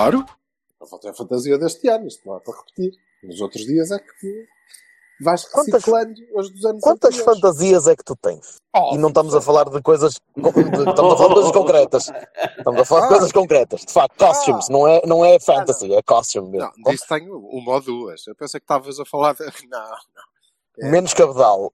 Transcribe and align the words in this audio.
Claro. 0.00 0.26
A 0.80 0.86
foto 0.86 1.06
é 1.06 1.10
a 1.10 1.14
fantasia 1.14 1.58
deste 1.58 1.88
ano, 1.88 2.06
isto 2.06 2.26
não 2.26 2.36
é 2.36 2.40
para 2.40 2.56
repetir. 2.56 2.92
Nos 3.22 3.40
outros 3.40 3.64
dias 3.66 3.90
é 3.90 3.98
que 3.98 4.46
vais 5.22 5.44
Quantas- 5.44 5.72
reciclando 5.74 6.14
os 6.34 6.50
dos 6.50 6.64
anos 6.64 6.82
Quantas 6.82 7.10
anteriores. 7.14 7.40
fantasias 7.40 7.86
é 7.86 7.94
que 7.94 8.02
tu 8.04 8.16
tens? 8.16 8.56
Oh, 8.74 8.94
E 8.94 8.98
não 8.98 9.08
estamos 9.08 9.34
a 9.34 9.40
falar 9.42 9.64
de 9.68 9.82
coisas. 9.82 10.14
de- 10.14 10.20
Estamos 10.90 11.12
a 11.12 11.16
falar 11.16 11.28
de 11.28 11.34
coisas 11.34 11.52
concretas. 11.52 12.12
Estamos 12.58 12.80
a 12.80 12.84
falar 12.86 13.00
de 13.00 13.06
Ah. 13.06 13.08
coisas 13.10 13.32
concretas. 13.32 13.80
De 13.84 13.92
facto, 13.92 14.16
costumes. 14.26 14.68
Não 14.70 14.88
é, 14.88 15.02
não 15.06 15.22
é 15.24 15.38
fantasy, 15.38 15.92
é 15.92 16.00
costume 16.02 16.50
mesmo. 16.52 16.72
Não, 16.78 16.92
disso 16.92 17.04
tenho 17.06 17.36
uma 17.38 17.72
ou 17.74 17.80
duas. 17.82 18.26
Eu 18.26 18.34
pensei 18.34 18.58
que 18.58 18.64
estavas 18.64 18.98
a 18.98 19.04
falar 19.04 19.34
de... 19.34 19.40
Não, 19.68 19.78
não. 19.80 20.86
É. 20.86 20.90
Menos 20.90 21.12
cabedal. 21.12 21.70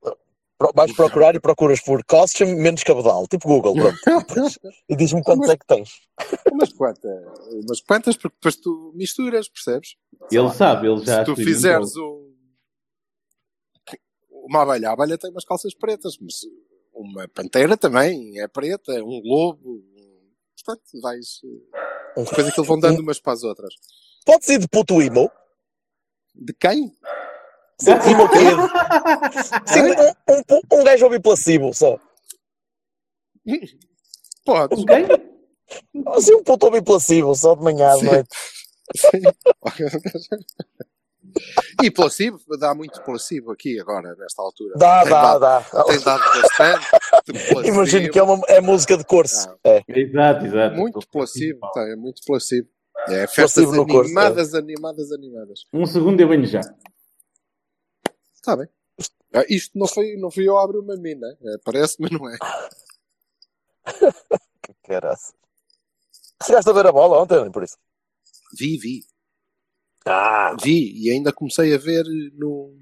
Pro- 0.59 0.73
Vais 0.75 0.93
procurar 0.95 1.35
e 1.35 1.41
procuras 1.41 1.81
por 1.83 2.03
costume 2.05 2.55
menos 2.55 2.83
cabedal. 2.83 3.27
Tipo 3.29 3.47
Google, 3.49 3.75
pronto. 3.75 3.99
E 4.89 4.97
diz-me 4.97 5.23
quantos 5.23 5.49
é 5.51 5.57
que 5.57 5.67
tens. 5.67 5.91
Umas 6.51 6.73
quantas. 6.73 7.25
Umas 7.65 7.81
quantas, 7.83 8.17
porque 8.17 8.37
depois 8.37 8.57
tu 8.57 8.93
misturas, 8.95 9.49
percebes? 9.49 9.97
Sei 10.31 10.39
Ele 10.39 10.47
lá, 10.47 10.55
sabe, 10.55 10.89
ele 10.89 11.05
já 11.05 11.19
Se 11.19 11.25
tu 11.27 11.37
fizeres 11.37 11.95
um... 11.97 12.27
Uma 14.49 14.63
abelha, 14.63 14.91
a 14.91 14.93
abelha 14.93 15.19
tem 15.19 15.31
umas 15.31 15.45
calças 15.45 15.75
pretas, 15.75 16.17
mas 16.21 16.35
uma 16.95 17.27
pantera 17.29 17.77
também 17.77 18.41
é 18.41 18.47
preta, 18.49 18.93
um 19.03 19.21
lobo... 19.25 19.85
Portanto, 20.65 21.01
vais... 21.03 21.41
Depois 22.17 22.49
aquilo 22.49 22.67
vão 22.67 22.79
dando 22.79 23.01
umas 23.01 23.21
para 23.21 23.35
as 23.35 23.43
outras. 23.43 23.75
Pode 24.25 24.45
ser 24.47 24.59
de 24.59 24.67
puto 24.69 25.03
emo. 25.03 25.31
De 26.35 26.53
quem? 26.55 26.93
Sim, 27.79 27.91
emo 28.11 28.27
kid. 28.31 28.57
Sim, 29.67 29.83
um, 30.31 30.57
um, 30.57 30.61
um 30.81 30.85
gajo 30.85 31.05
a 31.05 31.09
ouvir 31.09 31.21
placebo 31.21 31.75
só. 31.75 31.99
Podes. 34.45 34.79
Um 34.79 34.85
quem? 34.87 35.07
Assim, 36.15 36.35
um 36.37 36.43
puto 36.43 36.67
a 36.67 36.69
ouvir 36.69 36.83
placebo 36.83 37.35
só 37.35 37.55
de 37.55 37.63
manhã 37.63 37.89
à 37.89 37.97
Sim. 37.99 38.07
noite. 38.07 38.29
e 41.83 41.91
placebo, 41.91 42.39
dá 42.59 42.75
muito 42.75 43.03
placebo 43.03 43.53
aqui 43.53 43.79
agora, 43.81 44.15
nesta 44.17 44.41
altura. 44.41 44.75
Dá, 44.79 45.03
Tem 45.03 45.11
dá, 45.11 45.39
dado- 45.39 45.67
dá. 45.73 45.85
Tem 45.85 46.01
dado 46.01 46.23
bastante. 46.41 46.87
Imagino 47.69 48.11
que 48.11 48.19
é, 48.19 48.23
uma, 48.23 48.41
é 48.49 48.61
música 48.61 48.97
de 48.97 49.05
curso. 49.05 49.49
Ah. 49.51 49.57
É. 49.65 49.83
Muito 49.87 49.99
Exato, 49.99 50.47
exato. 50.47 50.87
Estou- 50.87 51.03
placebo, 51.13 51.71
tem, 51.73 51.93
é 51.93 51.97
muito 51.97 52.23
placebo. 52.27 52.69
É 53.09 53.27
festas 53.27 53.71
no 53.73 53.87
curso, 53.87 54.07
animadas, 54.07 54.55
animadas, 54.55 55.13
animadas. 55.13 55.61
Um 55.73 55.85
segundo 55.85 56.19
eu 56.21 56.29
venho 56.29 56.47
já. 56.47 56.61
Está 58.47 58.57
bem. 58.57 58.69
Ah, 59.35 59.45
Isto 59.49 59.77
não 59.77 59.89
foi, 59.89 60.15
não 60.17 60.31
fui 60.31 60.49
eu 60.49 60.57
abrir 60.57 60.79
uma 60.79 60.95
mina. 60.97 61.27
É, 61.27 61.59
parece, 61.65 61.97
mas 61.99 62.13
não 62.13 62.31
é. 62.31 62.39
Que 64.63 64.73
caraça. 64.85 65.35
Chegaste 66.45 66.71
a 66.71 66.73
ver 66.73 66.87
a 66.87 66.93
bola 66.93 67.21
ontem, 67.21 67.43
nem 67.43 67.51
por 67.51 67.65
isso. 67.65 67.77
Vi, 68.57 68.79
vi. 68.79 69.05
Ah, 70.07 70.55
Vi. 70.63 70.93
E 70.95 71.11
ainda 71.11 71.33
comecei 71.33 71.75
a 71.75 71.79
ver 71.79 72.05
no. 72.35 72.73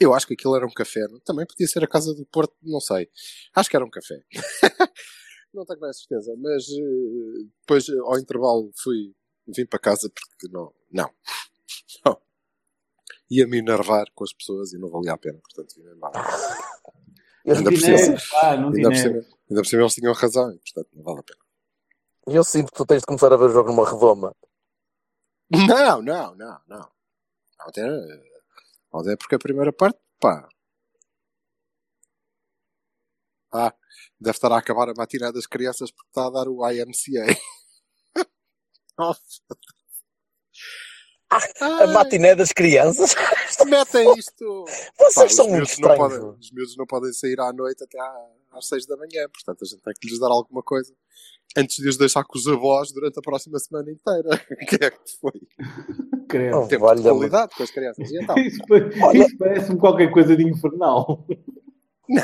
Eu 0.00 0.14
acho 0.14 0.28
que 0.28 0.34
aquilo 0.34 0.54
era 0.54 0.64
um 0.64 0.72
café. 0.72 1.00
Também 1.24 1.44
podia 1.44 1.66
ser 1.66 1.82
a 1.82 1.88
casa 1.88 2.14
do 2.14 2.24
Porto, 2.26 2.54
não 2.62 2.78
sei. 2.78 3.10
Acho 3.52 3.68
que 3.68 3.74
era 3.74 3.84
um 3.84 3.90
café. 3.90 4.20
não 5.52 5.64
tenho 5.64 5.84
a 5.86 5.92
certeza. 5.92 6.36
Mas 6.38 6.68
eh, 6.68 7.48
depois, 7.62 7.88
ao 7.88 8.16
intervalo, 8.16 8.70
fui. 8.76 9.12
Vim 9.48 9.66
para 9.66 9.80
casa 9.80 10.08
porque 10.08 10.54
não. 10.54 10.72
Não. 10.92 11.10
Não. 12.06 12.25
Ia 13.30 13.46
me 13.46 13.58
enervar 13.58 14.06
com 14.14 14.24
as 14.24 14.32
pessoas 14.32 14.72
e 14.72 14.78
não 14.78 14.88
valia 14.88 15.12
a 15.12 15.18
pena. 15.18 15.38
Portanto, 15.40 15.74
vim 15.76 15.90
embora. 15.90 16.20
eu, 17.44 17.56
Ainda 17.56 17.70
por 17.70 17.80
cima. 17.80 17.96
Ainda 17.96 18.64
por, 18.66 18.72
dineiro. 18.72 18.96
cima, 18.96 19.26
ainda 19.50 19.62
por 19.62 19.66
cima 19.66 19.82
eles 19.82 19.94
tinham 19.94 20.12
razão, 20.12 20.52
e, 20.52 20.58
portanto 20.58 20.88
não 20.94 21.02
vale 21.02 21.20
a 21.20 21.22
pena. 21.22 21.40
eu 22.26 22.44
sinto 22.44 22.70
que 22.70 22.78
tu 22.78 22.86
tens 22.86 23.00
de 23.00 23.06
começar 23.06 23.32
a 23.32 23.36
ver 23.36 23.46
o 23.46 23.52
jogo 23.52 23.70
numa 23.70 23.88
redoma. 23.88 24.34
Não, 25.50 26.02
não, 26.02 26.34
não, 26.34 26.60
não. 26.66 26.90
Ontem 27.66 27.84
ontem 28.92 29.12
é 29.12 29.16
porque 29.16 29.34
a 29.34 29.38
primeira 29.38 29.72
parte, 29.72 29.98
pá. 30.20 30.48
Ah, 33.52 33.72
deve 34.20 34.36
estar 34.36 34.52
a 34.52 34.58
acabar 34.58 34.88
a 34.88 34.94
matina 34.94 35.32
das 35.32 35.46
crianças 35.46 35.90
porque 35.90 36.08
está 36.08 36.26
a 36.26 36.30
dar 36.30 36.48
o 36.48 36.68
IMCA. 36.68 37.26
Nossa. 38.98 39.40
A 41.60 41.86
matiné 41.88 42.34
das 42.34 42.52
crianças. 42.52 43.14
Metem 43.66 44.12
isto. 44.18 44.64
Vocês 44.98 45.14
Pá, 45.14 45.28
são 45.28 45.46
os, 45.46 45.52
muito 45.52 45.52
miúdos 45.52 45.78
não 45.78 45.90
estranhos. 45.90 46.14
podem, 46.18 46.36
os 46.40 46.50
miúdos 46.52 46.76
não 46.76 46.86
podem 46.86 47.12
sair 47.12 47.40
à 47.40 47.52
noite 47.52 47.82
até 47.84 47.98
à- 48.00 48.26
às 48.52 48.68
seis 48.68 48.86
da 48.86 48.96
manhã, 48.96 49.28
portanto 49.32 49.62
a 49.62 49.64
gente 49.66 49.82
tem 49.82 49.94
que 50.00 50.08
lhes 50.08 50.18
dar 50.18 50.28
alguma 50.28 50.62
coisa 50.62 50.92
antes 51.56 51.76
de 51.76 51.88
os 51.88 51.96
deixar 51.96 52.22
com 52.24 52.36
os 52.38 52.46
avós 52.46 52.92
durante 52.92 53.18
a 53.18 53.22
próxima 53.22 53.58
semana 53.58 53.90
inteira. 53.90 54.28
O 54.50 54.66
que 54.66 54.84
é 54.84 54.90
que 54.90 54.98
foi? 55.20 55.32
Credo. 56.28 56.56
Oh, 56.58 56.66
Tempo 56.66 56.94
de 56.94 57.02
qualidade 57.02 57.54
com 57.56 57.62
as 57.62 57.70
crianças. 57.70 58.10
E 58.10 58.22
então? 58.22 58.36
Isso, 58.38 58.58
Olha- 59.02 59.24
isso 59.26 59.38
parece-me 59.38 59.78
qualquer 59.78 60.10
coisa 60.12 60.36
de 60.36 60.48
infernal. 60.48 61.24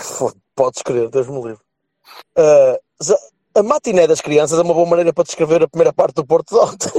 Foda- 0.01 0.37
Podes 0.55 0.83
crer, 0.83 1.09
Deus 1.09 1.29
me 1.29 1.37
livre. 1.43 1.63
Já- 3.01 3.19
a 3.55 3.63
matiné 3.63 4.07
das 4.07 4.21
crianças 4.21 4.59
é 4.59 4.63
uma 4.63 4.75
boa 4.75 4.87
maneira 4.89 5.13
para 5.13 5.25
descrever 5.25 5.63
a 5.63 5.69
primeira 5.69 5.93
parte 5.93 6.15
do 6.15 6.27
Porto 6.27 6.55
de 6.55 6.61
ontem. 6.61 6.91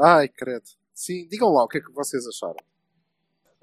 Ai, 0.00 0.28
credo. 0.28 0.64
Sim, 0.94 1.26
digam 1.28 1.52
lá 1.52 1.64
o 1.64 1.68
que 1.68 1.78
é 1.78 1.80
que 1.80 1.92
vocês 1.92 2.26
acharam. 2.26 2.56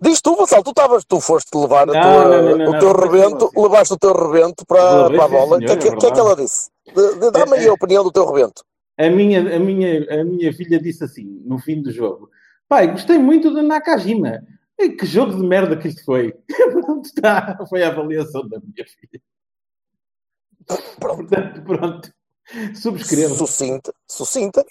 Diz 0.01 0.21
tu, 0.21 0.35
Vassal, 0.35 0.61
tu, 0.61 0.71
estavas, 0.71 1.05
tu 1.05 1.21
foste 1.21 1.55
levar 1.57 1.89
a 1.89 1.93
Não, 1.93 2.01
tua- 2.01 2.23
não, 2.25 2.41
não, 2.43 2.57
não, 2.57 2.69
o 2.69 2.79
teu 2.79 2.93
não, 2.93 2.99
rebento, 2.99 3.51
não, 3.53 3.63
levaste 3.63 3.93
o 3.93 3.97
teu 3.97 4.11
rebento 4.13 4.65
para, 4.65 5.09
para 5.09 5.23
a 5.23 5.27
bola. 5.27 5.55
O 5.55 5.59
que, 5.59 5.65
é 5.65 5.67
senhor, 5.67 5.79
que- 5.79 5.87
é 5.87 5.95
que 5.97 6.05
é 6.05 6.11
que 6.11 6.19
ela 6.19 6.35
disse? 6.35 6.69
Dá-me 7.31 7.57
aí 7.57 7.67
a 7.67 7.73
opinião 7.73 8.03
do 8.03 8.11
teu 8.11 8.25
rebento. 8.29 8.63
A 8.97 9.09
minha, 9.09 9.39
a, 9.55 9.59
minha, 9.59 10.21
a 10.21 10.23
minha 10.25 10.53
filha 10.53 10.79
disse 10.81 11.03
assim, 11.03 11.41
no 11.45 11.57
fim 11.59 11.81
do 11.81 11.91
jogo: 11.91 12.29
Pai, 12.67 12.91
gostei 12.91 13.17
muito 13.17 13.49
do 13.51 13.61
Nakajima. 13.61 14.41
E 14.77 14.89
que 14.89 15.05
jogo 15.05 15.33
de 15.33 15.41
merda 15.47 15.77
que 15.77 15.87
isto 15.87 16.03
foi. 16.03 16.33
Pronto, 16.73 17.05
está. 17.05 17.57
Foi 17.69 17.81
a 17.81 17.87
avaliação 17.87 18.45
da 18.49 18.59
minha 18.59 18.85
filha. 18.85 19.21
Portanto, 20.99 21.61
pronto. 21.63 22.13
Subscrevo. 22.75 23.35
Sucinta, 23.35 23.93
sucinta. 24.07 24.65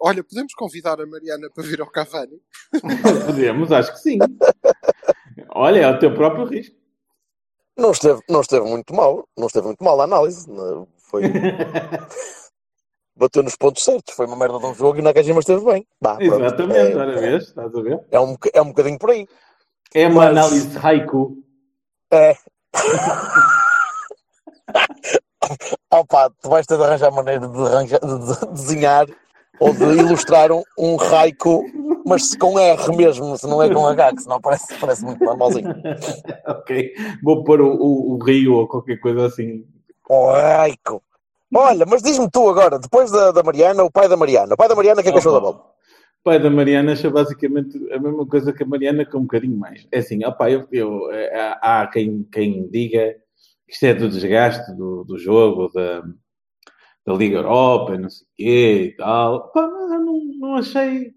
Olha, 0.00 0.22
podemos 0.24 0.52
convidar 0.54 1.00
a 1.00 1.06
Mariana 1.06 1.48
para 1.54 1.64
vir 1.64 1.80
ao 1.80 1.90
Cavani? 1.90 2.40
Podemos, 3.26 3.72
acho 3.72 3.92
que 3.92 3.98
sim. 4.00 4.18
Olha, 5.50 5.80
é 5.80 5.88
o 5.90 5.98
teu 5.98 6.12
próprio 6.14 6.44
risco. 6.44 6.76
Não 7.76 7.90
esteve, 7.90 8.20
não 8.28 8.40
esteve 8.40 8.66
muito 8.68 8.94
mal. 8.94 9.26
Não 9.36 9.46
esteve 9.46 9.66
muito 9.66 9.82
mal 9.82 10.00
a 10.00 10.04
análise. 10.04 10.48
Não- 10.50 10.86
Foi, 10.98 11.22
bateu 13.16 13.42
nos 13.42 13.56
pontos 13.56 13.82
certos. 13.84 14.14
Foi 14.14 14.26
uma 14.26 14.36
merda 14.36 14.58
de 14.58 14.66
um 14.66 14.74
jogo 14.74 14.98
e 14.98 15.00
o 15.00 15.04
Nakajima 15.04 15.40
esteve 15.40 15.64
bem. 15.64 15.86
Bah. 16.00 16.18
Exatamente, 16.20 16.96
olha, 16.96 17.18
vês? 17.20 17.44
Estás 17.44 17.74
a 17.74 17.80
ver? 17.80 18.00
É, 18.10 18.16
é, 18.16 18.20
um, 18.20 18.36
é 18.52 18.62
um 18.62 18.68
bocadinho 18.68 18.98
por 18.98 19.10
aí. 19.10 19.26
É 19.94 20.06
uma 20.08 20.26
Mas- 20.26 20.30
análise 20.30 20.78
haiku. 20.78 21.36
É. 22.12 22.34
Opa, 25.90 26.30
tu 26.42 26.48
vais 26.48 26.66
ter 26.66 26.76
de 26.76 26.82
arranjar 26.84 27.10
maneira 27.12 27.46
de, 27.46 27.58
arranjar- 27.62 28.00
de- 28.00 28.46
de 28.46 28.46
desenhar 28.52 29.06
ou 29.60 29.72
de 29.72 29.84
ilustrar 29.84 30.50
um, 30.52 30.62
um 30.78 30.96
haiku, 31.00 31.64
mas 32.06 32.34
com 32.36 32.58
R 32.58 32.96
mesmo, 32.96 33.36
se 33.36 33.46
não 33.46 33.62
é 33.62 33.72
com 33.72 33.86
H, 33.86 34.14
que 34.14 34.22
senão 34.22 34.40
parece, 34.40 34.74
parece 34.78 35.04
muito 35.04 35.24
normalzinho. 35.24 35.74
ok. 36.46 36.92
Vou 37.22 37.44
pôr 37.44 37.60
o, 37.60 37.74
o, 37.74 38.14
o 38.14 38.24
rio 38.24 38.54
ou 38.54 38.68
qualquer 38.68 38.98
coisa 38.98 39.26
assim. 39.26 39.64
Oh, 40.08 40.30
haiku. 40.30 41.02
Olha, 41.54 41.86
mas 41.86 42.02
diz-me 42.02 42.28
tu 42.30 42.48
agora, 42.48 42.78
depois 42.78 43.10
da, 43.10 43.30
da 43.30 43.42
Mariana, 43.42 43.84
o 43.84 43.90
pai 43.90 44.08
da 44.08 44.16
Mariana. 44.16 44.54
O 44.54 44.56
pai 44.56 44.68
da 44.68 44.74
Mariana, 44.74 45.00
o 45.00 45.04
que 45.04 45.08
é 45.08 45.12
que 45.12 45.18
achou 45.18 45.40
da? 45.40 45.48
O 45.48 45.74
pai 46.24 46.40
da 46.40 46.50
Mariana 46.50 46.92
acha 46.92 47.08
basicamente 47.10 47.78
a 47.92 47.98
mesma 47.98 48.26
coisa 48.26 48.52
que 48.52 48.62
a 48.62 48.66
Mariana, 48.66 49.04
com 49.04 49.18
um 49.18 49.22
bocadinho 49.22 49.56
mais. 49.56 49.86
É 49.92 49.98
assim, 49.98 50.24
opa, 50.24 50.50
eu, 50.50 50.66
eu, 50.72 51.12
eh, 51.12 51.58
há, 51.62 51.82
há 51.82 51.86
quem, 51.86 52.26
quem 52.32 52.68
diga 52.68 53.14
que 53.66 53.74
isto 53.74 53.84
é 53.84 53.94
do 53.94 54.08
desgaste 54.08 54.74
do, 54.74 55.04
do 55.04 55.16
jogo, 55.18 55.70
da, 55.72 56.02
da 57.06 57.12
Liga 57.14 57.36
Europa, 57.36 57.98
não 57.98 58.08
sei 58.08 58.26
o 58.26 58.30
quê 58.36 58.82
e 58.84 58.96
tal. 58.96 59.50
Pá, 59.52 59.66
não, 59.66 60.24
não 60.38 60.56
achei. 60.56 61.14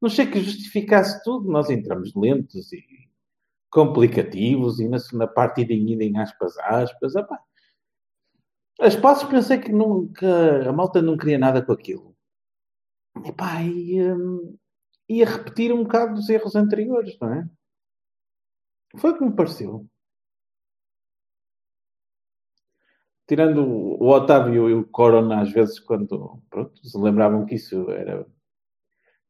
não 0.00 0.10
sei 0.10 0.26
que 0.26 0.40
justificasse 0.40 1.22
tudo. 1.24 1.50
Nós 1.50 1.70
entramos 1.70 2.14
lentos 2.14 2.72
e 2.72 2.84
complicativos 3.70 4.80
e 4.80 4.88
na 4.88 4.98
segunda 4.98 5.26
parte 5.28 5.60
idem, 5.62 5.92
idem, 5.92 6.18
aspas, 6.18 6.56
aspas. 6.58 7.14
Epá. 7.14 7.38
As 8.80 8.96
passos 8.96 9.28
pensei 9.28 9.58
que, 9.58 9.70
que 9.72 10.26
a 10.66 10.72
malta 10.72 11.02
não 11.02 11.16
queria 11.16 11.38
nada 11.38 11.62
com 11.62 11.72
aquilo. 11.72 12.16
E, 13.62 14.02
hum, 14.02 14.56
ia 15.08 15.26
repetir 15.26 15.72
um 15.72 15.82
bocado 15.82 16.14
dos 16.14 16.28
erros 16.28 16.54
anteriores, 16.54 17.16
não 17.20 17.32
é? 17.32 17.48
Foi 18.96 19.10
o 19.10 19.18
que 19.18 19.24
me 19.24 19.34
pareceu. 19.34 19.86
Tirando 23.28 23.62
o 23.62 24.08
Otávio 24.08 24.70
e 24.70 24.74
o 24.74 24.88
Corona, 24.88 25.42
às 25.42 25.52
vezes, 25.52 25.78
quando 25.78 26.40
pronto, 26.48 26.74
se 26.82 26.98
lembravam 26.98 27.44
que 27.44 27.56
isso 27.56 27.90
era 27.90 28.26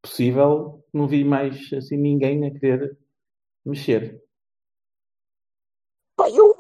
possível, 0.01 0.85
não 0.95 1.09
vi 1.09 1.25
mais 1.25 1.73
assim 1.73 1.97
ninguém 1.97 2.47
a 2.47 2.51
querer 2.53 2.97
mexer. 3.67 4.23
Pá, 6.17 6.31
eu. 6.31 6.55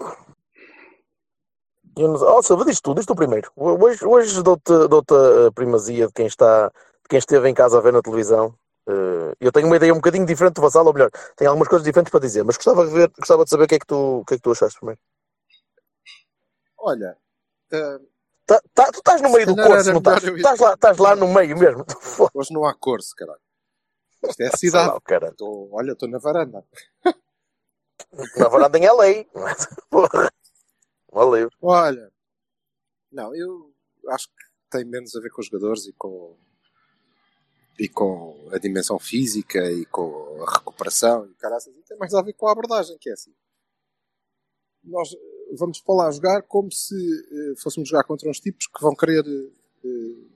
eu 1.96 2.08
não 2.08 2.18
sei. 2.18 2.28
Oh, 2.28 2.42
Silva, 2.42 2.64
diz 2.64 2.80
tu, 2.80 2.92
diz 2.94 3.06
tu 3.06 3.14
primeiro. 3.14 3.52
Hoje, 3.56 4.04
hoje 4.04 4.42
dou-te 4.42 4.88
dou 4.88 5.04
a 5.46 5.52
primazia 5.52 6.08
de 6.08 6.12
quem, 6.12 6.26
está, 6.26 6.68
de 6.68 7.08
quem 7.08 7.20
esteve 7.20 7.48
em 7.48 7.54
casa 7.54 7.78
a 7.78 7.80
ver 7.80 7.92
na 7.92 8.02
televisão. 8.02 8.52
Eh, 8.88 9.34
Eu 9.40 9.52
tenho 9.52 9.68
uma 9.68 9.76
ideia 9.76 9.92
um 9.92 9.96
bocadinho 9.96 10.26
diferente 10.26 10.54
do 10.54 10.62
Vassal, 10.62 10.84
ou 10.84 10.92
melhor, 10.92 11.10
tenho 11.36 11.50
algumas 11.50 11.68
coisas 11.68 11.84
diferentes 11.84 12.10
para 12.10 12.20
dizer, 12.20 12.42
mas 12.44 12.56
gostava 12.56 12.84
de, 12.84 12.92
ver, 12.92 13.10
gostava 13.16 13.44
de 13.44 13.50
saber 13.50 13.64
o 13.64 13.68
que 13.68 13.74
é 13.76 13.78
que 13.78 13.86
tu, 13.86 14.20
o 14.20 14.24
que 14.24 14.34
é 14.34 14.36
que 14.36 14.42
tu 14.42 14.50
achaste 14.50 14.78
primeiro. 14.78 15.00
Olha, 16.78 17.16
Tá- 17.70 18.62
tá- 18.72 18.90
tu 18.92 18.98
estás 18.98 19.20
no 19.20 19.30
meio 19.30 19.46
do 19.54 19.60
era 19.60 19.84
não 19.84 19.98
estás? 19.98 20.24
Estás 20.24 20.58
lá, 20.58 20.74
estás 20.74 20.98
lá 20.98 21.14
no 21.14 21.28
meio 21.28 21.56
mesmo. 21.58 21.84
hoje 22.34 22.52
não 22.52 22.64
há 22.64 22.74
curso, 22.74 23.14
caralho. 23.14 23.40
Isto 24.26 24.42
é 24.42 24.50
cidade. 24.56 24.96
o 24.96 25.00
cara. 25.00 25.32
Tô- 25.34 25.68
olha, 25.72 25.92
estou 25.92 26.08
na 26.08 26.18
varanda. 26.18 26.64
Na 28.36 28.48
varanda 28.48 28.78
em 28.78 28.86
LA. 28.86 29.24
Porra. 29.90 30.32
Um 31.12 31.34
livre. 31.34 31.54
Olha, 31.60 32.10
não, 33.12 33.34
eu 33.34 33.72
acho 34.08 34.28
que 34.28 34.34
tem 34.70 34.84
menos 34.84 35.14
a 35.14 35.20
ver 35.20 35.30
com 35.30 35.40
os 35.40 35.46
jogadores 35.46 35.86
e 35.86 35.92
com 35.92 36.36
e 37.78 37.88
com 37.88 38.48
a 38.52 38.58
dimensão 38.58 38.98
física 38.98 39.70
e 39.70 39.86
com 39.86 40.42
a 40.42 40.52
recuperação 40.52 41.26
e 41.26 41.34
caraças, 41.34 41.72
e 41.74 41.82
tem 41.82 41.96
mais 41.96 42.12
a 42.12 42.22
ver 42.22 42.32
com 42.32 42.48
a 42.48 42.52
abordagem, 42.52 42.98
que 42.98 43.08
é 43.08 43.12
assim. 43.12 43.32
Nós 44.82 45.10
vamos 45.56 45.80
para 45.80 45.94
lá 45.94 46.10
jogar 46.10 46.42
como 46.42 46.70
se 46.70 46.94
eh, 46.94 47.54
fôssemos 47.62 47.88
jogar 47.88 48.04
contra 48.04 48.28
uns 48.28 48.40
tipos 48.40 48.66
que 48.66 48.80
vão 48.80 48.94
querer 48.94 49.24
eh, 49.26 50.28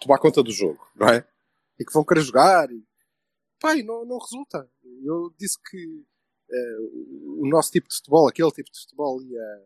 tomar 0.00 0.18
conta 0.18 0.42
do 0.42 0.50
jogo, 0.50 0.80
não 0.96 1.08
é? 1.08 1.26
E 1.78 1.84
que 1.84 1.92
vão 1.92 2.04
querer 2.04 2.22
jogar 2.22 2.70
e 2.70 2.84
pai, 3.62 3.82
não, 3.82 4.04
não 4.04 4.18
resulta. 4.18 4.68
Eu 5.04 5.32
disse 5.38 5.56
que 5.62 6.04
eh, 6.50 6.76
o 7.38 7.48
nosso 7.48 7.70
tipo 7.70 7.88
de 7.88 7.94
futebol, 7.94 8.28
aquele 8.28 8.50
tipo 8.50 8.70
de 8.70 8.80
futebol 8.80 9.22
ia, 9.22 9.62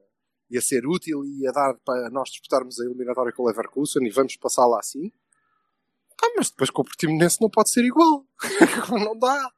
ia 0.50 0.60
ser 0.60 0.86
útil 0.86 1.24
e 1.24 1.42
ia 1.42 1.52
dar 1.52 1.74
para 1.84 2.10
nós 2.10 2.28
disputarmos 2.28 2.78
a 2.78 2.84
eliminatória 2.84 3.32
com 3.32 3.42
o 3.42 3.46
Leverkusen 3.46 4.06
e 4.06 4.10
vamos 4.10 4.36
passá-la 4.36 4.78
assim. 4.78 5.10
Ah, 6.22 6.32
mas 6.36 6.50
depois 6.50 6.70
com 6.70 6.82
o 6.82 6.84
Portimonense 6.84 7.40
não 7.40 7.50
pode 7.50 7.70
ser 7.70 7.84
igual. 7.84 8.26
não 8.90 9.18
dá. 9.18 9.50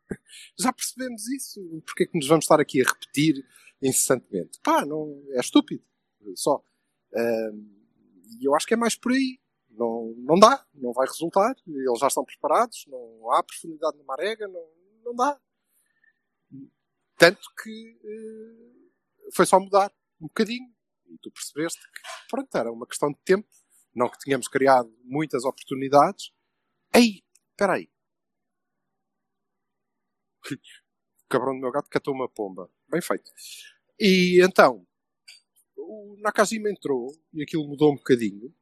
Já 0.59 0.73
percebemos 0.73 1.27
isso. 1.29 1.61
Porquê 1.85 2.05
é 2.05 2.07
que 2.07 2.17
nos 2.17 2.29
vamos 2.29 2.45
estar 2.45 2.61
aqui 2.61 2.83
a 2.83 2.89
repetir 2.89 3.45
incessantemente? 3.83 4.59
Pá, 4.63 4.85
não, 4.85 5.23
é 5.31 5.41
estúpido. 5.41 5.85
Só. 6.35 6.63
E 8.39 8.47
eu 8.47 8.55
acho 8.55 8.67
que 8.67 8.75
é 8.75 8.77
mais 8.77 8.97
por 8.97 9.13
aí. 9.13 9.41
Não, 9.71 10.15
não 10.19 10.39
dá. 10.39 10.67
Não 10.75 10.93
vai 10.93 11.07
resultar. 11.07 11.55
Eles 11.67 11.99
já 11.99 12.09
estão 12.09 12.25
preparados. 12.25 12.85
Não 12.89 13.31
há 13.33 13.43
profundidade 13.43 13.97
na 13.97 14.05
marega. 14.05 14.47
Não, 14.49 14.69
não 15.05 15.15
dá. 15.15 15.41
Tanto 17.17 17.41
que 17.63 17.99
eh, 18.05 19.31
foi 19.35 19.47
só 19.47 19.59
mudar 19.59 19.93
um 20.21 20.27
bocadinho. 20.27 20.73
E 21.07 21.19
tu 21.19 21.31
percebeste 21.31 21.81
que, 21.81 22.01
pronto, 22.29 22.57
era 22.57 22.71
uma 22.71 22.87
questão 22.87 23.11
de 23.11 23.19
tempo. 23.25 23.49
Não 23.95 24.09
que 24.09 24.19
tínhamos 24.19 24.47
criado 24.47 24.95
muitas 25.03 25.45
oportunidades. 25.45 26.33
Ei, 26.95 27.23
espera 27.51 27.75
aí. 27.75 27.91
O 31.25 31.31
cabrão 31.31 31.53
do 31.53 31.61
meu 31.61 31.71
gato 31.71 31.91
catou 31.91 32.15
uma 32.15 32.27
pomba. 32.27 32.71
Bem 32.91 33.01
feito. 33.01 33.31
E 33.99 34.41
então, 34.43 34.87
o 35.77 36.17
Nakajima 36.21 36.71
entrou 36.71 37.13
e 37.33 37.43
aquilo 37.43 37.67
mudou 37.67 37.93
um 37.93 37.97
bocadinho. 37.97 38.55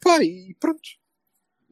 Pá, 0.00 0.22
e 0.22 0.54
pronto. 0.58 0.88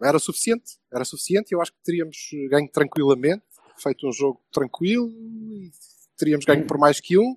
Era 0.03 0.19
suficiente. 0.19 0.79
Era 0.93 1.05
suficiente. 1.05 1.53
Eu 1.53 1.61
acho 1.61 1.73
que 1.73 1.83
teríamos 1.83 2.17
ganho 2.49 2.69
tranquilamente. 2.71 3.45
Feito 3.79 4.09
um 4.09 4.13
jogo 4.13 4.41
tranquilo. 4.53 5.09
E 5.11 5.71
teríamos 6.17 6.45
ganho 6.45 6.67
por 6.67 6.79
mais 6.79 7.01
que 7.01 7.19
um. 7.19 7.37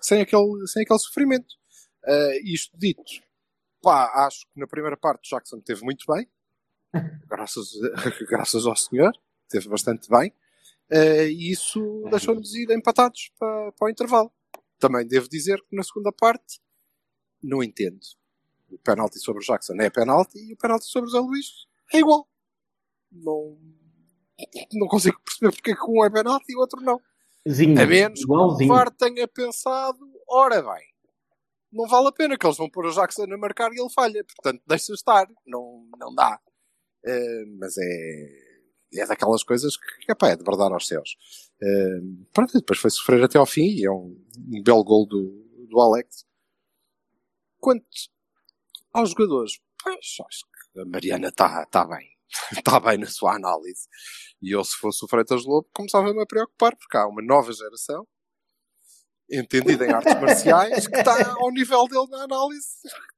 Sem 0.00 0.20
aquele, 0.20 0.66
sem 0.66 0.82
aquele 0.82 0.98
sofrimento. 0.98 1.54
Uh, 2.04 2.32
isto 2.44 2.76
dito, 2.78 3.02
pá, 3.82 4.26
acho 4.26 4.46
que 4.46 4.58
na 4.58 4.66
primeira 4.66 4.96
parte 4.96 5.26
o 5.26 5.36
Jackson 5.36 5.60
teve 5.60 5.82
muito 5.82 6.04
bem. 6.10 6.26
Graças, 7.28 7.70
graças 8.28 8.66
ao 8.66 8.74
senhor. 8.74 9.12
Teve 9.48 9.68
bastante 9.68 10.08
bem. 10.08 10.32
Uh, 10.92 11.28
e 11.28 11.52
isso 11.52 12.04
deixou-nos 12.10 12.54
ir 12.54 12.70
empatados 12.70 13.30
para, 13.38 13.72
para 13.72 13.86
o 13.86 13.90
intervalo. 13.90 14.32
Também 14.78 15.06
devo 15.06 15.28
dizer 15.28 15.60
que 15.68 15.76
na 15.76 15.82
segunda 15.82 16.10
parte 16.12 16.60
não 17.42 17.62
entendo. 17.62 18.00
O 18.70 18.78
penalti 18.78 19.18
sobre 19.18 19.42
o 19.42 19.46
Jackson 19.46 19.74
é 19.80 19.90
penalti 19.90 20.38
e 20.38 20.52
o 20.52 20.56
penalti 20.56 20.86
sobre 20.86 21.08
o 21.08 21.12
Zé 21.12 21.18
Luís 21.18 21.66
é 21.92 21.98
igual. 21.98 22.28
Não, 23.10 23.58
não 24.72 24.86
consigo 24.86 25.20
perceber 25.22 25.52
porque 25.52 25.72
é 25.72 25.74
que 25.74 25.90
um 25.90 26.04
é 26.04 26.10
penalti 26.10 26.52
e 26.52 26.56
o 26.56 26.60
outro 26.60 26.80
não. 26.80 27.00
Zinho, 27.48 27.80
A 27.80 27.86
menos 27.86 28.24
que 28.24 28.32
o. 28.32 28.68
VAR 28.68 28.90
tenha 28.90 29.26
pensado, 29.26 29.98
ora 30.28 30.62
bem, 30.62 30.90
não 31.72 31.86
vale 31.86 32.08
a 32.08 32.12
pena 32.12 32.36
que 32.36 32.46
eles 32.46 32.56
vão 32.56 32.68
pôr 32.68 32.86
o 32.86 32.92
Jackson 32.92 33.24
a 33.24 33.38
marcar 33.38 33.72
e 33.72 33.80
ele 33.80 33.90
falha. 33.90 34.24
Portanto, 34.24 34.62
deixa 34.66 34.92
estar. 34.92 35.28
Não, 35.46 35.86
não 35.98 36.14
dá. 36.14 36.40
Eh, 37.04 37.44
mas 37.58 37.76
é, 37.78 38.49
é 38.94 39.06
daquelas 39.06 39.42
coisas 39.42 39.76
que 39.76 40.10
epá, 40.10 40.30
é 40.30 40.36
de 40.36 40.44
verdade 40.44 40.72
aos 40.72 40.86
céus. 40.86 41.16
Eh, 41.62 42.00
pronto, 42.32 42.52
depois 42.52 42.78
foi 42.78 42.90
sofrer 42.90 43.22
até 43.22 43.38
ao 43.38 43.46
fim 43.46 43.66
e 43.66 43.86
é 43.86 43.90
um, 43.90 44.16
um 44.52 44.62
belo 44.62 44.82
gol 44.82 45.06
do, 45.06 45.66
do 45.68 45.80
Alex. 45.80 46.26
Quanto 47.58 47.86
aos 48.92 49.10
jogadores, 49.10 49.60
pois, 49.82 50.16
acho 50.26 50.44
que 50.72 50.80
a 50.80 50.84
Mariana 50.84 51.28
está 51.28 51.64
tá 51.66 51.84
bem. 51.84 52.08
Está 52.52 52.78
bem 52.80 52.98
na 52.98 53.06
sua 53.06 53.34
análise. 53.34 53.88
E 54.40 54.54
eu, 54.54 54.64
se 54.64 54.76
fosse 54.76 55.04
o 55.04 55.08
Freitas 55.08 55.44
Lobo, 55.44 55.68
começava-me 55.72 56.22
a 56.22 56.26
preocupar, 56.26 56.76
porque 56.76 56.96
há 56.96 57.06
uma 57.06 57.22
nova 57.22 57.52
geração 57.52 58.06
entendida 59.30 59.86
em 59.86 59.92
artes 59.92 60.14
marciais 60.20 60.88
que 60.88 60.96
está 60.96 61.34
ao 61.34 61.52
nível 61.52 61.86
dele 61.86 62.08
na 62.10 62.24
análise 62.24 62.68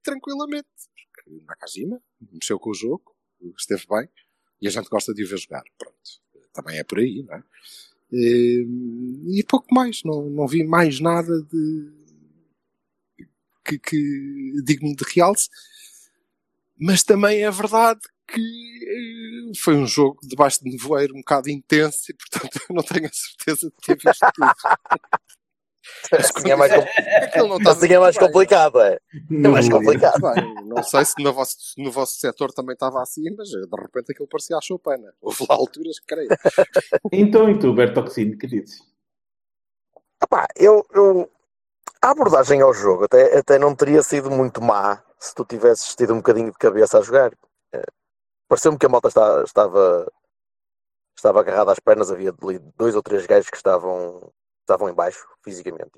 tranquilamente. 0.03 0.69
Porque 1.15 1.45
Nakajima 1.47 2.03
mexeu 2.21 2.59
com 2.59 2.71
o 2.71 2.75
jogo, 2.75 3.17
esteve 3.57 3.87
bem, 3.89 4.09
e 4.63 4.69
a 4.69 4.71
gente 4.71 4.89
gosta 4.89 5.13
de 5.13 5.25
o 5.25 5.29
ver 5.29 5.39
jogar. 5.39 5.65
Pronto, 5.77 5.97
também 6.53 6.79
é 6.79 6.85
por 6.85 7.01
aí, 7.01 7.25
não 7.25 7.35
é? 7.35 7.43
E, 8.13 8.67
e 9.39 9.43
pouco 9.43 9.75
mais, 9.75 10.03
não, 10.05 10.31
não 10.31 10.47
vi 10.47 10.65
mais 10.65 11.01
nada 11.01 11.43
de 11.43 11.91
que, 13.65 13.79
que 13.79 14.63
digno 14.65 14.95
de 14.95 15.05
realce, 15.15 15.49
mas 16.79 17.03
também 17.03 17.43
é 17.43 17.51
verdade 17.51 18.01
que 18.29 18.41
eh, 18.41 19.53
foi 19.59 19.77
um 19.77 19.87
jogo 19.87 20.21
debaixo 20.23 20.63
de 20.63 20.71
nevoeiro 20.71 21.15
um 21.15 21.21
bocado 21.21 21.51
intenso 21.51 22.11
e 22.11 22.15
portanto 22.15 22.61
eu 22.69 22.75
não 22.75 22.83
tenho 22.83 23.07
a 23.07 23.13
certeza 23.13 23.71
de 23.71 23.77
ter 23.85 23.97
visto 23.97 24.27
tudo. 24.35 24.53
Assim 26.19 26.51
é 26.51 26.57
mais, 26.57 26.73
com- 26.73 26.81
Aquilo 27.23 27.49
não 27.49 27.57
estava 27.57 27.77
assim 27.79 27.93
é 27.93 27.99
mais 27.99 28.19
complicado, 28.19 28.81
é. 28.81 28.99
É 29.15 29.49
mais 29.49 29.69
Não, 29.69 29.79
complicado. 29.79 30.21
Não 30.67 30.83
sei 30.83 31.05
se 31.05 31.15
no 31.23 31.33
vosso, 31.33 31.57
no 31.79 31.91
vosso 31.91 32.17
setor 32.19 32.53
também 32.53 32.75
estava 32.75 33.01
assim, 33.03 33.25
mas 33.37 33.49
de 33.49 33.67
repente 33.81 34.13
aquilo 34.13 34.29
parecia 34.29 34.57
a 34.57 34.61
Chopana. 34.61 35.13
Houve 35.21 35.47
lá 35.49 35.55
alturas 35.57 35.99
que 35.99 36.07
creio. 36.07 36.29
Então, 37.13 37.49
e 37.51 37.59
tu, 37.59 37.73
Bertoxino, 37.75 38.37
que 38.39 38.47
dizes? 38.47 38.81
Epá, 40.23 40.47
eu, 40.57 40.87
eu- 40.93 41.31
a 42.01 42.11
abordagem 42.11 42.61
ao 42.61 42.73
jogo 42.75 43.05
até, 43.05 43.39
até 43.39 43.59
não 43.59 43.75
teria 43.75 44.03
sido 44.03 44.31
muito 44.31 44.61
má 44.63 45.03
se 45.19 45.35
tu 45.35 45.45
tivesses 45.45 45.95
tido 45.95 46.13
um 46.13 46.17
bocadinho 46.19 46.51
de 46.51 46.59
cabeça 46.59 46.99
a 46.99 47.03
jogar. 47.03 47.33
Eh, 47.73 47.83
Pareceu-me 48.49 48.77
que 48.79 48.85
a 48.87 48.89
malta 48.89 49.09
está- 49.09 49.43
estava, 49.45 50.11
estava 51.17 51.41
agarrada 51.41 51.73
às 51.73 51.79
pernas, 51.81 52.11
havia 52.11 52.35
ali 52.43 52.59
dois 52.77 52.95
ou 52.97 53.03
três 53.03 53.25
gajos 53.27 53.49
que 53.49 53.57
estavam, 53.57 54.33
estavam 54.63 54.89
em 54.89 54.95
baixo, 54.95 55.25
fisicamente. 55.45 55.91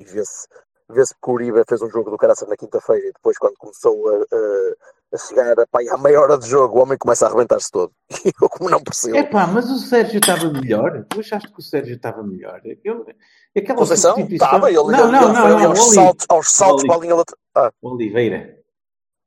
E 0.00 0.04
vê-se 0.04 0.46
vê 0.90 1.02
que 1.04 1.30
o 1.30 1.32
Uribe 1.32 1.62
fez 1.68 1.82
um 1.82 1.90
jogo 1.90 2.10
do 2.10 2.16
caraça 2.16 2.46
na 2.46 2.56
quinta-feira 2.56 3.08
e 3.08 3.12
depois 3.12 3.36
quando 3.36 3.54
começou 3.58 4.08
a, 4.08 4.14
a- 4.14 4.74
a 5.14 5.16
chegar 5.18 5.54
pá, 5.70 5.80
à 5.90 5.96
meia 5.98 6.20
hora 6.20 6.36
de 6.38 6.46
jogo, 6.48 6.78
o 6.78 6.82
homem 6.82 6.96
começa 6.98 7.24
a 7.26 7.28
arrebentar-se 7.28 7.70
todo. 7.70 7.92
E 8.24 8.32
eu 8.42 8.48
como 8.48 8.68
não 8.70 8.82
percebo. 8.82 9.16
Epá, 9.16 9.46
mas 9.46 9.70
o 9.70 9.78
Sérgio 9.78 10.18
estava 10.18 10.50
melhor? 10.50 11.04
Tu 11.08 11.20
achaste 11.20 11.50
que 11.52 11.58
o 11.58 11.62
Sérgio 11.62 11.96
estava 11.96 12.22
melhor? 12.22 12.60
Eu, 12.84 13.06
aquela 13.56 13.78
Conceição? 13.78 14.14
substituição- 14.16 14.46
Estava, 14.46 14.68
ele, 14.70 14.76
Não, 14.78 14.84
ele, 14.84 14.96
não, 14.96 15.04
ele 15.06 15.32
não, 15.32 15.34
foi 15.34 15.50
não, 15.62 15.70
aos 15.70 15.94
saltos, 15.94 16.26
aos 16.28 16.50
saltos 16.50 16.82
Oli- 16.84 16.88
para 16.88 16.96
a 16.96 17.00
linha 17.00 17.14
lateral. 17.16 17.38
Ah, 17.54 17.70
Oliveira. 17.82 18.58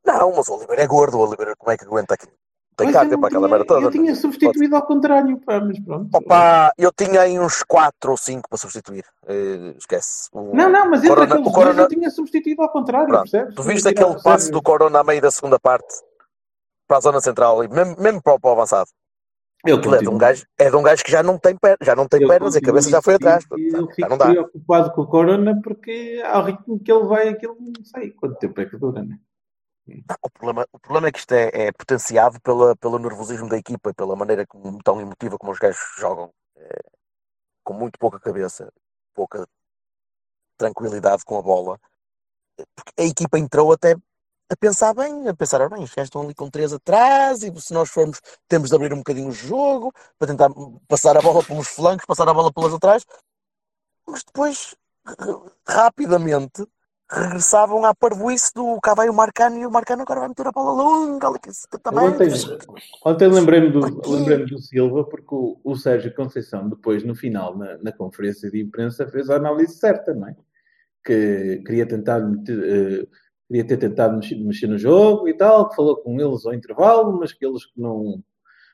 não, 0.05 0.33
mas 0.35 0.47
o 0.47 0.53
Oliveira 0.55 0.81
é 0.83 0.87
gordo, 0.87 1.17
o 1.17 1.21
Oliveira 1.27 1.55
como 1.57 1.71
é 1.71 1.77
que 1.77 1.85
aguenta 1.85 2.13
aqui? 2.15 2.27
Tem 2.75 2.91
cá 2.91 3.01
aquela 3.01 3.29
tinha- 3.29 3.39
merda 3.47 3.65
toda. 3.65 3.81
Eu 3.85 3.91
tinha 3.91 4.15
substituído 4.15 4.75
ao 4.75 4.81
contrário, 4.85 5.37
pá, 5.39 5.59
mas 5.59 5.79
pronto. 5.79 6.09
Opa, 6.15 6.71
eu 6.77 6.91
tinha 6.91 7.21
aí 7.21 7.37
uns 7.39 7.61
4 7.63 8.11
ou 8.11 8.17
5 8.17 8.49
para 8.49 8.57
substituir. 8.57 9.03
Eh, 9.27 9.75
esquece. 9.77 10.29
O- 10.31 10.55
Não, 10.55 10.69
não, 10.69 10.89
mas 10.89 11.05
Corona- 11.07 11.39
o 11.39 11.51
Corona- 11.51 11.81
eu 11.83 11.87
tinha 11.87 12.09
substituído 12.09 12.61
ao 12.63 12.69
contrário, 12.69 13.07
Pronto. 13.07 13.29
percebes? 13.29 13.55
Tu 13.55 13.63
viste 13.63 13.87
aquele 13.87 14.17
sério. 14.19 14.51
do 14.51 14.61
Corona 14.61 14.99
a 14.99 15.03
meio 15.03 15.21
da 15.21 15.29
segunda 15.29 15.59
parte 15.59 15.93
para 16.87 16.97
a 16.97 17.01
zona 17.01 17.21
central, 17.21 17.63
e 17.63 17.67
mesmo, 17.67 17.95
mesmo 17.99 18.21
para, 18.23 18.33
o- 18.33 18.39
para 18.39 18.49
o 18.49 18.53
avançado. 18.53 18.89
Eu 19.63 19.77
é 19.77 19.97
de, 19.99 20.09
um 20.09 20.17
gajo, 20.17 20.43
é 20.57 20.69
de 20.71 20.75
um 20.75 20.81
gajo 20.81 21.03
que 21.03 21.11
já 21.11 21.21
não 21.21 21.37
tem, 21.37 21.55
per, 21.55 21.77
já 21.83 21.95
não 21.95 22.07
tem 22.07 22.23
eu 22.23 22.27
pernas 22.27 22.55
e 22.55 22.57
a 22.57 22.61
cabeça 22.61 22.89
já 22.89 22.99
foi 22.99 23.13
atrás. 23.13 23.45
Eu 23.51 23.85
Já 23.87 23.93
fico 23.93 24.09
não 24.09 24.17
dá. 24.17 24.25
preocupado 24.31 24.91
com 24.91 25.01
o 25.01 25.07
Corona 25.07 25.59
porque 25.63 26.19
ao 26.25 26.43
ritmo 26.45 26.79
que 26.83 26.91
ele 26.91 27.03
vai, 27.05 27.27
aquilo 27.29 27.55
não 27.59 27.85
sei 27.85 28.09
quanto 28.09 28.39
tempo 28.39 28.59
é 28.59 28.65
que 28.65 28.75
dura, 28.75 29.03
né? 29.03 29.19
O 30.23 30.29
problema, 30.29 30.67
o 30.71 30.79
problema 30.79 31.07
é 31.07 31.11
que 31.11 31.19
isto 31.19 31.33
é, 31.33 31.67
é 31.67 31.71
potenciado 31.71 32.39
pela, 32.41 32.75
pelo 32.75 32.99
nervosismo 32.99 33.49
da 33.49 33.57
equipa 33.57 33.89
e 33.89 33.93
pela 33.93 34.15
maneira 34.15 34.45
como, 34.47 34.77
tão 34.83 35.01
emotiva 35.01 35.37
como 35.37 35.51
os 35.51 35.59
gajos 35.59 35.79
jogam. 35.97 36.31
eh, 36.57 36.79
com 37.63 37.73
muito 37.73 37.99
pouca 37.99 38.19
cabeça, 38.19 38.71
pouca 39.15 39.47
tranquilidade 40.57 41.23
com 41.25 41.37
a 41.37 41.41
bola. 41.41 41.79
Porque 42.75 42.93
a 43.01 43.05
equipa 43.05 43.39
entrou 43.39 43.71
até 43.73 43.95
a 44.51 44.57
pensar 44.59 44.93
bem, 44.93 45.27
a 45.27 45.35
pensar, 45.35 45.61
"Ora 45.61 45.69
bem, 45.69 45.83
os 45.83 45.91
gajos 45.93 46.07
estão 46.07 46.21
ali 46.23 46.35
com 46.35 46.49
três 46.49 46.73
atrás 46.73 47.43
e 47.43 47.51
se 47.61 47.73
nós 47.73 47.89
formos, 47.89 48.21
temos 48.47 48.69
de 48.69 48.75
abrir 48.75 48.93
um 48.93 48.97
bocadinho 48.99 49.29
o 49.29 49.33
jogo 49.33 49.93
para 50.19 50.27
tentar 50.27 50.49
passar 50.87 51.17
a 51.17 51.21
bola 51.21 51.43
pelos 51.45 51.69
flancos, 51.69 52.05
passar 52.05 52.27
a 52.29 52.33
bola 52.33 52.51
pelas 52.53 52.73
atrás. 52.73 53.05
Mas 54.07 54.23
depois, 54.23 54.75
rapidamente, 55.67 56.65
regressavam 57.11 57.83
à 57.85 57.93
parvoíce 57.93 58.53
do 58.53 58.79
cá 58.81 58.93
vai 58.93 59.09
o 59.09 59.13
Marcano 59.13 59.57
e 59.57 59.65
o 59.65 59.71
Marcano 59.71 60.03
agora 60.03 60.21
vai 60.21 60.29
meter 60.29 60.47
a 60.47 60.51
bola 60.51 60.71
longa, 60.71 61.27
ali 61.27 61.39
também. 61.83 62.07
Ontem, 62.07 62.29
ontem 63.05 63.27
lembrei-me 63.27 63.69
do, 63.69 63.79
lembrei 64.09 64.45
do 64.45 64.57
Silva 64.59 65.03
porque 65.03 65.35
o, 65.35 65.59
o 65.63 65.75
Sérgio 65.75 66.15
Conceição, 66.15 66.69
depois, 66.69 67.03
no 67.03 67.13
final, 67.13 67.57
na, 67.57 67.77
na 67.79 67.91
conferência 67.91 68.49
de 68.49 68.61
imprensa, 68.61 69.07
fez 69.07 69.29
a 69.29 69.35
análise 69.35 69.75
certa, 69.75 70.13
não 70.13 70.29
é? 70.29 70.35
Que 71.03 71.61
queria 71.65 71.85
tentar 71.85 72.19
meter, 72.19 72.59
eh, 72.63 73.07
queria 73.47 73.67
ter 73.67 73.77
tentado 73.77 74.15
mexer, 74.15 74.35
mexer 74.35 74.67
no 74.67 74.77
jogo 74.77 75.27
e 75.27 75.33
tal, 75.35 75.67
que 75.67 75.75
falou 75.75 75.97
com 75.97 76.19
eles 76.19 76.45
ao 76.45 76.53
intervalo, 76.53 77.19
mas 77.19 77.33
que 77.33 77.45
eles 77.45 77.63
não, 77.75 78.23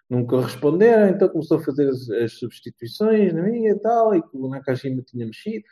não 0.07 0.25
corresponderam, 0.25 1.09
então 1.09 1.27
começou 1.29 1.57
a 1.57 1.63
fazer 1.63 1.89
as, 1.89 2.07
as 2.09 2.33
substituições 2.33 3.33
na 3.33 3.41
minha 3.41 3.71
e 3.71 3.79
tal, 3.79 4.13
e 4.13 4.21
que 4.21 4.29
o 4.33 4.47
Nakajima 4.47 5.01
tinha 5.01 5.25
mexido. 5.25 5.65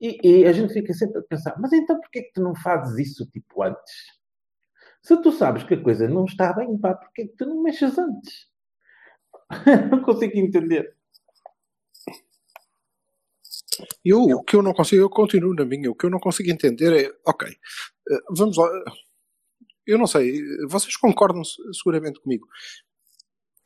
E, 0.00 0.18
e 0.28 0.46
a 0.46 0.52
gente 0.52 0.72
fica 0.72 0.92
sempre 0.94 1.18
a 1.18 1.22
pensar, 1.22 1.54
mas 1.60 1.72
então 1.72 2.00
porquê 2.00 2.22
que 2.22 2.32
tu 2.32 2.42
não 2.42 2.54
fazes 2.54 2.98
isso 3.08 3.26
tipo 3.30 3.62
antes? 3.62 3.94
Se 5.02 5.14
tu 5.22 5.30
sabes 5.30 5.62
que 5.64 5.74
a 5.74 5.82
coisa 5.82 6.08
não 6.08 6.24
está 6.24 6.54
bem, 6.54 6.78
pá, 6.78 6.94
porquê 6.94 7.26
que 7.28 7.36
tu 7.36 7.44
não 7.46 7.62
mexes 7.62 7.98
antes? 7.98 8.48
não 9.90 10.02
consigo 10.02 10.36
entender. 10.38 10.94
Eu, 14.04 14.20
o 14.22 14.42
que 14.44 14.56
eu 14.56 14.62
não 14.62 14.72
consigo, 14.74 15.02
eu 15.02 15.10
continuo 15.10 15.54
na 15.54 15.64
minha, 15.64 15.90
o 15.90 15.94
que 15.94 16.06
eu 16.06 16.10
não 16.10 16.18
consigo 16.18 16.50
entender 16.50 16.92
é, 17.06 17.12
ok, 17.26 17.48
eh, 17.48 18.18
vamos 18.30 18.56
lá, 18.56 18.68
eu 19.86 19.98
não 19.98 20.06
sei, 20.06 20.40
vocês 20.68 20.96
concordam 20.96 21.44
se- 21.44 21.56
seguramente 21.74 22.20
comigo. 22.20 22.46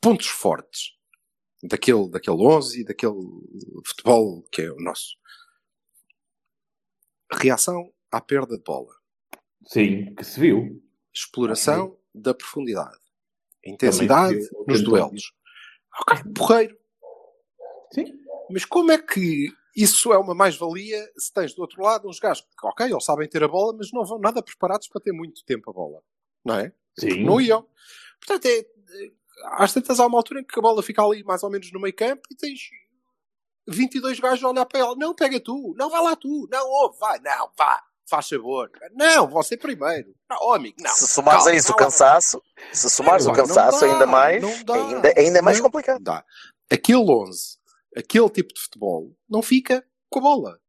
Pontos 0.01 0.27
fortes 0.27 0.91
daquele, 1.63 2.09
daquele 2.09 2.37
11 2.37 2.81
e 2.81 2.85
daquele 2.85 3.15
futebol 3.85 4.43
que 4.51 4.63
é 4.63 4.71
o 4.71 4.77
nosso. 4.77 5.17
Reação 7.35 7.91
à 8.11 8.21
perda 8.21 8.57
de 8.57 8.63
bola. 8.63 8.95
Sim, 9.65 10.13
que 10.15 10.23
se 10.23 10.39
viu. 10.39 10.81
Exploração 11.13 11.97
da 12.13 12.33
profundidade. 12.33 12.97
Intensidade 13.63 14.47
nos 14.67 14.81
duelos. 14.81 15.33
Ok, 16.01 16.23
porreiro. 16.33 16.77
Sim. 17.93 18.05
Mas 18.49 18.63
como 18.63 18.91
é 18.91 18.97
que 18.97 19.47
isso 19.75 20.13
é 20.13 20.17
uma 20.17 20.33
mais-valia 20.33 21.11
se 21.17 21.33
tens 21.33 21.53
do 21.53 21.61
outro 21.61 21.81
lado 21.81 22.07
uns 22.07 22.19
gajos 22.19 22.45
que, 22.57 22.67
ok, 22.67 22.85
eles 22.85 23.03
sabem 23.03 23.27
ter 23.27 23.43
a 23.43 23.47
bola, 23.47 23.75
mas 23.77 23.91
não 23.91 24.05
vão 24.05 24.19
nada 24.19 24.41
preparados 24.41 24.87
para 24.87 25.01
ter 25.01 25.11
muito 25.11 25.43
tempo 25.43 25.69
a 25.69 25.73
bola. 25.73 26.01
Não 26.43 26.55
é? 26.55 26.71
Sim. 26.97 27.23
Não 27.23 27.41
iam. 27.41 27.67
Portanto, 28.19 28.45
é, 28.45 28.59
é, 28.59 29.11
às 29.43 29.73
tantas 29.73 29.99
há 29.99 30.05
uma 30.05 30.17
altura 30.17 30.41
em 30.41 30.43
que 30.43 30.57
a 30.57 30.61
bola 30.61 30.81
fica 30.81 31.03
ali 31.03 31.23
mais 31.23 31.43
ou 31.43 31.49
menos 31.49 31.71
no 31.71 31.79
meio 31.79 31.93
campo 31.93 32.21
e 32.31 32.35
tens 32.35 32.69
22 33.67 34.19
gajos 34.19 34.43
a 34.43 34.49
olhar 34.49 34.65
para 34.65 34.79
ela. 34.79 34.95
Não, 34.95 35.13
pega 35.13 35.39
tu. 35.39 35.73
Não, 35.77 35.89
vai 35.89 36.01
lá 36.03 36.15
tu. 36.15 36.47
Não, 36.51 36.65
oh, 36.67 36.91
vai. 36.99 37.19
Não, 37.19 37.49
vá. 37.57 37.81
Faz 38.07 38.27
sabor. 38.27 38.69
Não, 38.93 39.27
você 39.27 39.57
primeiro. 39.57 40.15
Não, 40.29 40.37
oh, 40.41 40.53
amigo, 40.53 40.75
não. 40.79 40.91
Se 40.91 41.07
somares 41.07 41.43
Calma, 41.43 41.55
a 41.55 41.59
isso 41.59 41.71
o 41.71 41.75
cansaço, 41.75 42.41
se 42.71 42.89
somares 42.89 43.25
o 43.25 43.33
cansaço 43.33 43.79
dá, 43.79 43.91
ainda 43.91 44.05
mais, 44.05 44.43
ainda, 44.43 45.13
ainda 45.17 45.39
é 45.39 45.41
mais 45.41 45.57
Não 45.57 45.65
complicado. 45.65 46.03
dá. 46.03 46.23
Aquele 46.69 46.99
11, 46.99 47.57
aquele 47.97 48.29
tipo 48.29 48.53
de 48.53 48.61
futebol, 48.61 49.11
não 49.27 49.41
fica 49.41 49.83
com 50.09 50.19
a 50.19 50.21
bola. 50.21 50.59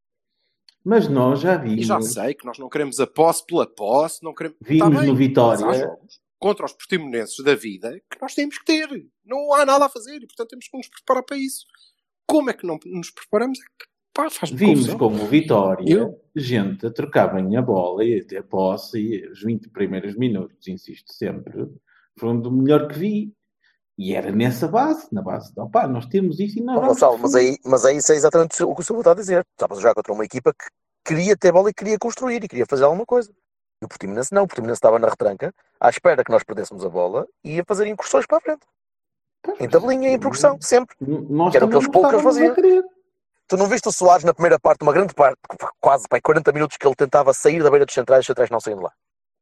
Mas 0.82 1.08
nós 1.08 1.40
já 1.40 1.62
E 1.66 1.82
já 1.82 1.98
vimos, 1.98 2.14
sei 2.14 2.32
que 2.32 2.46
nós 2.46 2.58
não 2.58 2.68
queremos 2.70 3.00
a 3.00 3.06
posse 3.06 3.44
pela 3.44 3.66
posse, 3.66 4.22
não 4.22 4.32
queremos. 4.32 4.56
vimos 4.62 4.94
Tá 4.94 5.00
bem, 5.00 5.08
no 5.08 5.16
Vitória. 5.16 5.58
jogos 5.58 6.20
contra 6.38 6.64
os 6.64 6.72
portimonenses 6.72 7.42
da 7.44 7.54
vida 7.54 8.00
que 8.10 8.20
nós 8.20 8.34
temos 8.34 8.56
que 8.58 8.64
ter. 8.64 8.88
Não 9.24 9.52
há 9.52 9.66
nada 9.66 9.86
a 9.86 9.88
fazer 9.88 10.16
e, 10.22 10.26
portanto, 10.26 10.50
temos 10.50 10.68
que 10.68 10.76
nos 10.76 10.88
preparar 10.88 11.22
para 11.24 11.36
isso. 11.36 11.66
Como 12.26 12.50
é 12.50 12.52
que 12.52 12.66
não 12.66 12.78
nos 12.87 13.11
preparamos? 13.11 13.59
É 13.59 13.62
que, 13.62 13.87
pá, 14.14 14.28
Vimos 14.52 14.80
confusão. 14.88 14.99
como 14.99 15.23
o 15.23 15.26
Vitória, 15.26 15.92
Eu- 15.92 16.21
gente 16.35 16.87
a 16.87 16.90
trocar 16.90 17.28
bem 17.35 17.56
a 17.56 17.62
bola 17.62 18.04
e 18.04 18.21
a 18.21 18.25
ter 18.25 18.42
posse, 18.42 18.99
e 18.99 19.28
os 19.28 19.42
20 19.42 19.68
primeiros 19.71 20.16
minutos, 20.16 20.66
insisto 20.68 21.12
sempre, 21.12 21.52
foram 22.18 22.40
do 22.40 22.50
melhor 22.50 22.88
que 22.88 22.99
vi. 22.99 23.33
E 23.99 24.14
era 24.14 24.30
nessa 24.30 24.68
base, 24.68 25.09
na 25.11 25.23
base 25.23 25.54
de, 25.54 25.61
opá, 25.61 25.88
nós 25.88 26.04
temos 26.06 26.38
isso 26.38 26.59
e 26.59 26.62
vamos 26.62 26.87
Gonçalo, 26.88 27.18
mas 27.18 27.33
defender." 27.33 27.52
aí, 27.52 27.59
mas 27.64 27.85
aí 27.87 27.97
isso 27.97 28.12
é 28.12 28.16
exatamente 28.16 28.62
o 28.62 28.75
que 28.75 28.80
o 28.83 28.85
Silva 28.85 29.00
está 29.00 29.12
a 29.12 29.14
dizer. 29.14 29.42
Estavas 29.52 29.78
a 29.78 29.80
jogar 29.80 29.95
contra 29.95 30.12
uma 30.12 30.25
equipa 30.25 30.52
que 30.52 30.66
queria 31.02 31.35
ter 31.35 31.50
bola 31.50 31.71
e 31.71 31.75
queria 31.75 31.99
construir 31.99 32.45
e 32.45 32.49
queria 32.49 32.66
fazer 32.68 32.85
alguma 32.85 33.06
coisa. 33.06 33.33
E 33.80 33.87
o 33.87 33.88
Portimonense 33.88 34.35
não. 34.35 34.42
O 34.42 34.47
Portimonense 34.47 34.76
estava 34.78 34.99
na 34.99 35.09
retranca, 35.09 35.50
à 35.80 35.88
espera 35.88 36.23
que 36.23 36.30
nós 36.30 36.42
perdêssemos 36.45 36.85
a 36.85 36.90
bola 36.90 37.26
e 37.42 37.54
ia 37.56 37.64
fazer 37.66 37.87
incursões 37.87 38.26
para 38.26 38.37
a 38.37 38.40
frente. 38.42 38.66
Em 39.60 39.68
tabelinha, 39.68 40.10
em 40.10 40.18
progressão, 40.18 40.56
sempre. 40.60 40.94
Nós 41.00 41.50
Que 41.50 41.56
era 41.56 41.66
o 41.66 41.68
que 41.68 41.74
eles 41.76 41.84
não 41.86 41.92
poucos 41.92 42.22
faziam. 42.22 42.54
Tu 43.48 43.56
não 43.56 43.66
viste 43.66 43.88
o 43.88 43.92
Soares 43.92 44.24
na 44.24 44.34
primeira 44.34 44.58
parte, 44.58 44.82
uma 44.82 44.92
grande 44.92 45.14
parte, 45.14 45.38
quase 45.80 46.08
pá, 46.08 46.20
40 46.20 46.50
minutos 46.52 46.76
que 46.76 46.86
ele 46.86 46.96
tentava 46.96 47.32
sair 47.32 47.62
da 47.62 47.70
beira 47.70 47.86
dos 47.86 47.94
centrais 47.94 48.20
e 48.20 48.22
os 48.22 48.26
centrais 48.26 48.50
não 48.50 48.58
saíam 48.58 48.78
de 48.78 48.84
lá. 48.84 48.92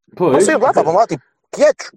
Não 0.09 0.17
Pois, 0.33 0.45
saíam 0.45 0.59
de 0.59 0.65
lá, 0.65 0.71
estavam 0.71 0.95
lá, 0.95 1.07
tipo, 1.07 1.23
quietos. 1.51 1.91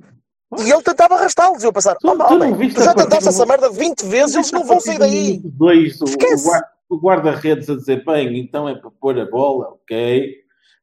E 0.60 0.72
ele 0.72 0.82
tentava 0.82 1.16
arrastá-los. 1.16 1.62
E 1.62 1.66
eu 1.66 1.72
a 1.72 1.74
pensar, 1.74 1.96
Tu- 1.96 2.08
oh, 2.08 2.12
tu 2.12 2.38
não 2.38 2.54
homem, 2.54 2.70
tu 2.74 2.82
já 2.82 2.94
tentaste 2.94 3.28
essa 3.28 3.46
merda 3.46 3.70
20 3.70 4.06
vezes, 4.06 4.36
eles 4.36 4.52
não 4.54 4.64
vão 4.64 4.80
sair 4.80 4.98
daí. 4.98 5.42
Dois, 5.44 6.00
Esquece. 6.02 6.50
o 6.90 6.98
guarda-redes 6.98 7.70
a 7.70 7.76
dizer, 7.76 8.06
bem, 8.06 8.40
então 8.40 8.70
é 8.70 8.76
para 8.76 8.90
pôr 8.90 9.20
a 9.20 9.26
bola, 9.26 9.72
ok, 9.74 10.34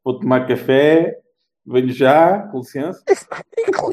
vou 0.04 0.20
tomar 0.20 0.46
café, 0.46 1.18
venho 1.66 1.90
já, 1.92 2.38
com 2.48 2.58
licença. 2.58 3.02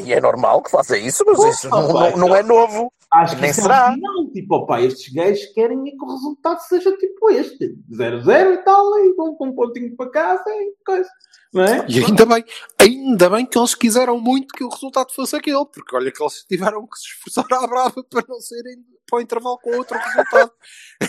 E 0.04 0.14
é 0.14 0.20
normal 0.22 0.62
que 0.62 0.72
faça 0.72 0.98
isso, 0.98 1.24
mas 1.26 1.40
isso 1.56 1.70
não, 1.70 1.94
pai, 1.94 2.12
não- 2.12 2.28
não 2.28 2.36
é 2.36 2.44
novo. 2.44 2.92
Acho 3.14 3.36
que 3.36 3.42
Nem 3.42 3.50
é 3.50 3.54
será. 3.54 3.94
sinal, 3.94 4.32
tipo, 4.34 4.56
opá, 4.56 4.82
estes 4.82 5.14
gajos 5.14 5.46
querem 5.54 5.78
é 5.88 5.92
que 5.92 6.02
o 6.04 6.08
resultado 6.12 6.60
seja 6.62 6.96
tipo 6.98 7.30
este, 7.30 7.76
0-0 7.92 8.54
e 8.54 8.58
tal, 8.64 8.98
e 9.00 9.14
vão 9.16 9.36
com 9.36 9.48
um 9.48 9.54
pontinho 9.56 9.94
para 9.98 10.10
casa 10.10 10.44
e 10.50 10.74
coisa, 10.86 11.10
não 11.54 11.64
é? 11.66 11.86
E 11.90 12.00
ainda 12.06 12.26
bem, 12.26 12.46
ainda 12.80 13.30
bem 13.30 13.46
que 13.46 13.58
eles 13.58 13.76
quiseram 13.76 14.18
muito 14.18 14.54
que 14.54 14.64
o 14.64 14.70
resultado 14.70 15.12
fosse 15.14 15.36
aquele, 15.36 15.66
porque 15.66 15.94
olha 15.94 16.10
que 16.10 16.24
eles 16.24 16.46
tiveram 16.48 16.88
que 16.88 16.98
se 16.98 17.08
esforçar 17.10 17.46
à 17.62 17.68
brava 17.68 18.02
para 18.10 18.24
não 18.30 18.40
serem 18.40 18.78
para 19.10 19.18
o 19.20 19.22
intervalo 19.22 19.60
com 19.60 19.76
outro 19.76 19.98
resultado. 19.98 20.52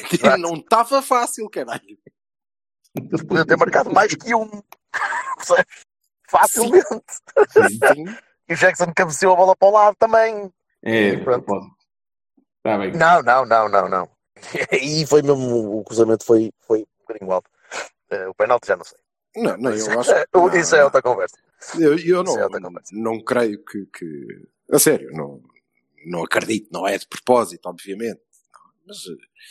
Que 0.08 0.18
não 0.38 0.54
estava 0.54 1.00
fácil, 1.02 1.48
caralho. 1.48 1.96
Eles 2.96 3.22
podiam 3.22 3.46
ter 3.46 3.56
marcado 3.56 3.92
mais 3.92 4.12
que 4.12 4.34
um. 4.34 4.50
Facilmente. 6.32 6.86
Sim. 7.50 8.04
E 8.48 8.54
o 8.54 8.56
Jackson 8.56 8.92
cabeceou 8.94 9.32
a 9.34 9.36
bola 9.36 9.56
para 9.56 9.68
o 9.68 9.70
lado 9.70 9.96
também. 9.98 10.52
É, 10.82 11.16
Pronto. 11.18 11.46
Está 12.58 12.76
bem. 12.76 12.92
Não, 12.92 13.22
não, 13.22 13.46
não, 13.46 13.68
não, 13.68 13.88
não. 13.88 14.08
E 14.72 15.06
foi 15.06 15.22
mesmo, 15.22 15.78
o 15.78 15.84
cruzamento 15.84 16.24
foi, 16.24 16.52
foi 16.66 16.80
um 16.80 16.86
bocadinho 17.06 17.32
alto. 17.32 17.48
Eh, 18.10 18.26
o 18.28 18.34
penalti 18.34 18.66
já 18.66 18.76
não 18.76 18.84
sei. 18.84 18.98
Não, 19.36 19.56
não, 19.56 19.70
eu 19.72 20.00
acho 20.00 20.12
que. 20.12 20.26
Não, 20.34 20.54
Isso 20.56 20.74
é 20.74 20.84
outra 20.84 21.00
conversa. 21.00 21.36
Eu, 21.78 21.96
eu 21.98 22.20
é 22.20 22.24
não, 22.24 22.32
outra 22.42 22.60
conversa. 22.60 22.90
não 22.92 23.22
creio 23.24 23.64
que, 23.64 23.86
que. 23.86 24.26
A 24.72 24.78
sério, 24.78 25.12
não, 25.12 25.40
não 26.04 26.24
acredito, 26.24 26.68
não 26.72 26.86
é 26.86 26.98
de 26.98 27.06
propósito, 27.06 27.66
obviamente. 27.66 28.20
Mas 28.84 28.98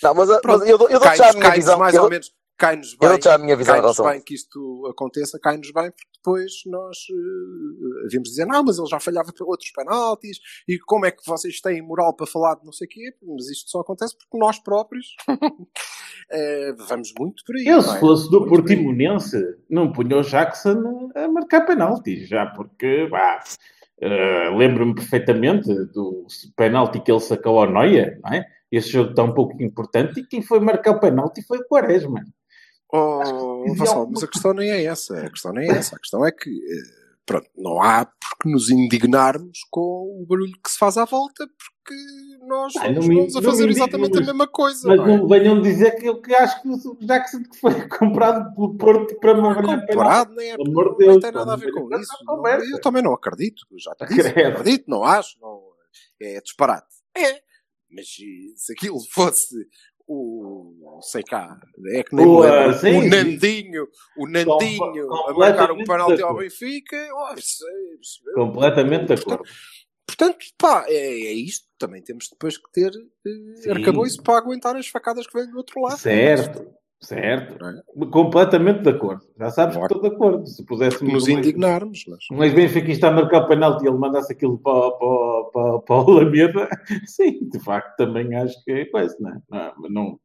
Não, 0.03 0.13
mas, 0.13 0.27
Pronto, 0.41 0.59
mas 0.59 0.69
eu, 0.69 0.77
dou- 0.77 0.89
eu 0.89 0.99
dou 0.99 1.15
já 1.15 1.29
a 1.29 1.33
minha 1.33 1.51
visão. 1.51 1.79
mais 1.79 1.95
eu, 1.95 2.03
ou 2.03 2.09
menos, 2.09 2.31
cai-nos 2.61 2.93
eu 2.93 2.99
bem. 2.99 3.09
a 3.09 4.11
bem 4.11 4.21
que 4.21 4.35
isto 4.35 4.87
aconteça, 4.87 5.39
cai-nos 5.39 5.71
bem, 5.71 5.89
porque 5.89 6.11
depois 6.17 6.51
nós 6.67 6.97
uh, 7.09 8.05
havíamos 8.05 8.29
de 8.29 8.35
dizer, 8.35 8.45
não, 8.45 8.63
mas 8.63 8.77
ele 8.77 8.87
já 8.87 8.99
falhava 8.99 9.33
para 9.33 9.47
outros 9.47 9.71
penaltis, 9.71 10.37
e 10.67 10.77
como 10.77 11.07
é 11.07 11.11
que 11.11 11.25
vocês 11.25 11.59
têm 11.59 11.81
moral 11.81 12.15
para 12.15 12.27
falar 12.27 12.55
de 12.55 12.65
não 12.65 12.71
sei 12.71 12.85
o 12.85 12.89
quê? 12.89 13.15
Mas 13.23 13.49
isto 13.49 13.71
só 13.71 13.79
acontece 13.79 14.15
porque 14.15 14.37
nós 14.37 14.59
próprios 14.59 15.07
eh, 16.31 16.73
vamos 16.87 17.11
muito 17.17 17.43
por 17.43 17.55
aí. 17.55 17.65
Eu, 17.65 17.81
se 17.81 17.95
é? 17.95 17.99
fosse 17.99 18.29
do 18.29 18.41
Muito. 18.41 18.53
Portimonense, 18.53 19.37
não 19.67 19.91
punha 19.91 20.17
o 20.17 20.21
Jackson 20.21 21.09
a 21.15 21.27
marcar 21.27 21.61
penaltis, 21.61 22.27
já 22.27 22.45
porque, 22.45 23.07
vá, 23.07 23.39
eh, 23.99 24.49
lembro-me 24.55 24.93
perfeitamente 24.93 25.73
do 25.85 26.27
penalti 26.55 26.99
que 26.99 27.11
ele 27.11 27.19
sacou 27.19 27.59
ao 27.59 27.71
Noia, 27.71 28.19
não 28.23 28.31
é? 28.31 28.45
Esse 28.71 28.89
jogo 28.89 29.15
tão 29.15 29.33
pouco 29.33 29.61
importante 29.61 30.19
e 30.19 30.27
quem 30.27 30.43
foi 30.43 30.59
marcar 30.59 30.91
o 30.91 30.99
penalti 30.99 31.41
foi 31.41 31.57
o 31.57 31.67
Quaresma. 31.67 32.23
Oh, 32.93 33.73
Vassal, 33.75 34.07
mas 34.11 34.23
a 34.23 34.27
questão 34.27 34.53
nem 34.53 34.69
é 34.69 34.83
essa. 34.83 35.17
A 35.25 35.29
questão 35.29 35.53
nem 35.53 35.69
é 35.69 35.77
essa. 35.77 35.95
A 35.95 35.99
questão 35.99 36.25
é 36.25 36.31
que, 36.31 36.49
eh, 36.49 37.11
pronto, 37.25 37.47
não 37.57 37.81
há 37.81 38.05
porque 38.05 38.49
nos 38.49 38.69
indignarmos 38.69 39.59
com 39.69 40.19
o 40.21 40.25
barulho 40.27 40.51
que 40.63 40.69
se 40.71 40.77
faz 40.77 40.97
à 40.97 41.05
volta, 41.05 41.47
porque 41.47 41.95
nós 42.47 42.75
Ah, 42.75 42.91
não 42.91 43.01
somos 43.01 43.33
me- 43.33 43.39
a 43.39 43.41
fazer 43.41 43.65
me 43.65 43.71
exatamente 43.71 44.17
a 44.17 44.21
mesma 44.21 44.47
coisa. 44.47 44.87
Mas 44.87 44.97
não 44.97 45.05
é? 45.09 45.17
não 45.17 45.27
venham 45.27 45.61
dizer 45.61 45.91
que 45.91 46.05
eu 46.07 46.21
que 46.21 46.33
acho 46.35 46.61
que 46.61 46.67
o 46.69 46.97
Jackson 47.05 47.43
foi 47.59 47.71
comprado 47.87 48.53
pelo 48.55 48.75
Porto 48.77 49.17
para 49.19 49.33
Não 49.35 49.39
é 49.39 49.43
marcar 49.53 49.61
penalti. 49.63 49.87
comparado, 49.87 50.35
nem 50.35 50.49
é, 50.51 50.57
Pelo 50.57 50.69
amor 50.69 50.83
de 50.83 50.89
não 50.89 50.97
Deus, 51.13 51.21
tem 51.21 51.31
nada 51.31 51.53
a 51.53 51.55
ver 51.55 51.71
vamos 51.71 51.89
com 51.89 51.97
isso. 51.99 52.11
Não- 52.25 52.45
eu 52.71 52.81
também 52.81 53.01
não 53.03 53.13
acredito. 53.13 53.63
eu 53.71 53.79
Já 53.79 53.95
te 53.95 54.05
disse, 54.07 54.33
não 54.35 54.47
acredito, 54.51 54.83
não 54.87 55.03
acho. 55.05 55.37
Não, 55.39 55.61
é 56.21 56.41
disparate. 56.41 56.87
É. 57.15 57.41
Mas 57.93 58.07
se 58.55 58.71
aquilo 58.73 58.97
fosse 59.11 59.55
o. 60.07 60.99
sei 61.01 61.23
cá, 61.23 61.59
é 61.93 62.03
que 62.03 62.15
nem 62.15 62.25
O, 62.25 62.43
ah, 62.43 62.73
sim, 62.73 62.97
o. 62.97 63.09
Nandinho, 63.09 63.87
o 64.17 64.27
Nandinho 64.27 65.07
Com- 65.07 65.29
a 65.29 65.33
marcar 65.33 65.71
um 65.71 65.83
penalti 65.83 66.17
de 66.17 66.23
ao. 66.23 66.37
Benfica. 66.37 66.97
oh, 67.13 67.33
é- 67.33 67.39
isso 67.39 67.63
é- 68.29 68.33
Completamente 68.33 69.05
de 69.05 69.13
acordo. 69.13 69.43
Portanto, 70.05 70.37
pá, 70.57 70.85
é, 70.87 70.93
é 70.93 71.33
isto. 71.33 71.65
Também 71.79 72.01
temos 72.03 72.27
depois 72.29 72.57
que 72.57 72.71
ter 72.71 72.91
Sim. 72.93 73.69
eh, 73.69 73.71
arcabouço 73.71 74.21
para 74.21 74.37
aguentar 74.37 74.75
as 74.75 74.87
facadas 74.87 75.25
que 75.25 75.33
vêm 75.33 75.49
do 75.49 75.57
outro 75.57 75.81
lado. 75.81 75.97
Certo, 75.97 76.67
certo. 77.01 77.65
É? 77.65 78.05
Completamente 78.11 78.81
de 78.83 78.89
acordo. 78.89 79.23
Já 79.37 79.49
sabes 79.49 79.75
que 79.75 79.79
Claro. 79.79 79.95
estou 79.95 80.09
de 80.09 80.15
acordo. 80.15 80.47
Se 80.47 80.65
puséssemos 80.65 81.13
Nos 81.13 81.27
indignarmos. 81.27 82.05
Mas... 82.07 82.19
um 82.31 82.43
ex-benfiquista 82.43 83.07
a 83.07 83.11
marcar 83.11 83.43
o 83.43 83.47
penalti 83.47 83.83
e 83.83 83.87
ele 83.87 83.97
mandasse 83.97 84.31
aquilo 84.33 84.57
para, 84.59 84.91
para, 84.91 85.43
para, 85.51 85.79
para 85.79 85.95
o 85.95 86.11
Alameda, 86.19 86.69
sim, 87.07 87.49
de 87.49 87.59
facto 87.59 87.95
também 87.97 88.33
acho 88.35 88.63
que 88.63 88.71
é 88.71 88.85
coisa, 88.85 89.15
não 89.19 89.29
é? 89.31 89.41
Não, 89.49 89.73
mas 89.77 89.91
não, 89.91 90.19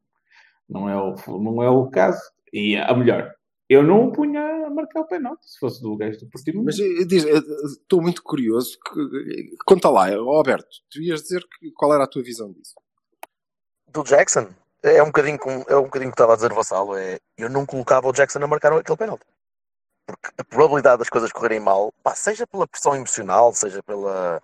não, 0.68 0.88
é, 0.88 0.96
o, 0.96 1.14
não 1.40 1.62
é 1.62 1.70
o 1.70 1.86
caso. 1.88 2.20
E 2.52 2.76
a 2.76 2.94
melhor, 2.94 3.32
eu 3.68 3.82
não 3.82 4.06
o 4.08 4.12
punha 4.12 4.40
a 4.66 4.70
marcar 4.70 5.00
o 5.00 5.06
penalti 5.06 5.48
se 5.50 5.58
fosse 5.58 5.82
do 5.82 5.96
gajo 5.96 6.18
do 6.20 6.26
Portimonense. 6.28 6.80
Mas 6.82 7.00
eh, 7.00 7.04
diz, 7.04 7.24
eh, 7.24 7.40
estou 7.66 8.00
muito 8.02 8.22
curioso. 8.22 8.76
que- 8.84 9.56
conta 9.66 9.88
lá, 9.90 10.14
Alberto, 10.14 10.68
tu 10.90 11.00
ias 11.02 11.22
dizer 11.22 11.42
que, 11.58 11.70
qual 11.72 11.92
era 11.94 12.04
a 12.04 12.08
tua 12.08 12.22
visão 12.22 12.52
disso? 12.52 12.74
Do 13.92 14.02
Jackson, 14.04 14.48
é 14.82 15.02
um 15.02 15.06
bocadinho 15.06 15.38
como 15.38 15.64
é 15.68 15.76
um 15.76 15.84
bocadinho 15.84 16.10
que 16.10 16.14
estava 16.14 16.32
a 16.32 16.36
dizer 16.36 16.52
o 16.52 16.54
Vassalo, 16.54 16.96
é 16.96 17.18
eu 17.36 17.48
não 17.48 17.66
colocava 17.66 18.08
o 18.08 18.12
Jackson 18.12 18.42
a 18.42 18.46
marcar 18.46 18.72
aquele 18.72 18.96
penalti. 18.96 19.24
Porque 20.06 20.28
a 20.38 20.44
probabilidade 20.44 20.98
das 20.98 21.08
coisas 21.08 21.32
correrem 21.32 21.60
mal, 21.60 21.92
pá, 22.02 22.14
seja 22.14 22.46
pela 22.46 22.66
pressão 22.66 22.94
emocional, 22.94 23.52
seja 23.52 23.82
pela, 23.82 24.40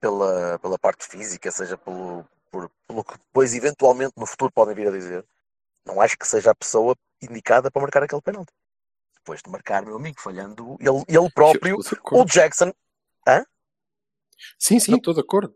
pela, 0.00 0.58
pela 0.60 0.78
parte 0.78 1.06
física, 1.06 1.50
seja 1.50 1.76
pelo, 1.76 2.24
por- 2.50 2.70
pelo 2.86 3.04
que 3.04 3.18
depois 3.18 3.54
eventualmente 3.54 4.12
no 4.16 4.26
futuro 4.26 4.52
podem 4.52 4.74
vir 4.74 4.88
a 4.88 4.92
dizer, 4.92 5.24
não 5.84 6.00
acho 6.00 6.16
que 6.16 6.26
seja 6.26 6.52
a 6.52 6.54
pessoa 6.54 6.94
indicada 7.20 7.70
para 7.70 7.82
marcar 7.82 8.02
aquele 8.02 8.22
penalti. 8.22 8.52
Depois 9.16 9.42
de 9.42 9.50
marcar, 9.50 9.84
meu 9.84 9.96
amigo, 9.96 10.20
falhando 10.20 10.76
ele, 10.80 11.04
ele 11.08 11.30
próprio, 11.30 11.78
o. 12.12 12.24
Jackson, 12.24 12.72
Sim, 14.58 14.78
sim, 14.78 14.96
estou 14.96 15.12
de 15.14 15.20
acordo. 15.20 15.54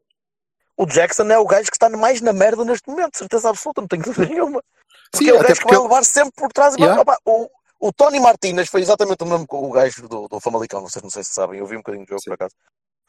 O 0.76 0.87
Jackson 0.87 1.25
é 1.31 1.38
o 1.38 1.47
gajo 1.47 1.71
que 1.71 1.76
está 1.76 1.88
mais 1.90 2.21
na 2.21 2.33
merda 2.33 2.64
neste 2.64 2.88
momento, 2.88 3.19
certeza 3.19 3.50
absoluta, 3.50 3.81
não 3.81 3.88
tenho 3.88 4.02
dúvida 4.04 4.26
nenhuma. 4.26 4.62
Porque 5.11 5.26
Sim, 5.26 5.31
é 5.31 5.35
o 5.35 5.43
gajo 5.43 5.61
que 5.61 5.75
vai 5.75 5.78
levar 5.78 6.04
sempre 6.04 6.33
por 6.37 6.52
trás. 6.52 6.75
Yeah. 6.75 7.00
Opa, 7.00 7.16
o, 7.25 7.49
o 7.81 7.93
Tony 7.93 8.19
Martínez 8.19 8.69
foi 8.69 8.81
exatamente 8.81 9.23
o 9.23 9.26
mesmo 9.26 9.47
o 9.49 9.71
gajo 9.71 10.09
do, 10.09 10.28
do 10.28 10.40
Famalicão, 10.40 10.83
vocês 10.83 11.02
não 11.02 11.11
sei 11.11 11.23
se 11.23 11.33
sabem, 11.33 11.61
eu 11.61 11.66
vi 11.66 11.76
um 11.76 11.81
bocadinho 11.81 12.04
do 12.04 12.09
jogo 12.09 12.21
Sim. 12.21 12.31
por 12.31 12.35
acaso. 12.35 12.54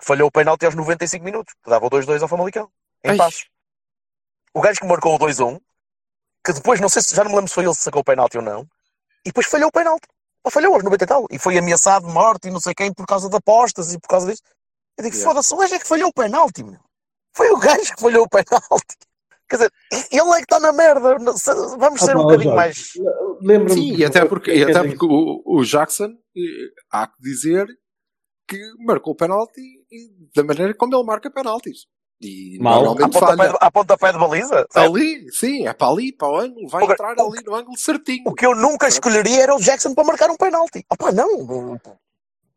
Falhou 0.01 0.27
o 0.27 0.31
penalti 0.31 0.65
aos 0.65 0.75
95 0.75 1.23
minutos, 1.23 1.53
que 1.63 1.69
dava 1.69 1.85
o 1.85 1.89
2-2 1.89 2.21
ao 2.21 2.27
Famalicão, 2.27 2.69
em 3.03 3.11
Ai. 3.11 3.17
passos. 3.17 3.47
O 4.53 4.61
gajo 4.61 4.79
que 4.79 4.85
marcou 4.85 5.15
o 5.15 5.19
2-1, 5.19 5.59
que 6.45 6.53
depois, 6.53 6.79
não 6.79 6.89
sei 6.89 7.01
se 7.01 7.15
já 7.15 7.23
não 7.23 7.31
me 7.31 7.37
lembro 7.37 7.49
se 7.49 7.55
foi 7.55 7.63
ele 7.63 7.73
que 7.73 7.81
sacou 7.81 8.01
o 8.01 8.05
penalti 8.05 8.37
ou 8.37 8.43
não, 8.43 8.67
e 9.25 9.29
depois 9.29 9.47
falhou 9.47 9.69
o 9.69 9.71
penalti. 9.71 10.07
Ou 10.43 10.51
falhou 10.51 10.75
aos 10.75 10.83
90 10.83 11.03
e 11.03 11.07
tal, 11.07 11.25
e 11.31 11.39
foi 11.39 11.57
ameaçado 11.57 12.05
de 12.05 12.13
morte 12.13 12.47
e 12.47 12.51
não 12.51 12.59
sei 12.59 12.75
quem 12.75 12.93
por 12.93 13.07
causa 13.07 13.27
de 13.27 13.35
apostas 13.35 13.93
e 13.93 13.99
por 13.99 14.07
causa 14.07 14.27
disso. 14.27 14.43
Eu 14.95 15.03
digo, 15.03 15.15
Yeah. 15.15 15.33
foda-se, 15.33 15.53
o 15.53 15.57
gajo 15.57 15.75
é 15.75 15.79
que 15.79 15.87
falhou 15.87 16.09
o 16.09 16.13
penalti, 16.13 16.63
meu. 16.63 16.79
Foi 17.35 17.49
o 17.51 17.57
gajo 17.57 17.93
que 17.95 18.01
falhou 18.01 18.23
o 18.23 18.29
penalti. 18.29 18.95
Quer 19.47 19.57
dizer, 19.57 19.71
ele 20.11 20.31
é 20.31 20.37
que 20.37 20.41
está 20.43 20.59
na 20.59 20.71
merda. 20.73 21.17
Vamos 21.77 22.01
ser 22.01 22.11
Ah, 22.15 22.17
um 22.19 22.23
bocadinho 22.23 22.55
mais. 22.55 22.93
Lembro-me 23.41 23.73
Sim, 23.73 23.95
e 23.95 24.05
até 24.05 24.25
porque, 24.25 24.51
e 24.51 24.65
quer 24.65 24.75
até 24.75 24.87
porque 24.87 25.05
o, 25.05 25.43
o 25.45 25.63
Jackson, 25.63 26.05
eh, 26.35 26.69
há 26.91 27.05
que 27.07 27.21
dizer 27.21 27.67
que 28.47 28.57
marcou 28.85 29.13
o 29.13 29.15
penalti 29.15 29.61
da 30.35 30.43
maneira 30.43 30.73
como 30.73 30.95
ele 30.95 31.03
marca 31.03 31.29
penaltis. 31.29 31.85
E 32.21 32.57
Mal. 32.59 32.91
À 32.93 32.95
pontapé, 33.09 33.35
falha. 33.35 33.49
de, 33.51 33.57
à 33.59 33.71
pontapé 33.71 34.11
de 34.13 34.17
baliza. 34.17 34.47
certo? 34.71 34.77
Ali, 34.77 35.31
sim, 35.31 35.67
é 35.67 35.73
para 35.73 35.91
ali, 35.91 36.13
para 36.13 36.29
o 36.29 36.37
ângulo, 36.39 36.67
vai 36.69 36.83
entrar 36.85 37.11
ali 37.11 37.43
no 37.45 37.55
ângulo 37.55 37.77
certinho. 37.77 38.23
O 38.25 38.33
que 38.33 38.45
eu 38.45 38.55
nunca 38.55 38.87
escolheria 38.87 39.43
era 39.43 39.55
o 39.55 39.59
Jackson 39.59 39.93
para 39.93 40.05
marcar 40.05 40.29
um 40.31 40.37
penalti. 40.37 40.83
Opa, 40.89 41.11
não. 41.11 41.79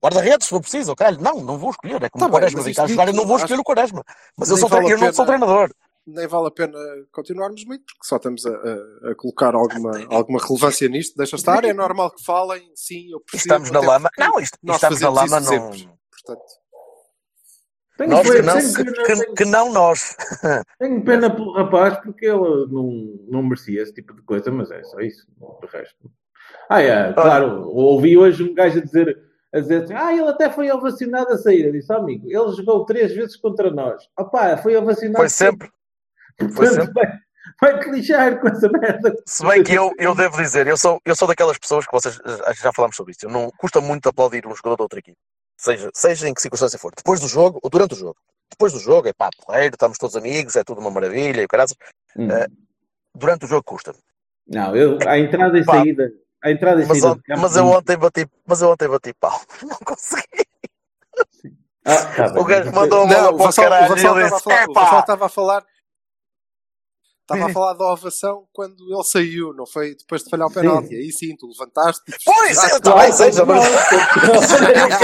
O- 0.00 0.04
Guarda-redes, 0.06 0.44
se 0.46 0.50
for 0.50 0.60
preciso, 0.60 0.94
caralho. 0.96 1.20
Não, 1.20 1.40
não 1.40 1.58
vou 1.58 1.70
escolher. 1.70 2.02
É 2.02 2.08
como 2.08 2.20
Tá 2.20 2.26
o 2.26 2.30
bem, 2.30 2.50
Quaresma 2.50 2.84
a 2.84 2.86
jogar, 2.86 3.08
eu 3.08 3.14
não 3.14 3.26
vou 3.26 3.36
acho- 3.36 3.44
escolher 3.46 3.60
o 3.60 3.64
Quaresma. 3.64 4.04
Mas 4.36 4.50
eu, 4.50 4.56
sou 4.56 4.68
vale 4.68 4.92
eu 4.92 4.98
não 4.98 5.12
sou 5.12 5.26
treinador. 5.26 5.70
Nem 6.06 6.26
vale 6.26 6.46
a 6.46 6.50
pena 6.50 6.78
continuarmos 7.12 7.64
muito, 7.66 7.84
porque 7.84 8.06
só 8.06 8.16
estamos 8.16 8.46
a, 8.46 8.50
a- 8.50 9.10
a 9.10 9.14
colocar 9.14 9.54
alguma, 9.54 9.90
alguma 10.10 10.38
relevância 10.40 10.88
nisto. 10.88 11.14
Deixa 11.16 11.36
estar, 11.36 11.62
é 11.64 11.72
normal 11.74 12.10
que 12.12 12.24
falem, 12.24 12.62
sim, 12.74 13.10
eu 13.12 13.20
percebo. 13.20 13.42
Estamos 13.64 13.70
na 13.70 13.80
lama. 13.80 14.08
porque 14.08 14.22
Não, 14.22 14.40
isto, 14.40 14.58
nós 14.62 14.76
estamos 14.76 15.00
na 15.00 15.10
lama, 15.10 15.40
não. 15.40 15.46
sempre. 15.46 15.88
Portanto, 16.24 16.44
Tenho 17.98 18.10
Nós 18.10 18.22
que 18.30 18.32
pena- 18.36 18.54
não, 18.54 18.60
tenho 18.60 18.74
que, 18.74 18.84
pena- 19.02 19.24
que- 19.26 19.32
que 19.34 19.44
não 19.44 19.72
nós. 19.72 20.16
Tenho 20.78 21.04
pena 21.04 21.28
pelo 21.34 21.52
rapaz 21.52 21.98
porque 21.98 22.26
ele 22.26 22.66
não, 22.70 22.92
não 23.28 23.42
merecia 23.42 23.82
esse 23.82 23.92
tipo 23.92 24.14
de 24.14 24.22
coisa, 24.22 24.52
mas 24.52 24.70
é 24.70 24.84
só 24.84 25.00
isso. 25.00 25.26
De 25.60 25.66
resto. 25.66 26.08
Ah, 26.70 26.80
é, 26.80 27.12
claro. 27.12 27.66
Ouvi 27.68 28.16
hoje 28.16 28.44
um 28.44 28.54
gajo 28.54 28.78
a 28.78 28.82
dizer, 28.82 29.20
a 29.52 29.60
dizer 29.60 29.84
assim: 29.84 29.94
ah, 29.94 30.12
ele 30.12 30.28
até 30.28 30.50
foi 30.50 30.70
ovacionado 30.70 31.32
a 31.32 31.38
sair. 31.38 31.66
Eu 31.66 31.72
disse, 31.72 31.92
"Oh, 31.92 31.96
amigo, 31.96 32.26
ele 32.26 32.52
jogou 32.52 32.84
três 32.84 33.14
vezes 33.14 33.36
contra 33.36 33.70
nós. 33.70 34.02
Opá, 34.18 34.56
foi 34.56 34.76
ovacionado. 34.76 35.18
Foi 35.18 35.28
sempre. 35.28 35.70
Foi 36.54 36.68
sempre. 36.68 36.92
vai, 36.92 37.18
vai 37.60 37.80
te 37.80 37.90
lixar 37.90 38.40
com 38.40 38.46
essa 38.46 38.68
merda. 38.68 39.12
Se 39.26 39.44
bem 39.44 39.64
que 39.64 39.74
eu, 39.74 39.92
eu 39.98 40.14
devo 40.14 40.40
dizer, 40.40 40.68
eu 40.68 40.76
sou, 40.76 41.00
eu 41.04 41.16
sou 41.16 41.26
daquelas 41.26 41.58
pessoas 41.58 41.84
que 41.84 41.90
vocês 41.90 42.16
já 42.62 42.72
falámos 42.72 42.94
sobre 42.94 43.10
isso. 43.10 43.28
Não 43.28 43.50
custa 43.58 43.80
muito 43.80 44.08
aplaudir 44.08 44.46
um 44.46 44.54
jogador 44.54 44.76
de 44.76 44.82
outra 44.82 45.00
equipe. 45.00 45.18
Seja, 45.56 45.90
seja 45.92 46.28
em 46.28 46.34
que 46.34 46.40
circunstância 46.40 46.78
for. 46.78 46.92
Depois 46.96 47.18
do 47.18 47.26
jogo 47.26 47.58
ou 47.60 47.68
durante 47.68 47.94
o 47.94 47.96
jogo. 47.96 48.14
Depois 48.48 48.72
do 48.72 48.78
jogo 48.78 49.08
é 49.08 49.12
pá, 49.12 49.30
porreiro, 49.44 49.74
estamos 49.74 49.98
todos 49.98 50.14
amigos, 50.14 50.54
é 50.54 50.62
tudo 50.62 50.80
uma 50.80 50.92
maravilha 50.92 51.42
e 51.42 51.44
o 51.44 51.48
caralho. 51.48 51.70
Hum. 52.16 52.30
Eh, 52.30 52.46
durante 53.12 53.46
o 53.46 53.48
jogo 53.48 53.64
custa-me. 53.64 53.98
Não, 54.46 54.74
eu, 54.74 54.98
a 55.06 55.18
entrada 55.18 55.58
e 55.58 55.64
Pá. 55.64 55.80
saída. 55.80 56.10
A 56.44 56.50
entrada 56.52 56.82
e 56.82 56.86
Mas, 56.86 57.00
saída. 57.00 57.20
campo, 57.26 57.40
mas 57.40 57.56
eu 57.56 57.64
não- 57.64 57.72
ontem 57.72 57.96
bati, 57.96 58.28
mas 58.46 58.62
eu 58.62 58.70
ontem 58.70 58.88
bati 58.88 59.12
pau. 59.14 59.40
Não 59.62 59.76
consegui. 59.84 60.46
Ah, 61.84 62.04
tá. 62.32 62.40
O 62.40 62.44
gajo 62.44 62.72
mandou 62.72 63.02
a 63.02 63.06
bola 63.06 63.18
para 63.22 63.32
o 63.32 63.34
o 63.34 63.38
Vassal, 63.38 63.64
o 63.64 63.68
caralho 63.68 63.88
Vassal 63.88 64.18
eu 64.18 64.26
estava 64.26 64.36
a 64.36 64.38
disse, 64.38 64.42
falar, 64.44 64.68
o 64.68 64.72
Vassal 64.74 65.00
estava 65.00 65.26
a 65.26 65.28
falar. 65.28 65.64
Estava 67.30 67.50
a 67.50 67.52
falar 67.52 67.74
da 67.74 67.92
ovação 67.92 68.46
quando 68.54 68.76
ele 68.90 69.04
saiu, 69.04 69.52
não 69.52 69.66
foi 69.66 69.94
depois 69.94 70.22
de 70.24 70.30
falhar 70.30 70.46
o 70.48 70.52
penalti. 70.52 70.94
Aí 70.94 71.12
sim, 71.12 71.36
tu 71.36 71.46
levantaste. 71.48 72.02
e 72.08 72.14
Pois, 72.24 72.72
eu 72.72 72.80
também 72.80 73.12
seja, 73.12 73.44
mas 73.44 73.64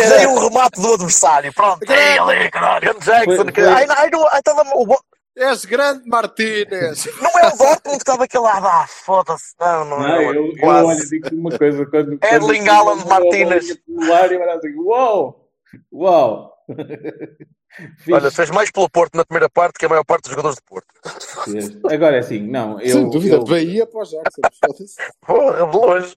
dei 0.08 0.26
um 0.26 0.38
remate 0.38 0.80
do 0.80 0.94
adversário. 0.94 1.52
Pronto, 1.52 1.82
é 1.90 2.18
ali, 2.18 2.50
caralho. 2.50 2.98
Jackson. 3.00 3.36
Foi- 3.36 3.52
que- 3.52 3.60
foi- 3.62 3.72
Ai, 3.72 3.86
não, 4.10 4.26
És 5.36 5.64
grande, 5.64 6.08
Martínez. 6.08 7.06
Não 7.20 7.30
é 7.40 7.48
o 7.48 7.56
Dortmund 7.56 7.80
que 7.82 8.02
estava 8.02 8.24
aquele 8.24 8.44
lado. 8.44 8.66
Ah, 8.66 8.86
foda-se. 8.88 9.54
Não, 9.58 9.84
não, 9.84 9.98
Não, 10.00 10.08
não. 10.08 10.22
eu, 10.22 10.46
eu 10.46 10.56
quase. 10.60 10.86
olha, 10.86 11.06
digo 11.06 11.28
uma 11.36 11.58
coisa. 11.58 11.86
Quando, 11.86 12.18
Erling 12.24 12.64
quando- 12.64 12.68
Haaland 12.70 13.08
Martínez. 13.08 13.68
eu 13.88 14.14
ar, 14.14 14.30
eu 14.32 14.50
assim, 14.52 14.74
uau! 14.76 15.50
Uau! 15.92 16.54
Olha, 18.12 18.30
fez 18.30 18.50
mais 18.50 18.70
pelo 18.70 18.88
Porto 18.88 19.16
na 19.16 19.24
primeira 19.24 19.50
parte 19.50 19.80
que 19.80 19.84
a 19.84 19.88
maior 19.88 20.04
parte 20.04 20.22
dos 20.22 20.30
jogadores 20.30 20.56
do 20.56 20.62
Porto. 20.62 20.86
Agora 21.92 22.14
é 22.14 22.20
assim, 22.20 22.40
não, 22.40 22.80
eu. 22.80 22.88
Sem 22.92 23.10
dúvida, 23.10 23.34
eu- 23.34 23.42
de 23.42 23.50
Bahia 23.50 23.84
para 23.86 24.00
o 24.00 24.04
Jackson. 24.04 24.40
Porra, 25.20 25.66
de 25.66 25.76
longe. 25.76 26.16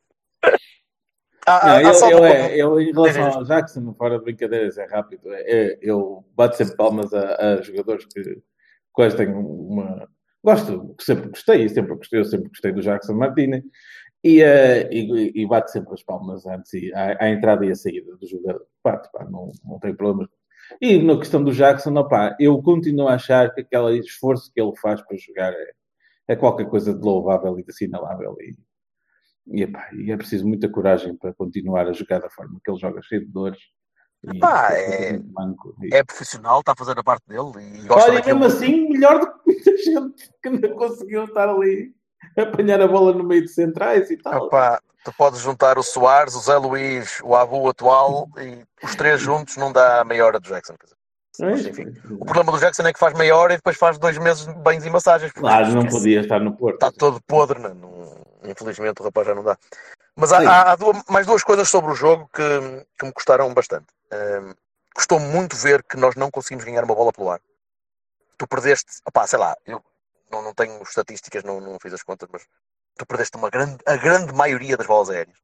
Ah, 1.48 1.80
Não, 1.82 1.90
ah, 1.90 2.10
eu, 2.12 2.18
eu, 2.20 2.26
é, 2.26 2.56
eu, 2.58 2.80
em 2.82 2.92
relação 2.92 3.26
ao 3.40 3.44
Jackson, 3.46 3.96
fora 3.98 4.20
de 4.20 4.26
brincadeiras, 4.26 4.78
é 4.78 4.86
rápido. 4.86 5.34
É, 5.34 5.42
é, 5.42 5.80
eu 5.82 6.24
bato 6.36 6.58
sempre 6.58 6.76
palmas 6.76 7.12
a, 7.14 7.54
a 7.56 7.62
jogadores 7.64 8.06
que 8.06 8.38
quase 8.98 9.16
têm 9.16 9.28
uma. 9.28 10.10
Gosto, 10.44 10.96
sempre 11.00 11.30
gostei, 11.30 11.70
sempre 11.70 11.96
gostei, 11.96 12.20
eu 12.20 12.26
sempre 12.26 12.50
gostei 12.50 12.72
do 12.72 12.82
Jackson 12.82 13.14
Martínez. 13.14 13.64
E, 14.24 14.42
eh, 14.42 14.90
e, 14.92 15.44
e 15.44 15.48
bato 15.48 15.70
sempre 15.72 15.94
as 15.94 16.04
palmas 16.04 16.46
antes 16.48 16.74
e, 16.74 16.92
à, 16.94 17.24
à 17.24 17.30
entrada 17.30 17.64
e 17.64 17.72
à 17.72 17.76
saída 17.76 18.16
do 18.18 18.28
jogador. 18.28 18.66
Bato, 18.84 19.10
pá, 19.12 19.24
não, 19.26 19.52
não 19.64 19.80
tem 19.80 19.96
problema. 19.96 20.28
E 20.82 20.98
na 20.98 21.18
questão 21.18 21.44
do 21.44 21.54
Jackson, 21.54 21.96
opá, 21.96 22.36
eu 22.40 22.60
continuo 22.64 23.08
a 23.08 23.14
achar 23.16 23.54
que 23.54 23.62
aquele 23.62 24.00
esforço 24.00 24.52
que 24.52 24.60
ele 24.60 24.76
faz 24.82 25.00
para 25.02 25.16
jogar 25.18 25.54
é, 25.54 25.72
é 26.30 26.36
qualquer 26.36 26.68
coisa 26.68 26.94
de 26.94 27.02
louvável 27.02 27.60
e 27.60 27.64
de 27.64 27.70
assinalável. 27.70 28.36
E, 28.42 29.64
e, 29.64 29.68
e 30.06 30.12
é 30.12 30.18
preciso 30.18 30.48
muita 30.48 30.68
coragem 30.70 31.16
para 31.16 31.34
continuar 31.34 31.88
a 31.88 31.94
jogar 31.94 32.20
da 32.20 32.30
forma 32.32 32.60
que 32.64 32.72
ele 32.72 32.80
joga, 32.80 33.02
cheio 33.04 33.26
de 33.26 33.32
dores. 33.32 33.60
E 34.24 34.40
Pá, 34.40 34.70
depois 34.70 34.90
é- 34.94 35.18
banco. 35.20 35.76
E- 35.84 35.96
É 35.96 36.04
profissional, 36.04 36.60
está 36.60 36.72
a 36.74 36.76
fazer 36.76 36.98
a 36.98 37.04
parte 37.04 37.24
dele 37.28 37.52
e 37.84 37.88
gosta 37.88 38.10
Olha, 38.12 38.24
mesmo 38.26 38.44
assim, 38.46 38.90
melhor 38.90 39.20
do 39.20 39.28
que 39.28 39.40
muita 39.46 39.78
gente 39.78 40.32
que 40.44 40.50
não 40.50 40.76
conseguiu 40.76 41.24
estar 41.26 41.48
ali 41.50 41.94
a 42.38 42.42
apanhar 42.42 42.82
a 42.82 42.88
bola 42.88 43.14
no 43.14 43.24
meio 43.24 43.44
de 43.44 43.50
centrais 43.50 44.10
e 44.10 44.18
tal. 44.18 44.48
Epá, 44.48 44.82
tu 45.04 45.14
podes 45.18 45.40
juntar 45.40 45.78
o 45.78 45.84
Soares, 45.84 46.36
o 46.36 46.40
Zé 46.40 46.58
Luís, 46.58 47.20
o 47.24 47.36
Abu 47.36 47.70
atual 47.70 48.28
e 48.38 48.64
os 48.84 48.96
três 48.96 49.22
juntos 49.22 49.56
não 49.56 49.72
dá 49.72 50.02
a 50.02 50.04
meia 50.06 50.26
hora 50.26 50.40
do 50.40 50.48
Jackson. 50.50 50.74
dizer. 50.82 50.98
Pois, 51.40 51.66
enfim. 51.68 51.86
O 52.20 52.26
problema 52.26 52.52
do 52.52 52.58
Jackson 52.60 52.82
é 52.88 52.92
que 52.92 52.98
faz 53.00 53.16
meia 53.16 53.36
hora 53.36 53.54
e 53.54 53.58
depois 53.58 53.78
faz 53.78 54.00
dois 54.00 54.18
meses 54.18 54.48
de 54.48 54.54
banhos 54.56 54.84
e 54.86 54.90
massagens. 54.90 55.32
Claro, 55.32 55.68
não 55.70 55.80
esquece. 55.82 55.98
podia 55.98 56.22
estar 56.22 56.40
no 56.40 56.58
Porto. 56.58 56.74
Está 56.74 56.92
todo 56.92 57.22
podre? 57.28 57.60
Não- 57.60 58.18
infelizmente 58.44 59.00
o 59.02 59.04
rapaz 59.04 59.28
já 59.28 59.36
não 59.36 59.44
dá. 59.44 59.56
Mas 60.18 60.32
há, 60.34 60.40
há- 60.50 60.72
há 60.72 60.76
duas- 60.76 61.04
mais 61.10 61.26
duas 61.28 61.44
coisas 61.44 61.70
sobre 61.70 61.92
o 61.92 61.96
jogo 61.96 62.28
que, 62.34 62.88
que 62.98 63.06
me 63.06 63.14
custaram 63.14 63.54
bastante. 63.54 63.88
Ahm, 64.12 64.54
custou 64.96 65.20
muito 65.20 65.56
ver 65.56 65.84
que 65.84 65.96
nós 65.98 66.16
não 66.16 66.32
conseguimos 66.32 66.66
ganhar 66.66 66.84
uma 66.84 66.96
bola 66.96 67.14
pelo 67.14 67.30
ar. 67.30 67.40
Tu 68.38 68.48
perdeste, 68.48 69.00
opá, 69.06 69.28
sei 69.28 69.40
lá, 69.40 69.56
eu 69.66 69.84
não, 70.32 70.42
não 70.42 70.54
tenho 70.54 70.82
estatísticas, 70.82 71.44
não, 71.44 71.60
não 71.62 71.78
fiz 71.82 71.94
as 71.94 72.04
contas, 72.04 72.28
mas 72.32 72.44
tu 72.98 73.06
perdeste 73.06 73.38
uma 73.38 73.50
grande, 73.50 73.78
a 73.86 73.96
grande 73.96 74.34
maioria 74.34 74.76
das 74.78 74.88
bolas 74.88 75.10
aéreas. 75.10 75.38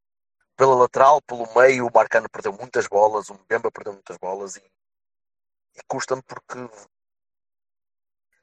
Pela 0.58 0.76
lateral, 0.76 1.22
pelo 1.22 1.48
meio, 1.56 1.88
o 1.88 1.92
Marcano 1.94 2.30
perdeu 2.30 2.54
muitas 2.54 2.88
bolas, 2.88 3.30
o 3.30 3.36
Mbemba 3.36 3.72
perdeu 3.72 3.94
muitas 3.94 4.18
bolas 4.18 4.56
e, 4.56 4.62
e 5.76 5.82
custa-me 5.88 6.22
porque 6.24 6.58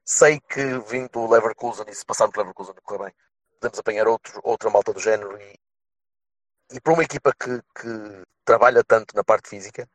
sei 0.04 0.40
que 0.40 0.78
vindo 0.90 1.08
do 1.10 1.26
Leverkusen 1.28 1.86
e 1.88 1.94
se 1.94 2.04
passarmos 2.04 2.36
Leverkusen 2.36 2.74
correr 2.82 3.04
bem, 3.06 3.14
podemos 3.60 3.78
apanhar 3.78 4.08
outro, 4.08 4.40
outra 4.44 4.70
malta 4.70 4.92
do 4.92 5.00
género 5.00 5.40
e, 5.40 5.58
e 6.72 6.80
para 6.80 6.92
uma 6.92 7.02
equipa 7.02 7.32
que, 7.32 7.60
que 7.80 8.22
trabalha 8.44 8.82
tanto 8.84 9.14
na 9.14 9.24
parte 9.24 9.48
física, 9.48 9.88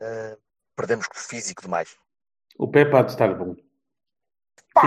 eh, 0.00 0.36
perdemos 0.76 1.06
físico 1.14 1.62
demais. 1.62 1.96
O 2.58 2.68
Pepe 2.68 2.94
há 2.96 3.02
de 3.02 3.12
estar 3.12 3.34
bom. 3.34 3.54
Pá, 4.74 4.82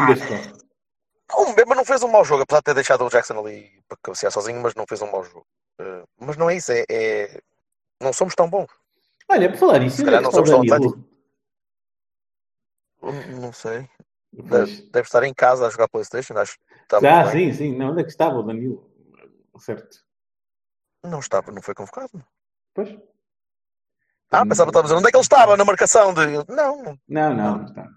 o 1.37 1.49
Mbemba 1.51 1.75
não 1.75 1.85
fez 1.85 2.03
um 2.03 2.07
mau 2.07 2.23
jogo, 2.23 2.43
apesar 2.43 2.59
de 2.59 2.65
ter 2.65 2.73
deixado 2.75 3.03
o 3.03 3.09
Jackson 3.09 3.39
ali 3.39 3.83
para 3.87 3.97
cabecear 4.03 4.31
sozinho, 4.31 4.61
mas 4.61 4.75
não 4.75 4.85
fez 4.87 5.01
um 5.01 5.11
mau 5.11 5.23
jogo. 5.23 5.45
Eh, 5.79 6.03
mas 6.19 6.37
não 6.37 6.49
é 6.49 6.55
isso, 6.55 6.71
é, 6.71 6.85
é- 6.89 7.41
não 8.01 8.13
somos 8.13 8.35
tão 8.35 8.49
bons. 8.49 8.69
Olha, 9.29 9.49
por 9.49 9.57
falar 9.57 9.89
Se 9.89 10.03
calhar 10.03 10.19
que 10.19 10.25
não 10.25 10.31
somos 10.31 10.49
tão 10.49 10.65
Danilo? 10.65 11.03
Não 13.01 13.41
não 13.41 13.53
sei. 13.53 13.89
Deve, 14.31 14.81
deve 14.91 15.07
estar 15.07 15.23
em 15.23 15.33
casa 15.33 15.65
a 15.65 15.69
jogar 15.69 15.87
Playstation, 15.87 16.37
acho 16.37 16.57
que 16.57 16.75
está 16.83 16.97
Ah, 16.97 17.31
sim, 17.31 17.51
sim. 17.53 17.75
Não, 17.75 17.91
onde 17.91 18.01
é 18.01 18.03
que 18.03 18.09
estava 18.09 18.35
o 18.37 18.43
Danilo? 18.43 18.91
Certo. 19.57 20.04
Não 21.05 21.19
estava, 21.19 21.51
não 21.51 21.61
foi 21.61 21.73
convocado. 21.73 22.23
Pois. 22.73 22.89
Ah, 24.31 24.45
pensava 24.45 24.71
que 24.71 24.77
estava 24.77 24.79
a 24.79 24.83
dizer 24.83 24.95
onde 24.95 25.07
é 25.07 25.11
que 25.11 25.17
ele 25.17 25.23
estava 25.23 25.57
na 25.57 25.65
marcação 25.65 26.13
de. 26.13 26.25
Não, 26.51 26.83
não 26.83 26.99
Não, 27.07 27.33
não, 27.35 27.57
não. 27.57 27.89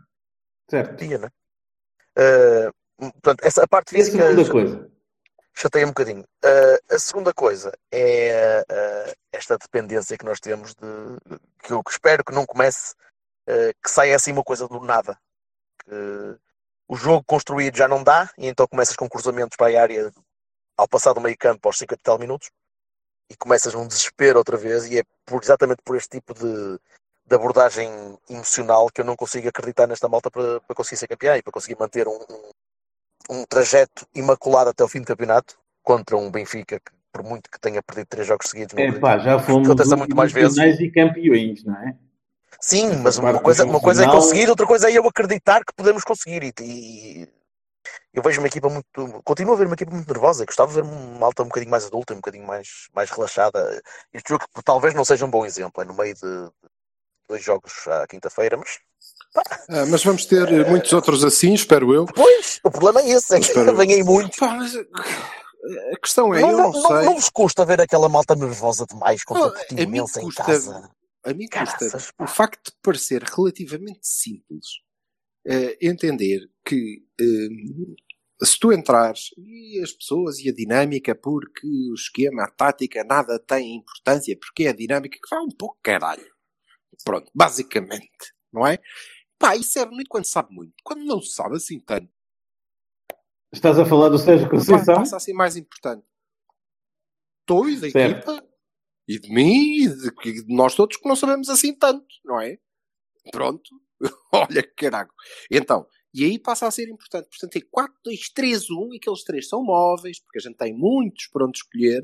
Certo. 0.71 0.97
tinha, 0.97 1.18
né? 1.18 1.31
Eh, 2.16 2.71
portanto, 2.99 3.40
essa 3.42 3.64
a 3.64 3.68
parte 3.68 3.92
E 3.94 4.01
a 4.01 4.05
física 4.05 4.25
segunda 4.29 4.51
coisa? 4.51 4.90
chateia 5.55 5.87
um 5.87 5.90
bocadinho. 5.90 6.25
Eh, 6.44 6.81
a 6.90 6.99
segunda 6.99 7.33
coisa 7.33 7.73
é 7.90 8.64
eh, 8.68 9.14
esta 9.33 9.57
dependência 9.57 10.18
que 10.18 10.25
nós 10.25 10.38
temos 10.40 10.75
de 10.75 11.38
que 11.62 11.73
eu 11.73 11.83
espero 11.88 12.25
que 12.25 12.33
não 12.35 12.47
comece, 12.47 12.94
que 13.83 13.90
saia 13.90 14.14
assim 14.14 14.33
uma 14.33 14.44
coisa 14.44 14.68
do 14.68 14.81
nada. 14.81 15.18
Que 15.85 15.90
o 16.87 16.97
jogo 16.97 17.25
construído 17.27 17.77
já 17.77 17.88
não 17.88 18.03
dá, 18.05 18.31
e 18.38 18.47
então 18.47 18.66
começas 18.68 18.97
com 18.97 19.09
cruzamentos 19.09 19.57
para 19.57 19.79
a 19.79 19.83
área 19.83 20.12
ao 20.77 20.88
passar 20.88 21.12
do 21.14 21.21
meio 21.21 21.37
campo 21.37 21.68
aos 21.68 21.79
50 21.79 22.01
e 22.01 22.03
tal 22.03 22.18
minutos 22.18 22.51
e 23.31 23.37
começas 23.37 23.75
um 23.75 23.87
desespero 23.87 24.38
outra 24.38 24.57
vez, 24.57 24.87
e 24.87 24.99
é 24.99 25.03
por, 25.27 25.43
exatamente 25.43 25.83
por 25.85 25.97
este 25.97 26.11
tipo 26.11 26.35
de, 26.35 26.79
de 27.27 27.35
abordagem 27.35 27.88
emocional 28.29 28.88
que 28.88 29.01
eu 29.01 29.05
não 29.05 29.17
consigo 29.17 29.49
acreditar 29.49 29.87
nesta 29.87 30.09
malta 30.09 30.31
para, 30.31 30.61
para 30.61 30.75
conseguir 30.75 30.97
ser 30.97 31.09
campeão 31.09 31.37
e 31.37 31.43
para 31.43 31.53
conseguir 31.53 31.77
manter 31.79 32.09
um, 32.09 32.19
um, 32.31 33.41
um 33.41 33.45
trajeto 33.45 34.07
imaculado 34.14 34.71
até 34.71 34.83
o 34.83 34.88
fim 34.88 35.01
do 35.01 35.07
campeonato 35.07 35.59
contra 35.83 36.17
um 36.17 36.31
Benfica 36.31 36.81
que, 36.81 36.93
por 37.12 37.23
muito 37.23 37.51
que 37.51 37.61
tenha 37.61 37.83
perdido 37.83 38.07
três 38.07 38.27
jogos 38.27 38.49
seguidos, 38.49 38.75
É 38.77 38.93
pá, 38.93 39.19
já 39.19 39.38
fomos 39.38 39.69
acontece 39.69 39.95
muito 39.97 40.17
mais 40.17 40.33
vezes. 40.33 40.81
e 40.81 40.91
campeões, 40.91 41.64
não 41.64 41.75
é? 41.77 41.97
Sim, 42.61 42.97
mas 42.97 43.19
uma 43.19 43.38
coisa, 43.38 43.64
uma 43.64 43.81
coisa 43.81 44.05
é 44.05 44.07
conseguir, 44.11 44.49
outra 44.49 44.67
coisa 44.67 44.91
é 44.91 44.99
eu 44.99 45.07
acreditar 45.07 45.64
que 45.64 45.73
podemos 45.77 46.03
conseguir. 46.03 46.43
E, 46.43 46.53
e 46.61 47.29
eu 48.18 48.22
vejo 48.22 48.40
uma 48.40 48.46
equipa 48.48 48.68
muito. 48.68 48.87
Continuo 49.24 49.54
a 49.54 49.57
ver 49.57 49.66
uma 49.66 49.74
equipa 49.74 49.92
muito 49.92 50.09
nervosa. 50.12 50.44
Gostava 50.44 50.68
de 50.70 50.74
ver 50.81 50.83
uma 50.85 51.18
malta 51.18 51.42
um 51.42 51.46
bocadinho 51.46 51.70
mais 51.70 51.85
adulta, 51.87 52.12
um 52.12 52.16
bocadinho 52.16 52.46
mais, 52.46 52.68
mais 52.94 53.11
relaxada. 53.11 53.81
Este 54.12 54.28
jogo 54.31 54.44
talvez 54.64 54.94
não 54.94 55.04
seja 55.04 55.24
um 55.24 55.31
bom 55.31 55.46
exemplo. 55.46 55.83
É 55.83 55.85
no 55.85 55.94
meio 55.94 56.14
de, 56.14 56.50
dois 57.28 57.42
jogos 57.42 57.72
à 57.88 58.07
quinta-feira, 58.07 58.57
mas 58.57 58.78
Ah, 59.68 59.87
mas 59.87 60.02
vamos 60.02 60.24
ter 60.26 60.48
eh, 60.48 60.68
muitos 60.68 60.92
outros 60.92 61.22
assim, 61.24 61.52
espero 61.54 61.92
eu. 61.94 62.07
depois 62.07 62.61
o 62.64 62.70
problema 62.70 63.00
é 63.02 63.11
esse: 63.11 63.35
é 63.35 63.38
que 63.40 63.46
Espero- 63.46 63.76
ganhei 63.76 64.02
muito. 64.02 64.37
Pá, 64.38 64.54
mas, 64.57 64.74
eh, 64.74 64.85
a 65.94 66.00
questão 66.00 66.35
é, 66.35 66.40
Não, 66.40 66.50
eu 66.50 66.57
não, 66.59 66.72
não, 66.72 66.83
sei. 66.83 67.04
não 67.07 67.14
vos 67.14 67.28
custa 67.28 67.64
ver 67.64 67.81
aquela 67.81 68.09
malta 68.09 68.35
nervosa 68.35 68.87
demais 68.87 69.22
contra 69.24 69.42
Não, 69.44 69.50
o 69.50 69.54
Portimonense 69.54 70.18
em 70.18 70.22
custa- 70.22 70.44
casa? 70.44 70.90
A 71.24 71.35
mim 71.35 71.46
custa 71.46 71.64
Caraças, 71.78 72.11
pá. 72.12 72.24
o 72.24 72.26
facto 72.26 72.70
de 72.70 72.76
parecer 72.83 73.22
relativamente 73.22 74.00
simples 74.02 74.64
eh, 75.46 75.76
entender 75.83 76.40
que 76.64 77.02
eh, 77.20 77.48
se 78.42 78.59
tu 78.59 78.72
entrares 78.72 79.31
e 79.37 79.81
as 79.83 79.92
pessoas 79.92 80.38
e 80.38 80.48
a 80.48 80.53
dinâmica, 80.53 81.14
porque 81.14 81.66
o 81.90 81.94
esquema, 81.94 82.44
a 82.44 82.51
tática, 82.51 83.03
nada 83.05 83.38
tem 83.38 83.77
importância, 83.77 84.37
porque 84.38 84.64
é 84.64 84.68
a 84.68 84.72
dinâmica 84.77 85.18
que 85.20 85.29
vai 85.29 85.40
um 85.42 85.51
pouco 85.51 85.79
caralho. 85.83 86.27
Pronto, 87.05 87.31
basicamente, 87.35 88.33
não 88.53 88.66
é? 88.66 88.79
Pá, 89.38 89.57
isso 89.57 89.79
é 89.79 89.87
bonito 89.87 90.09
quando 90.09 90.24
sabe 90.27 90.53
muito. 90.53 90.72
Quando 90.85 91.05
não 91.05 91.20
se 91.20 91.33
sabe 91.33 91.57
assim 91.57 91.81
tanto, 91.81 92.09
Estás 93.51 93.79
a 93.79 93.87
falar 93.87 94.11
do 94.11 94.18
Sérgio 94.18 94.46
pá, 94.46 94.57
Conceição? 94.57 94.94
passa 94.96 95.16
a 95.16 95.20
ser 95.20 95.33
mais 95.33 95.57
importante. 95.57 96.05
Tu 97.46 97.68
e 97.70 97.77
da 97.81 97.90
Certo. 97.90 98.31
equipa, 98.31 98.48
e 99.09 99.18
de 99.18 99.31
mim, 99.33 99.85
e 99.85 99.88
de, 99.88 100.09
e 100.27 100.44
de 100.44 100.55
nós 100.55 100.74
todos 100.74 100.98
que 100.98 101.09
não 101.09 101.16
sabemos 101.16 101.48
assim 101.48 101.74
tanto, 101.74 102.07
não 102.24 102.38
é? 102.40 102.59
Pronto. 103.33 103.70
Olha 104.33 104.62
que 104.62 104.74
caraco. 104.74 105.14
Então, 105.51 105.87
e 106.14 106.25
aí 106.25 106.38
passa 106.38 106.66
a 106.66 106.71
ser 106.71 106.88
importante. 106.88 107.29
Portanto, 107.29 107.57
é 107.57 107.61
4, 107.71 107.94
2, 108.05 108.31
3, 108.31 108.71
1, 108.71 108.94
e 108.94 108.97
aqueles 108.97 109.23
três 109.25 109.49
são 109.49 109.62
móveis, 109.62 110.21
porque 110.21 110.38
a 110.38 110.42
gente 110.42 110.57
tem 110.57 110.73
muitos 110.73 111.27
para 111.29 111.44
onde 111.47 111.59
escolher, 111.59 112.03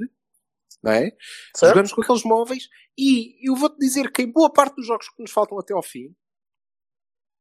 não 0.83 0.93
é? 0.93 1.11
Certo? 1.57 1.71
Jogamos 1.71 1.93
com 1.93 2.03
aqueles 2.03 2.25
móveis, 2.25 2.69
e 2.99 3.37
eu 3.49 3.57
vou-te 3.57 3.79
dizer 3.79 4.13
que 4.13 4.23
em 4.23 4.31
boa 4.31 4.53
parte 4.53 4.77
dos 4.77 4.87
jogos 4.87 5.09
que 5.09 5.23
nos 5.23 5.31
faltam 5.33 5.59
até 5.59 5.73
ao 5.75 5.83
fim, 5.83 6.15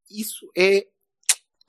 isso 0.10 0.50
é. 0.58 0.86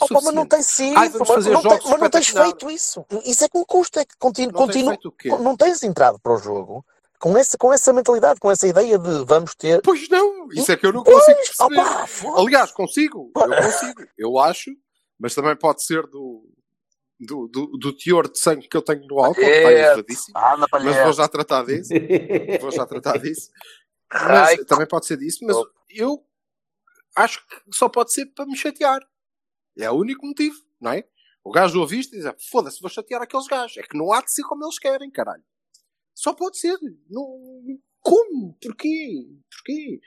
Opa, 0.01 0.21
mas 0.23 0.35
não 0.35 0.47
tem 0.47 0.61
sido, 0.63 0.99
Ai, 0.99 1.09
mas, 1.09 1.29
fazer 1.29 1.51
não 1.51 1.63
tem- 1.63 1.79
mas 1.89 2.01
não 2.01 2.11
tens 2.11 2.29
feito 2.29 2.71
isso. 2.71 3.07
Isso 3.25 3.45
é 3.45 3.49
que 3.49 3.57
me 3.59 3.65
custa, 3.65 4.01
é 4.01 4.05
que 4.05 4.17
continuo, 4.19 4.53
Não 4.53 4.67
tens 4.67 4.67
continuo, 4.85 4.89
feito 4.91 5.09
o 5.09 5.13
quê? 5.13 5.29
não 5.29 5.57
tens 5.57 5.83
entrado 5.85 6.19
para 6.21 6.35
o 6.35 6.39
jogo 6.39 6.85
com 7.21 7.39
essa, 7.39 7.57
com 7.57 7.73
essa 7.73 7.93
mentalidade, 7.93 8.41
com 8.41 8.51
essa 8.51 8.67
ideia 8.67 8.99
de 8.99 9.25
vamos 9.25 9.55
ter. 9.55 9.81
Pois 9.83 10.09
não, 10.09 10.49
isso 10.53 10.71
é 10.73 10.77
que 10.77 10.85
eu 10.85 10.93
não 10.93 11.05
consigo 11.05 11.37
Pois, 11.37 11.57
perceber. 11.57 11.81
opa, 12.27 12.41
Aliás, 12.41 12.73
consigo, 12.73 13.31
eu 13.35 13.63
consigo, 13.63 14.03
eu 14.19 14.39
acho, 14.41 14.71
mas 15.25 15.35
também 15.35 15.57
pode 15.57 15.83
ser 15.83 16.07
do, 16.07 16.47
do, 17.19 17.49
do, 17.49 17.67
do 17.79 17.97
teor 17.97 18.31
de 18.31 18.39
sangue 18.39 18.69
que 18.69 18.77
eu 18.77 18.83
tenho 18.83 19.07
no 19.07 19.19
álcool, 19.19 19.41
que 19.41 19.47
está 19.47 19.71
Ah, 20.35 20.55
mas 20.59 20.69
vou 21.03 21.13
já 21.15 21.27
tratar 21.27 21.65
disso, 21.65 21.95
vou 22.61 22.71
já 22.71 22.85
tratar 22.85 23.17
disso. 23.17 23.51
Mas 24.13 24.63
também 24.67 24.87
pode 24.87 25.07
ser 25.07 25.17
disso, 25.17 25.39
mas 25.47 25.57
eu 25.89 26.23
acho 27.17 27.41
que 27.49 27.57
só 27.73 27.89
pode 27.89 28.13
ser 28.13 28.27
para 28.35 28.45
me 28.45 28.55
chatear. 28.55 29.01
É 29.79 29.91
o 29.91 29.95
único 29.95 30.27
motivo, 30.27 30.59
não 30.79 30.93
é? 30.93 31.09
O 31.43 31.51
gajo 31.51 31.81
ouviste 31.81 32.15
e 32.15 32.19
diz, 32.19 32.27
"Ah, 32.27 32.37
foda-se, 32.51 32.79
vou 32.83 32.91
chatear 32.91 33.23
aqueles 33.23 33.47
gajos. 33.47 33.79
É 33.79 33.83
que 33.83 33.97
não 33.97 34.13
há 34.13 34.21
de 34.21 34.31
ser 34.31 34.43
como 34.43 34.63
eles 34.63 34.79
querem, 34.79 35.11
caralho. 35.11 35.43
Só 36.15 36.35
pode 36.35 36.59
ser. 36.59 36.77
Não... 37.09 37.81
Como? 38.03 38.59
Porquê? 38.61 39.27
Porquê? 39.51 40.01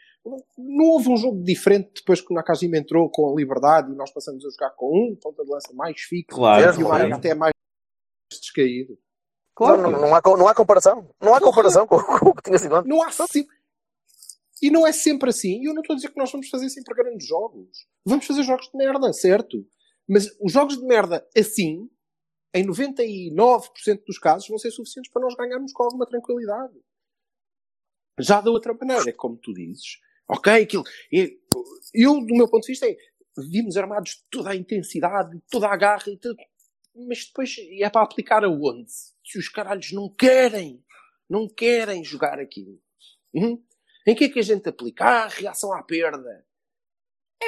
Não, 0.57 0.85
houve 0.85 1.09
um 1.09 1.17
jogo 1.17 1.43
diferente 1.43 1.91
depois 1.95 2.21
que 2.21 2.31
o 2.31 2.35
Nakajima 2.35 2.77
entrou 2.77 3.09
com 3.09 3.31
a 3.31 3.35
liberdade 3.35 3.91
e 3.91 3.95
nós 3.95 4.11
passamos 4.11 4.45
a 4.45 4.49
jogar 4.49 4.71
com 4.75 4.87
um 4.87 5.15
ponta 5.15 5.43
de 5.43 5.49
lança 5.49 5.73
mais 5.73 5.99
fixo 6.01 6.35
Claro, 6.35 6.79
e 6.79 6.83
o 6.83 6.91
até 7.13 7.33
mais 7.33 7.53
descaído. 8.31 8.97
Claro. 9.55 9.81
não, 9.81 9.91
não 9.91 10.15
há, 10.15 10.21
não 10.37 10.47
há 10.47 10.53
comparação. 10.53 11.09
Não 11.19 11.33
há 11.33 11.41
comparação 11.41 11.87
com, 11.87 11.97
com 11.97 12.29
o 12.29 12.35
que 12.35 12.43
tinha 12.43 12.59
sido 12.59 12.75
antes. 12.75 12.89
Não 12.89 13.01
há 13.01 13.11
sempre. 13.11 13.57
E 14.61 14.69
não 14.69 14.85
é 14.85 14.91
sempre 14.91 15.29
assim. 15.29 15.61
E 15.61 15.65
eu 15.65 15.73
não 15.73 15.81
estou 15.81 15.93
a 15.93 15.97
dizer 15.97 16.09
que 16.09 16.19
nós 16.19 16.31
vamos 16.31 16.49
fazer 16.49 16.69
sempre 16.69 16.95
grandes 16.95 17.27
jogos. 17.27 17.87
Vamos 18.05 18.25
fazer 18.25 18.43
jogos 18.43 18.69
de 18.69 18.77
merda, 18.77 19.11
certo? 19.13 19.65
Mas 20.07 20.27
os 20.41 20.51
jogos 20.51 20.77
de 20.77 20.85
merda 20.85 21.27
assim, 21.35 21.89
em 22.53 22.65
99% 22.65 24.03
dos 24.05 24.17
casos, 24.17 24.47
vão 24.47 24.57
ser 24.57 24.71
suficientes 24.71 25.11
para 25.11 25.21
nós 25.21 25.35
ganharmos 25.35 25.73
com 25.73 25.83
alguma 25.83 26.05
tranquilidade. 26.05 26.73
Já 28.19 28.41
da 28.41 28.49
outra 28.49 28.73
maneira, 28.73 29.09
é 29.09 29.13
como 29.13 29.37
tu 29.37 29.53
dizes. 29.53 29.99
Ok, 30.29 30.51
aquilo. 30.53 30.83
e- 31.11 31.39
Eu, 31.93 32.13
do 32.25 32.35
meu 32.35 32.49
ponto 32.49 32.63
de 32.63 32.73
vista, 32.73 32.87
é. 32.87 32.95
Vimos 33.51 33.77
armados 33.77 34.25
toda 34.31 34.49
a 34.51 34.55
intensidade, 34.55 35.31
de 35.37 35.41
toda 35.49 35.67
a 35.67 35.77
garra 35.77 36.09
e 36.11 36.17
tudo. 36.17 36.37
Mas 37.07 37.25
depois 37.27 37.55
é 37.79 37.89
para 37.89 38.01
aplicar 38.03 38.43
aonde? 38.43 38.91
Se 39.23 39.37
os 39.37 39.47
caralhos 39.49 39.91
não 39.91 40.09
querem, 40.13 40.83
não 41.29 41.47
querem 41.47 42.03
jogar 42.03 42.39
aquilo. 42.39 42.79
Uhum. 43.33 43.63
Em 44.07 44.15
que 44.15 44.25
é 44.25 44.29
que 44.29 44.39
a 44.39 44.43
gente 44.43 44.67
aplica? 44.67 45.05
Ah, 45.05 45.27
reação 45.27 45.71
à 45.73 45.83
perda. 45.83 46.45
É 47.43 47.47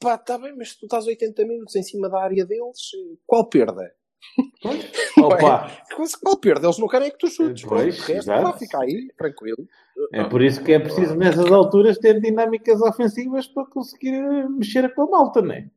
pá, 0.00 0.16
está 0.16 0.36
bem, 0.38 0.54
mas 0.56 0.74
tu 0.76 0.84
estás 0.86 1.06
80 1.06 1.44
minutos 1.46 1.74
em 1.76 1.82
cima 1.82 2.10
da 2.10 2.22
área 2.22 2.44
deles, 2.44 2.90
qual 3.26 3.48
perda? 3.48 3.94
Opa. 5.18 5.70
Qual 6.22 6.36
perda? 6.38 6.66
Eles 6.66 6.78
não 6.78 6.88
querem 6.88 7.08
é 7.08 7.10
que 7.10 7.18
tu 7.18 7.28
chutes. 7.28 7.64
Pois, 7.64 7.98
o 7.98 8.02
resto 8.02 8.12
exato. 8.12 8.42
lá 8.42 8.52
fica 8.56 8.80
aí, 8.80 9.08
tranquilo. 9.16 9.68
É 10.12 10.24
por 10.24 10.42
isso 10.42 10.62
que 10.64 10.72
é 10.72 10.78
preciso, 10.78 11.14
nessas 11.14 11.50
alturas, 11.50 11.98
ter 11.98 12.20
dinâmicas 12.20 12.80
ofensivas 12.80 13.46
para 13.46 13.66
conseguir 13.66 14.14
eh, 14.14 14.48
mexer 14.48 14.94
com 14.94 15.02
a 15.02 15.10
malta, 15.10 15.42
não 15.42 15.54
é? 15.54 15.68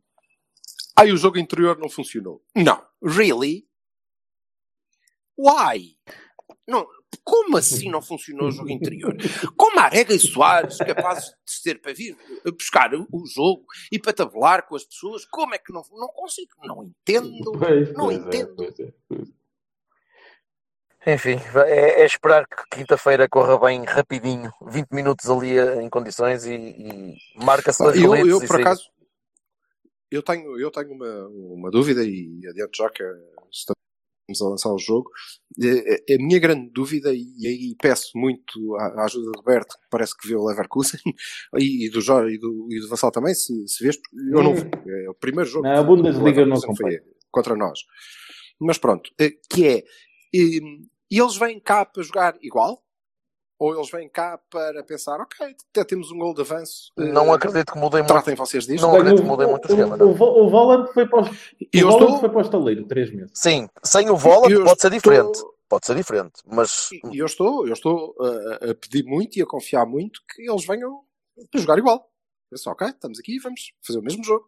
Ai, 0.95 1.11
o 1.11 1.17
jogo 1.17 1.37
interior 1.37 1.77
não 1.77 1.89
funcionou. 1.89 2.41
Não. 2.55 2.81
Really? 3.03 3.67
Why? 5.37 5.97
Não, 6.67 6.87
como 7.23 7.57
assim 7.57 7.89
não 7.91 8.01
funcionou 8.01 8.47
o 8.47 8.51
jogo 8.51 8.69
interior? 8.69 9.15
Como 9.55 9.79
Arega 9.79 10.13
e 10.13 10.19
Soares, 10.19 10.77
capazes 10.77 11.25
de 11.45 11.51
ser 11.51 11.79
para 11.79 11.93
vir 11.93 12.17
buscar 12.45 12.93
o 12.93 13.05
o 13.11 13.25
jogo 13.27 13.65
e 13.91 13.99
para 13.99 14.13
tabular 14.13 14.67
com 14.67 14.75
as 14.75 14.83
pessoas, 14.83 15.25
como 15.25 15.53
é 15.53 15.59
que 15.59 15.71
não, 15.71 15.83
não 15.91 16.07
consigo? 16.07 16.51
Não 16.63 16.83
entendo. 16.83 17.51
Pois, 17.65 17.93
não 17.93 18.05
pois 18.05 18.17
é, 18.17 18.19
entendo. 18.19 18.55
pois 18.55 18.79
é, 18.79 18.93
pois 19.07 19.29
Enfim, 21.07 21.39
é, 21.67 22.01
é 22.01 22.05
esperar 22.05 22.47
que 22.47 22.77
quinta-feira 22.77 23.29
corra 23.29 23.57
bem 23.59 23.83
rapidinho, 23.83 24.51
20 24.67 24.89
minutos 24.91 25.29
ali 25.29 25.57
eh, 25.57 25.81
em 25.81 25.89
condições 25.89 26.45
e, 26.45 26.55
e 26.55 27.15
marca-se 27.35 27.83
dois 27.83 27.95
Eu, 27.95 28.07
goletes 28.07 28.31
eu, 28.31 28.43
e 28.43 28.47
por 28.47 28.59
acaso, 28.59 28.89
eu 30.11 30.23
tenho, 30.23 30.59
eu 30.59 30.71
tenho 30.71 30.91
uma, 30.91 31.27
uma 31.27 31.71
dúvida 31.71 32.03
e 32.03 32.41
adianto 32.47 32.77
já 32.77 32.89
que 32.89 33.03
estamos 34.29 34.41
a 34.41 34.49
lançar 34.49 34.73
o 34.73 34.79
jogo. 34.79 35.09
A 35.59 36.23
minha 36.23 36.39
grande 36.39 36.69
dúvida, 36.71 37.13
e 37.13 37.47
aí 37.47 37.75
peço 37.81 38.11
muito 38.15 38.75
a 38.77 39.05
ajuda 39.05 39.31
do 39.31 39.43
Berto, 39.43 39.75
que 39.75 39.87
parece 39.89 40.17
que 40.17 40.27
viu 40.27 40.39
o 40.39 40.47
Leverkusen, 40.47 40.99
e, 41.57 41.89
do 41.89 42.01
Jorge 42.01 42.35
e 42.35 42.39
do, 42.39 42.67
e 42.71 42.79
do 42.79 42.89
Vassal 42.89 43.11
também, 43.11 43.33
se, 43.33 43.67
se 43.67 43.83
vês, 43.83 43.97
eu 44.31 44.43
não 44.43 44.55
vi. 44.55 44.69
É 44.87 45.09
o 45.09 45.13
primeiro 45.13 45.49
jogo 45.49 45.67
Na 45.67 45.83
Bundesliga 45.83 46.45
não 46.45 46.59
foi 46.75 46.99
contra 47.31 47.55
nós. 47.55 47.79
Mas 48.59 48.77
pronto, 48.77 49.11
eh, 49.19 49.31
que 49.49 49.67
é, 49.67 49.83
eles 50.33 51.37
vêm 51.37 51.59
cá 51.59 51.85
para 51.85 52.03
jogar 52.03 52.37
igual? 52.41 52.84
Ou 53.57 53.73
eles 53.73 53.89
vêm 53.89 54.09
cá 54.09 54.37
para 54.49 54.83
pensar, 54.83 55.19
ok, 55.21 55.55
até 55.71 55.83
temos 55.85 56.11
um 56.11 56.17
gol 56.17 56.33
de 56.33 56.41
avanço. 56.41 56.91
eh, 56.99 57.05
Não 57.05 57.31
acredito 57.31 57.71
que 57.71 57.79
mudem 57.79 58.01
muito. 58.01 58.11
Tratem 58.11 58.35
vocês 58.35 58.65
disto. 58.67 58.81
Não 58.81 58.91
Bem, 58.91 58.99
acredito 59.01 59.19
o- 59.19 59.23
que 59.23 59.29
mudem 59.29 59.47
muito 59.47 59.65
o 59.65 59.67
o- 59.67 59.71
esquema, 59.71 60.03
O, 60.03 60.45
o 60.45 60.49
Voland 60.49 60.91
foi 60.93 61.07
para, 61.07 61.21
os, 61.21 61.29
o 61.29 61.33
estou- 61.71 62.19
foi 62.19 62.29
para 62.29 62.37
o 62.37 62.41
estaleiro, 62.41 62.85
três 62.85 63.09
meses. 63.13 63.31
Sim, 63.33 63.69
sem 63.83 64.09
o 64.09 64.17
Volant 64.17 64.51
Eu 64.51 64.65
pode 64.65 64.81
ser 64.81 64.91
estou- 64.93 65.11
diferente. 65.11 65.39
Pode 65.69 65.85
ser 65.87 65.95
diferente, 65.95 66.33
mas 66.45 66.89
E 67.11 67.17
eu 67.17 67.25
estou, 67.25 67.65
eu 67.65 67.73
estou 67.73 68.13
uh, 68.19 68.71
a 68.71 68.75
pedir 68.75 69.03
muito 69.03 69.37
e 69.39 69.41
a 69.41 69.45
confiar 69.47 69.83
muito 69.85 70.19
que 70.29 70.47
eles 70.47 70.63
venham 70.65 71.01
a 71.53 71.57
jogar 71.57 71.77
igual. 71.79 72.07
Eu 72.51 72.57
só, 72.59 72.71
ok, 72.71 72.87
estamos 72.89 73.17
aqui 73.19 73.37
e 73.37 73.39
vamos 73.39 73.71
fazer 73.85 73.97
o 73.99 74.03
mesmo 74.03 74.23
jogo. 74.23 74.45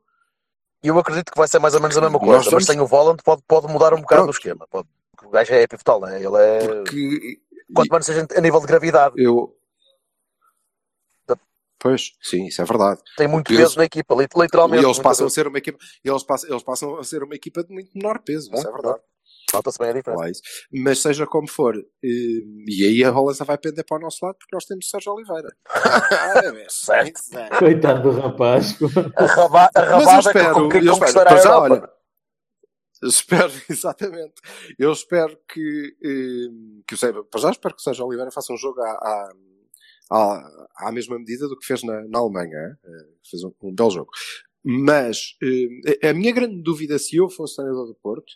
eu 0.84 0.98
acredito 1.00 1.32
que 1.32 1.38
vai 1.38 1.48
ser 1.48 1.58
mais 1.60 1.74
ou 1.74 1.82
menos 1.82 1.98
a 1.98 2.02
mesma 2.02 2.20
coisa. 2.20 2.52
Mas 2.52 2.66
sem 2.66 2.80
o 2.80 2.86
Volant 2.86 3.20
pode, 3.24 3.42
pode 3.48 3.68
mudar 3.68 3.94
um 3.96 4.02
bocado 4.02 4.24
Pronto. 4.24 4.36
o 4.36 4.38
esquema. 4.38 4.68
Pode, 4.70 4.88
o 5.24 5.30
gajo 5.30 5.54
é 5.54 5.66
pivotal, 5.66 6.02
né? 6.02 6.18
Ele 6.24 6.38
é. 6.38 6.68
Porque 6.68 7.40
Quanto 7.74 7.90
menos 7.92 8.06
seja 8.06 8.28
a 8.36 8.42
nível 8.42 8.60
de 8.60 8.68
gravidade, 8.68 9.16
eu. 9.18 9.54
Pois, 11.80 12.14
sim, 12.24 12.48
isso 12.48 12.60
é 12.60 12.66
verdade. 12.66 13.00
tem 13.16 13.28
muito 13.28 13.52
Eles- 13.52 13.62
peso 13.62 13.78
na 13.78 13.86
equipa, 13.86 14.16
lit- 14.16 14.36
literalmente. 14.36 14.82
E 14.84 14.86
eles 14.88 14.98
passam 14.98 15.28
a 15.28 15.30
ser 15.30 15.48
uma 15.48 15.60
equipa, 15.60 15.78
eles 16.04 16.24
passam, 16.24 16.50
eles 16.50 16.64
passam 16.64 16.98
a 16.98 17.04
ser 17.04 17.22
uma 17.22 17.36
equipa 17.36 17.64
de 17.64 17.72
muito 17.72 17.92
menor 17.96 18.18
peso, 18.24 18.50
isso 18.52 18.68
é 18.68 18.72
verdade. 18.72 19.00
Nota-se 19.54 19.78
bem 19.78 19.90
a 19.90 19.94
diferença. 19.94 20.42
Mas 20.74 21.02
seja 21.04 21.28
como 21.28 21.48
for, 21.48 21.76
eh, 21.78 22.08
e 22.68 22.84
aí 22.84 23.04
a 23.04 23.12
rola 23.12 23.32
vai 23.46 23.58
pender 23.60 23.86
para 23.86 23.98
o 23.98 24.02
nosso 24.02 24.26
lado 24.26 24.36
porque 24.40 24.56
nós 24.56 24.66
temos 24.66 24.90
Sérgio 24.90 25.14
Oliveira. 25.14 25.50
Certo. 26.70 27.22
Coitado 27.60 28.12
do 28.12 28.20
rapaz. 28.22 28.76
A, 29.16 29.26
raba, 29.26 29.70
a 29.76 29.82
Mas 29.82 29.92
eu 29.92 29.98
rabada 30.00 30.20
espero, 30.20 30.70
que, 30.70 30.80
que 30.82 30.88
eu 30.88 30.94
espero, 30.94 31.00
conquistará 31.00 31.32
a 31.32 31.38
já, 31.38 31.50
Europa. 31.50 31.74
olha, 31.76 31.90
eu 33.02 33.10
espero, 33.10 33.52
exatamente, 33.70 34.34
eu 34.78 34.92
espero 34.92 35.38
que, 35.48 35.96
eh, 36.04 36.82
que 36.88 36.96
o 36.96 36.98
Sérgio, 36.98 37.24
para 37.26 37.42
já 37.42 37.52
espero 37.52 37.76
que 37.76 37.82
o 37.82 37.84
Sérgio 37.84 38.06
Oliveira 38.06 38.32
faça 38.32 38.54
um 38.54 38.58
jogo 38.58 38.82
à, 38.82 38.92
à, 38.92 39.32
à, 40.12 40.88
à 40.88 40.92
mesma 40.92 41.18
medida 41.18 41.48
do 41.48 41.58
que 41.58 41.66
fez 41.66 41.84
na, 41.84 42.02
na 42.08 42.20
Alemanha, 42.20 42.78
eh, 42.84 43.08
fez 43.30 43.44
um, 43.44 43.52
um 43.64 43.74
belo 43.74 43.92
jogo. 43.92 44.10
Mas 44.64 45.36
eh, 45.42 46.10
a 46.10 46.14
minha 46.14 46.34
grande 46.34 46.62
dúvida, 46.62 47.00
se 47.00 47.16
eu 47.16 47.30
fosse 47.30 47.56
treinador 47.56 47.88
do 47.88 47.96
Porto, 47.96 48.34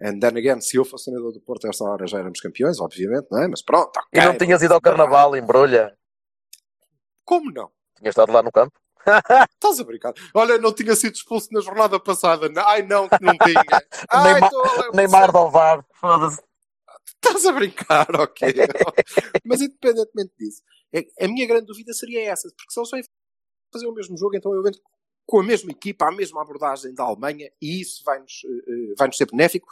and 0.00 0.20
then 0.20 0.36
again, 0.38 0.60
se 0.60 0.76
eu 0.76 0.84
fosse 0.84 1.06
treinador 1.06 1.32
do 1.32 1.40
Porto, 1.40 1.66
a 1.66 1.70
esta 1.70 1.84
hora 1.84 2.06
já 2.06 2.18
éramos 2.18 2.40
campeões, 2.40 2.78
obviamente, 2.78 3.26
não 3.30 3.42
é? 3.42 3.48
Mas 3.48 3.62
pronto, 3.62 3.98
E 4.12 4.18
ok. 4.18 4.28
não 4.28 4.38
tinhas 4.38 4.62
ido 4.62 4.74
ao 4.74 4.80
carnaval 4.80 5.34
em 5.34 5.42
Brolha? 5.42 5.96
Como 7.24 7.50
não? 7.50 7.70
Tinhas 7.96 8.12
estado 8.12 8.32
lá 8.32 8.42
no 8.42 8.52
campo? 8.52 8.78
Estás 9.54 9.80
a 9.80 9.84
brincar? 9.84 10.12
Olha, 10.34 10.58
não 10.58 10.72
tinha 10.72 10.94
sido 10.94 11.14
expulso 11.14 11.48
na 11.52 11.60
jornada 11.60 11.98
passada. 11.98 12.50
Ai 12.66 12.82
não, 12.82 13.08
que 13.08 13.22
não 13.22 13.36
tinha. 13.38 13.62
Ai, 14.10 14.32
Neymar, 14.32 14.50
tô- 14.50 14.92
Neymar 14.92 15.32
do. 15.32 15.84
Foda-se. 15.94 16.40
Estás 17.24 17.46
a 17.46 17.52
brincar, 17.52 18.06
ok. 18.20 18.54
Mas 19.44 19.60
independentemente 19.60 20.32
disso, 20.38 20.62
é- 20.92 21.06
a 21.24 21.28
minha 21.28 21.46
grande 21.46 21.66
dúvida 21.66 21.92
seria 21.92 22.30
essa, 22.30 22.48
porque 22.56 22.72
se 22.72 22.78
eles 22.80 22.90
vêm 22.90 23.02
fazer 23.72 23.86
o 23.86 23.92
mesmo 23.94 24.16
jogo, 24.16 24.36
então 24.36 24.52
eu 24.54 24.66
entro 24.66 24.80
com 25.26 25.40
a 25.40 25.42
mesma 25.44 25.70
equipa, 25.70 26.06
a 26.08 26.12
mesma 26.12 26.42
abordagem 26.42 26.94
da 26.94 27.04
Alemanha, 27.04 27.50
e 27.60 27.80
isso 27.80 28.02
vai-nos 28.04 28.42
eh, 28.44 28.94
vai-nos 28.98 29.16
ser 29.16 29.26
benéfico, 29.30 29.66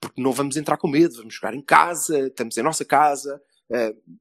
porque 0.00 0.20
não 0.20 0.32
vamos 0.32 0.56
entrar 0.56 0.76
com 0.78 0.88
medo, 0.88 1.16
vamos 1.16 1.34
jogar 1.34 1.54
em 1.54 1.62
casa, 1.62 2.18
estamos 2.26 2.56
em 2.56 2.62
nossa 2.62 2.84
casa, 2.84 3.40
eh, 3.40 3.55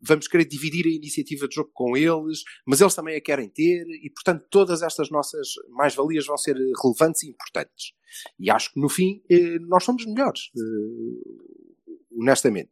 vamos 0.01 0.27
querer 0.27 0.45
dividir 0.45 0.85
a 0.85 0.95
iniciativa 0.95 1.47
de 1.47 1.55
jogo 1.55 1.71
com 1.73 1.95
eles, 1.95 2.43
mas 2.65 2.81
eles 2.81 2.95
também 2.95 3.15
a 3.15 3.21
querem 3.21 3.49
ter, 3.49 3.85
e 4.03 4.09
portanto 4.09 4.45
todas 4.49 4.81
estas 4.81 5.09
nossas 5.09 5.49
mais-valias 5.69 6.25
vão 6.25 6.37
ser 6.37 6.55
relevantes 6.81 7.23
e 7.23 7.29
importantes. 7.29 7.93
E 8.39 8.49
acho 8.49 8.73
que 8.73 8.79
no 8.79 8.89
fim 8.89 9.21
eh, 9.29 9.59
nós 9.59 9.83
somos 9.83 10.05
melhores, 10.05 10.49
eh, 10.57 11.89
honestamente. 12.19 12.71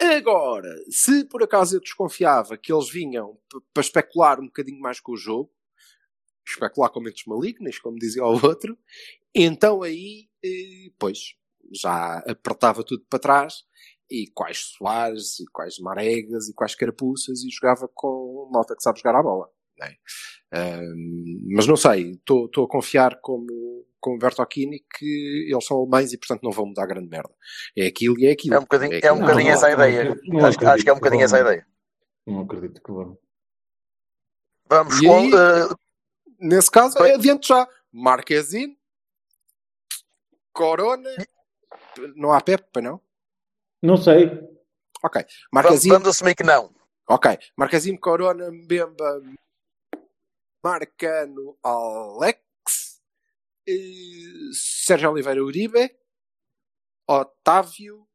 Agora, 0.00 0.68
se 0.90 1.24
por 1.24 1.42
acaso 1.42 1.76
eu 1.76 1.80
desconfiava 1.80 2.58
que 2.58 2.72
eles 2.72 2.90
vinham 2.90 3.38
para 3.72 3.80
especular 3.80 4.40
um 4.40 4.46
bocadinho 4.46 4.80
mais 4.80 5.00
com 5.00 5.12
o 5.12 5.16
jogo, 5.16 5.50
especular 6.46 6.90
com 6.90 7.00
mentes 7.00 7.24
malignas, 7.26 7.78
como 7.78 7.96
dizia 7.96 8.24
o 8.24 8.44
outro, 8.44 8.78
então 9.34 9.82
aí, 9.82 10.28
eh, 10.44 10.90
pois, 10.98 11.34
já 11.72 12.18
apertava 12.26 12.84
tudo 12.84 13.04
para 13.08 13.18
trás 13.18 13.64
e 14.10 14.26
quais 14.34 14.58
Soares, 14.76 15.40
e 15.40 15.46
quais 15.52 15.78
Maregas, 15.78 16.48
e 16.48 16.54
quais 16.54 16.74
Carapuças, 16.74 17.42
e 17.42 17.50
jogava 17.50 17.88
com 17.94 18.48
malta 18.52 18.76
que 18.76 18.82
sabe 18.82 18.98
jogar 19.00 19.18
a 19.18 19.22
bola. 19.22 19.50
não 19.78 19.86
é? 19.86 19.96
Ahm, 20.52 21.40
mas 21.54 21.66
não 21.66 21.76
sei, 21.76 22.12
estou 22.12 22.48
a 22.64 22.68
confiar 22.68 23.20
como, 23.20 23.84
como 24.00 24.18
Bertocchini 24.18 24.84
que 24.96 25.48
eles 25.50 25.64
são 25.66 25.78
alemães 25.78 26.12
e 26.12 26.18
portanto 26.18 26.42
não 26.44 26.52
vão 26.52 26.66
mudar 26.66 26.86
grande 26.86 27.08
merda. 27.08 27.34
É 27.76 27.86
aquilo 27.86 28.18
e 28.18 28.26
é 28.26 28.32
aquilo. 28.32 28.54
É 28.54 28.58
um 28.58 28.62
bocadinho, 28.62 28.92
é 28.92 28.94
um 28.94 28.98
aquilo. 28.98 29.18
bocadinho 29.20 29.48
Não, 29.48 29.54
essa 29.56 29.70
ideia. 29.72 30.20
não 30.24 30.46
acho, 30.46 30.68
acho 30.68 30.84
que 30.84 30.90
é 30.90 30.92
um 30.92 30.96
bocadinho 30.96 31.24
essa 31.24 31.40
ideia. 31.40 31.66
Não 32.26 32.40
acredito 32.40 32.80
que 32.82 32.92
vão. 32.92 33.18
Vamos 34.68 35.00
E 35.00 35.06
com. 35.06 35.16
aí- 35.18 35.30
eh, 35.32 35.74
Nesse 36.38 36.70
caso, 36.70 36.98
Foi. 36.98 37.10
é 37.10 37.14
adiante 37.14 37.48
já. 37.48 37.66
Marquezine, 37.90 38.76
Corona, 40.52 41.08
não 42.14 42.32
há 42.32 42.40
Pepe, 42.40 42.80
não? 42.80 43.00
Não 43.86 43.96
sei. 43.96 44.26
Ok. 45.02 45.24
Marquezine, 45.52 45.94
vamos 45.94 46.08
assumir 46.08 46.34
que 46.34 46.42
não. 46.42 46.74
ok. 47.08 47.38
Marquezine, 47.56 47.98
Corona, 47.98 48.50
Mbemba, 48.50 49.22
Marcano, 50.62 51.56
Alex, 51.62 53.00
Sérgio 54.52 55.10
Oliveira 55.12 55.42
Uribe, 55.44 55.96
Otávio, 57.08 58.06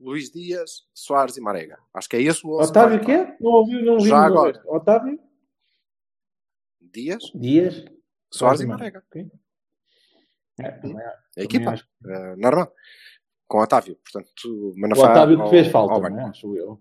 Luís 0.00 0.30
Dias, 0.32 0.88
Soares 0.92 1.36
e 1.36 1.40
Marega. 1.40 1.78
Acho 1.94 2.08
que 2.08 2.16
é 2.16 2.22
esse 2.22 2.44
o 2.46 2.58
11 2.60 2.70
Otávio 2.70 3.00
quê? 3.04 3.36
Não 3.40 3.50
ouvi, 3.52 3.82
não 3.84 3.94
ouvi. 3.94 4.08
Já 4.08 4.24
agora. 4.24 4.62
Otávio? 4.66 5.20
Dias, 6.80 7.22
Dias? 7.34 7.84
Soares 8.32 8.60
e 8.60 8.66
Marega. 8.66 9.04
Marega. 9.14 9.30
Ok. 9.30 9.38
É, 10.60 10.70
também 10.72 11.04
acho- 11.04 11.22
A 11.38 11.42
equipa, 11.42 11.70
acho. 11.70 11.86
eh, 12.06 12.36
normal. 12.36 12.72
Com 13.48 13.60
Otávio. 13.60 13.96
Portanto, 13.96 14.30
O 14.46 14.78
Manafá 14.78 15.10
Otávio 15.10 15.42
que 15.44 15.50
fez 15.50 15.68
falta, 15.68 15.94
ao 15.94 16.10
não 16.10 16.20
é? 16.20 16.24
Acho 16.24 16.54
eu. 16.54 16.78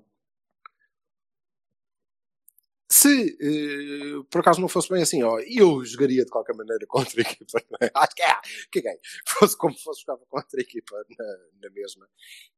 Se 2.89 3.37
eh, 3.41 4.23
por 4.29 4.41
acaso 4.41 4.61
não 4.61 4.67
fosse 4.67 4.89
bem 4.89 5.01
assim, 5.01 5.21
ó, 5.23 5.39
eu 5.39 5.83
jogaria 5.83 6.23
de 6.23 6.31
qualquer 6.31 6.55
maneira 6.55 6.85
contra 6.87 7.19
a 7.19 7.21
equipa, 7.21 7.59
é? 7.81 7.91
Acho 7.95 8.15
que 8.15 8.21
é, 8.21 8.35
que 8.71 8.87
é, 8.87 8.99
fosse 9.25 9.57
como 9.57 9.77
fosse, 9.77 10.01
jogava 10.01 10.25
contra 10.29 10.59
a 10.59 10.61
equipa 10.61 10.95
na, 11.17 11.25
na 11.63 11.69
mesma. 11.69 12.07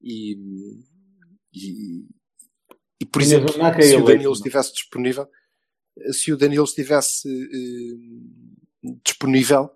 E, 0.01 0.37
e, 1.53 2.05
e 3.01 3.05
por 3.05 3.21
E 3.21 3.25
exemplo, 3.25 3.53
se 3.53 3.59
o 3.59 4.03
Danilo 4.03 4.05
Leite, 4.05 4.31
estivesse 4.31 4.73
disponível, 4.73 5.27
se 6.11 6.31
o 6.31 6.37
Danilo 6.37 6.63
estivesse 6.63 7.27
eh, 7.27 8.89
disponível, 9.03 9.71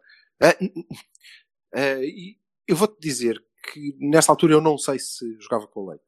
e 1.75 2.37
eu 2.67 2.75
vou-te 2.75 2.99
dizer 2.99 3.43
que 3.63 3.95
nesta 3.99 4.31
altura 4.31 4.53
eu 4.53 4.61
não 4.61 4.77
sei 4.77 4.99
se 4.99 5.37
jogava 5.39 5.67
com 5.67 5.81
o 5.81 5.89
Leite, 5.89 6.03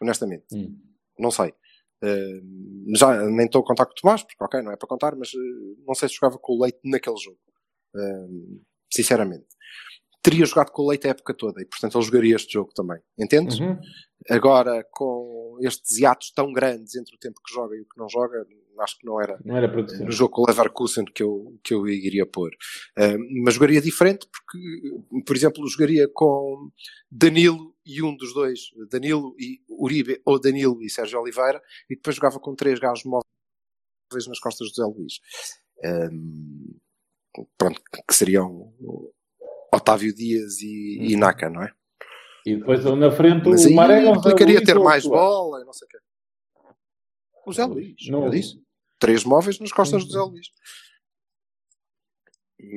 honestamente. 0.00 0.46
Hum. 0.52 0.78
Não 1.18 1.30
sei. 1.30 1.54
Eh, 2.02 2.40
já 2.96 3.24
nem 3.26 3.46
estou 3.46 3.60
a 3.62 3.64
contar 3.64 3.86
com 3.86 3.92
o 3.92 3.94
Tomás, 3.94 4.22
porque 4.22 4.42
ok, 4.42 4.62
não 4.62 4.72
é 4.72 4.76
para 4.76 4.88
contar, 4.88 5.14
mas 5.14 5.28
eh, 5.34 5.82
não 5.86 5.94
sei 5.94 6.08
se 6.08 6.14
jogava 6.16 6.38
com 6.38 6.54
o 6.54 6.62
Leite 6.62 6.80
naquele 6.84 7.16
jogo. 7.18 7.38
Eh, 7.94 8.28
sinceramente. 8.92 9.46
Teria 10.22 10.44
jogado 10.44 10.70
com 10.70 10.82
o 10.82 10.88
Leite 10.88 11.06
a 11.06 11.10
época 11.10 11.32
toda 11.32 11.62
e, 11.62 11.64
portanto, 11.64 11.96
ele 11.96 12.04
jogaria 12.04 12.36
este 12.36 12.52
jogo 12.52 12.72
também. 12.74 13.00
Entendes? 13.18 13.58
Uhum. 13.58 13.78
Agora, 14.28 14.84
com 14.90 15.56
estes 15.62 15.98
hiatos 15.98 16.30
tão 16.32 16.52
grandes 16.52 16.94
entre 16.94 17.14
o 17.14 17.18
tempo 17.18 17.40
que 17.42 17.54
joga 17.54 17.74
e 17.74 17.80
o 17.80 17.86
que 17.86 17.98
não 17.98 18.08
joga, 18.08 18.46
acho 18.80 18.98
que 18.98 19.06
não 19.06 19.20
era 19.20 19.38
Não 19.44 19.56
era 19.56 19.68
no 19.68 20.10
jogo 20.10 20.34
com 20.34 20.42
o 20.42 20.46
Leverkusen 20.46 21.04
que 21.04 21.22
eu, 21.22 21.58
que 21.62 21.74
eu 21.74 21.86
iria 21.88 22.26
pôr. 22.26 22.50
Uh, 22.98 23.18
mas 23.44 23.54
jogaria 23.54 23.80
diferente 23.80 24.26
porque, 24.30 25.22
por 25.24 25.36
exemplo, 25.36 25.66
jogaria 25.68 26.08
com 26.12 26.70
Danilo 27.10 27.74
e 27.84 28.02
um 28.02 28.16
dos 28.16 28.32
dois, 28.32 28.60
Danilo 28.90 29.34
e 29.38 29.60
Uribe, 29.68 30.20
ou 30.24 30.38
Danilo 30.40 30.82
e 30.82 30.90
Sérgio 30.90 31.20
Oliveira, 31.20 31.60
e 31.88 31.96
depois 31.96 32.16
jogava 32.16 32.38
com 32.38 32.54
três 32.54 32.78
gajos 32.78 33.04
móveis 33.04 34.26
nas 34.28 34.38
costas 34.38 34.68
do 34.68 34.74
Zé 34.74 34.84
Luís. 34.84 35.20
Um, 36.12 36.76
pronto, 37.56 37.80
que 38.06 38.14
seriam 38.14 38.72
Otávio 39.72 40.14
Dias 40.14 40.60
e, 40.60 41.12
e 41.12 41.16
Naka, 41.16 41.48
não 41.48 41.62
é? 41.62 41.72
E 42.46 42.56
depois 42.56 42.84
na 42.84 43.10
frente 43.10 43.48
Mas 43.48 43.64
o 43.64 43.74
Marega 43.74 44.10
implicaria 44.10 44.56
Luís 44.56 44.66
ter 44.66 44.78
mais 44.78 45.04
bola 45.04 45.60
e 45.60 45.64
não 45.64 45.72
sei 45.72 45.86
o 45.86 45.88
quê. 45.88 45.98
O 47.46 47.52
Zé 47.52 47.64
Luís, 47.64 47.94
Não- 48.08 48.24
eu 48.24 48.30
disse. 48.30 48.60
Três 49.00 49.24
móveis 49.24 49.58
nas 49.58 49.72
costas 49.72 50.04
do 50.04 50.12
Zé 50.12 50.20
Luís. 50.20 50.46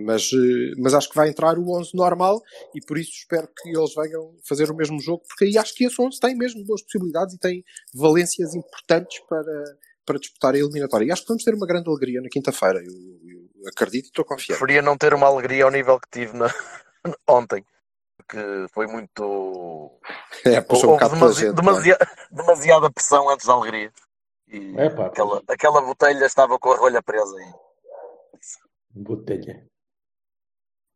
Mas, 0.05 0.31
eh, 0.31 0.71
mas 0.77 0.93
acho 0.93 1.09
que 1.09 1.15
vai 1.15 1.27
entrar 1.29 1.57
o 1.59 1.77
11 1.77 1.91
normal 1.93 2.41
e 2.73 2.79
por 2.85 2.97
isso 2.97 3.11
espero 3.11 3.49
que 3.49 3.67
eles 3.69 3.93
venham 3.93 4.33
fazer 4.47 4.71
o 4.71 4.75
mesmo 4.75 4.97
jogo, 5.01 5.23
porque 5.27 5.43
aí 5.43 5.57
acho 5.57 5.75
que 5.75 5.83
esse 5.83 6.01
11 6.01 6.19
tem 6.21 6.35
mesmo 6.37 6.63
boas 6.63 6.81
possibilidades 6.83 7.35
e 7.35 7.39
tem 7.39 7.63
valências 7.93 8.55
importantes 8.55 9.19
para, 9.27 9.63
para 10.05 10.17
disputar 10.19 10.55
a 10.55 10.57
eliminatória. 10.57 11.05
E 11.05 11.11
acho 11.11 11.23
que 11.23 11.27
vamos 11.27 11.43
ter 11.43 11.53
uma 11.53 11.67
grande 11.67 11.89
alegria 11.89 12.21
na 12.21 12.29
quinta-feira. 12.29 12.79
Eu, 12.79 12.93
eu 13.61 13.67
acredito 13.67 14.05
e 14.05 14.07
estou 14.07 14.23
confiante. 14.23 14.57
Preferia 14.57 14.81
não 14.81 14.97
ter 14.97 15.13
uma 15.13 15.27
alegria 15.27 15.65
ao 15.65 15.71
nível 15.71 15.99
que 15.99 16.07
tive 16.09 16.31
na- 16.37 16.47
ontem. 17.27 17.65
Porque 18.15 18.37
foi 18.73 18.87
muito. 18.87 19.99
É, 20.45 20.61
puxou 20.61 20.91
um 20.91 20.93
bocado 20.93 21.15
pela 21.19 21.33
demasi- 21.53 21.89
gente, 21.89 21.97
demasiada 22.31 22.89
pressão 22.89 23.27
antes 23.29 23.45
da 23.45 23.51
alegria. 23.53 23.91
E 24.53 24.73
É 24.77 24.89
pá, 24.89 25.07
aquela, 25.07 25.41
aquela 25.47 25.81
botelha 25.81 26.25
estava 26.25 26.59
com 26.59 26.71
a 26.71 26.77
rolha 26.77 27.01
presa 27.01 27.35
aí. 27.37 27.51
botelha. 28.91 29.65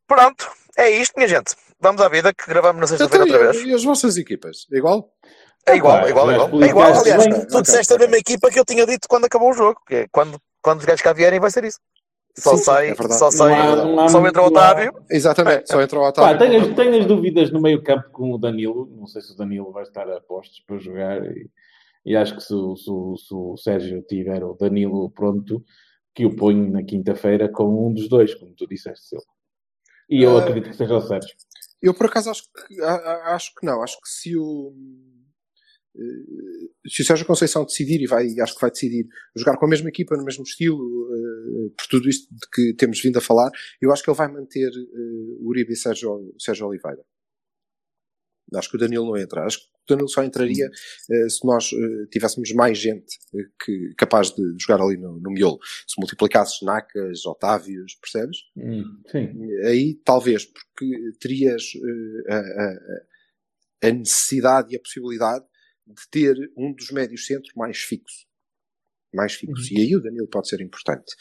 Pronto, 0.07 0.47
é 0.77 0.89
isto, 0.91 1.13
minha 1.17 1.27
gente. 1.27 1.55
Vamos 1.79 2.01
à 2.01 2.07
vida 2.09 2.33
que 2.33 2.47
gravamos 2.47 2.79
na 2.81 2.87
sexta-feira 2.87 3.25
Então, 3.25 3.35
outra 3.39 3.51
e, 3.51 3.57
vez. 3.57 3.67
e 3.69 3.73
as 3.73 3.83
vossas 3.83 4.17
equipas? 4.17 4.65
Igual? 4.71 5.11
É 5.65 5.75
igual, 5.75 5.99
Pá, 6.01 6.07
é 6.07 6.09
igual, 6.09 6.31
é 6.31 6.33
igual. 6.35 6.63
É 6.63 6.65
igual, 6.67 6.93
aliás, 6.99 7.23
bem. 7.27 7.33
tu 7.45 7.57
Ok, 7.57 7.61
disseste 7.63 7.91
a 7.93 7.95
ok. 7.95 8.07
mesma 8.07 8.17
equipa 8.19 8.49
que 8.49 8.59
eu 8.59 8.65
tinha 8.65 8.85
dito 8.85 9.07
quando 9.09 9.25
acabou 9.25 9.49
o 9.49 9.53
jogo. 9.53 9.81
Que 9.85 9.95
é 9.95 10.07
quando, 10.11 10.39
quando 10.61 10.79
os 10.79 10.85
gajos 10.85 11.01
cá 11.01 11.11
vierem 11.13 11.39
vai 11.39 11.51
ser 11.51 11.65
isso. 11.65 11.79
Só 12.39 12.55
Sim, 12.55 12.63
sai, 12.63 12.89
é 12.91 12.95
só 12.95 13.31
sai, 13.31 13.49
Não 13.49 13.99
há- 13.99 14.07
só 14.09 14.25
entra 14.25 14.43
o 14.43 14.45
Otávio. 14.45 14.93
Exatamente, 15.09 15.67
só 15.69 15.81
entrou 15.81 16.01
o 16.03 16.05
Pá, 16.05 16.09
Otávio. 16.31 16.37
tenho, 16.37 16.61
as- 16.61 16.75
tenho 16.75 16.99
as 16.99 17.05
dúvidas 17.07 17.51
no 17.51 17.59
meio 17.59 17.83
campo 17.83 18.09
com 18.11 18.31
o 18.31 18.37
Danilo. 18.37 18.85
Não 18.95 19.07
sei 19.07 19.21
se 19.23 19.33
o 19.33 19.35
Danilo 19.35 19.71
vai 19.71 19.83
estar 19.83 20.07
a 20.09 20.21
postos 20.21 20.59
para 20.65 20.77
jogar. 20.77 21.25
E, 21.25 21.49
e 22.09 22.15
acho 22.15 22.33
que 22.35 22.41
se, 22.41 22.53
o- 22.53 22.75
se 22.75 22.89
se 23.27 23.33
o 23.33 23.57
Sérgio 23.57 24.01
tiver 24.03 24.43
o 24.43 24.53
Danilo 24.55 25.11
pronto, 25.11 25.63
que 26.15 26.25
o 26.25 26.35
ponho 26.35 26.71
na 26.71 26.83
quinta-feira 26.83 27.47
com 27.51 27.87
um 27.89 27.93
dos 27.93 28.07
dois, 28.09 28.33
como 28.35 28.55
tu 28.55 28.65
disseste, 28.67 29.09
Silva. 29.09 29.25
E 30.09 30.23
eu 30.23 30.37
Ah. 30.37 30.41
acredito 30.41 30.69
que 30.71 30.75
seja 30.77 30.95
o 30.95 31.01
Sérgio. 31.01 31.35
Eu 31.81 31.93
por 31.93 32.07
acaso 32.07 32.29
acho 32.31 32.43
que, 32.67 32.81
acho 32.81 33.53
que 33.55 33.65
não. 33.65 33.83
Acho 33.83 33.97
que 34.01 34.09
se 34.09 34.35
o 34.35 34.73
eh, 35.95 36.89
se 36.89 37.01
o 37.01 37.05
Sérgio 37.05 37.25
Conceição 37.25 37.65
decidir, 37.65 38.01
e 38.01 38.07
vai, 38.07 38.25
acho 38.39 38.55
que 38.55 38.61
vai 38.61 38.71
decidir, 38.71 39.05
jogar 39.35 39.57
com 39.57 39.65
a 39.65 39.69
mesma 39.69 39.89
equipa, 39.89 40.15
no 40.15 40.23
mesmo 40.23 40.43
estilo, 40.43 40.77
eh, 40.79 41.69
por 41.77 41.87
tudo 41.89 42.07
isto 42.09 42.27
de 42.33 42.47
que 42.53 42.73
temos 42.75 43.01
vindo 43.01 43.17
a 43.17 43.21
falar, 43.21 43.49
eu 43.81 43.91
acho 43.91 44.03
que 44.03 44.09
ele 44.09 44.17
vai 44.17 44.31
manter 44.31 44.69
eh, 44.69 45.35
o 45.39 45.49
Uribe 45.49 45.73
e 45.73 45.75
Sérgio, 45.75 46.33
Sérgio 46.39 46.67
Oliveira. 46.67 47.03
Acho 48.55 48.69
que 48.69 48.75
o 48.77 48.79
Danilo 48.79 49.05
não 49.05 49.17
entra. 49.17 49.43
Acho 49.45 49.59
que 49.59 49.65
o 49.65 49.87
Danilo 49.89 50.07
só 50.09 50.23
entraria 50.23 50.65
eh, 51.11 51.29
se 51.29 51.45
nós 51.45 51.71
eh, 51.73 52.05
tivéssemos 52.11 52.51
mais 52.53 52.77
gente 52.77 53.17
eh, 53.35 53.43
que, 53.63 53.93
capaz 53.97 54.31
de 54.31 54.43
jogar 54.59 54.81
ali 54.83 54.97
no, 54.97 55.19
no 55.19 55.31
miolo. 55.31 55.59
Se 55.87 55.99
multiplicasses 55.99 56.61
Nacas, 56.61 57.25
Otávios, 57.25 57.95
percebes? 57.95 58.37
Hum, 58.55 58.83
sim. 59.11 59.29
aí 59.65 59.95
talvez, 60.05 60.45
porque 60.45 61.11
terias 61.19 61.63
a, 62.29 62.35
a- 62.37 63.87
a 63.89 63.91
necessidade 63.91 64.73
e 64.73 64.77
a 64.77 64.79
possibilidade 64.79 65.45
de 65.85 66.09
ter 66.09 66.35
um 66.57 66.73
dos 66.73 66.89
médios 66.91 67.25
centros 67.25 67.53
mais 67.55 67.77
fixo. 67.77 68.25
Mais 69.13 69.33
fixo. 69.33 69.73
E 69.73 69.79
aí 69.81 69.95
o 69.95 70.01
Danilo 70.01 70.27
pode 70.27 70.49
ser 70.49 70.59
importante. 70.61 71.15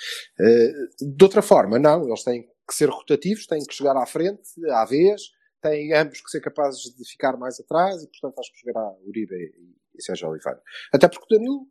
De 1.00 1.22
outra 1.24 1.40
forma, 1.42 1.78
não, 1.78 2.06
eles 2.08 2.24
têm 2.24 2.42
que 2.68 2.74
ser 2.74 2.88
rotativos, 2.88 3.46
têm 3.46 3.62
que 3.64 3.74
chegar 3.74 3.96
à 3.96 4.04
frente, 4.06 4.42
à 4.70 4.84
vez, 4.84 5.22
têm 5.68 5.92
ambos 5.94 6.20
que 6.20 6.30
ser 6.30 6.40
capazes 6.40 6.82
de 6.94 7.04
ficar 7.10 7.36
mais 7.36 7.58
atrás 7.60 8.02
e, 8.02 8.08
portanto, 8.08 8.38
acho 8.38 8.52
que 8.52 8.60
jogará 8.60 8.92
Uribe 9.04 9.34
e, 9.34 9.98
e 9.98 10.02
Sérgio 10.02 10.28
Oliveira. 10.28 10.60
Até 10.92 11.08
porque 11.08 11.34
o 11.34 11.38
Danilo 11.38 11.66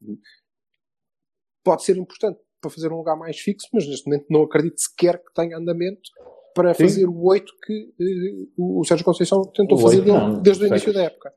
pode 1.63 1.83
ser 1.83 1.97
importante 1.97 2.39
para 2.61 2.69
fazer 2.71 2.91
um 2.91 2.97
lugar 2.97 3.15
mais 3.15 3.39
fixo, 3.39 3.67
mas 3.73 3.87
neste 3.87 4.07
momento 4.07 4.25
não 4.29 4.43
acredito 4.43 4.79
sequer 4.79 5.19
que 5.19 5.33
tenha 5.33 5.57
andamento 5.57 6.09
para 6.53 6.73
Sim. 6.73 6.83
fazer 6.83 7.05
o 7.05 7.23
8 7.25 7.53
que 7.63 7.93
eh, 7.99 8.47
o 8.57 8.83
Sérgio 8.85 9.05
Conceição 9.05 9.43
tentou 9.51 9.77
O 9.77 9.81
fazer 9.81 10.01
dele 10.01 10.41
desde 10.41 10.63
o 10.63 10.67
início 10.67 10.93
da 10.93 11.03
época. 11.03 11.33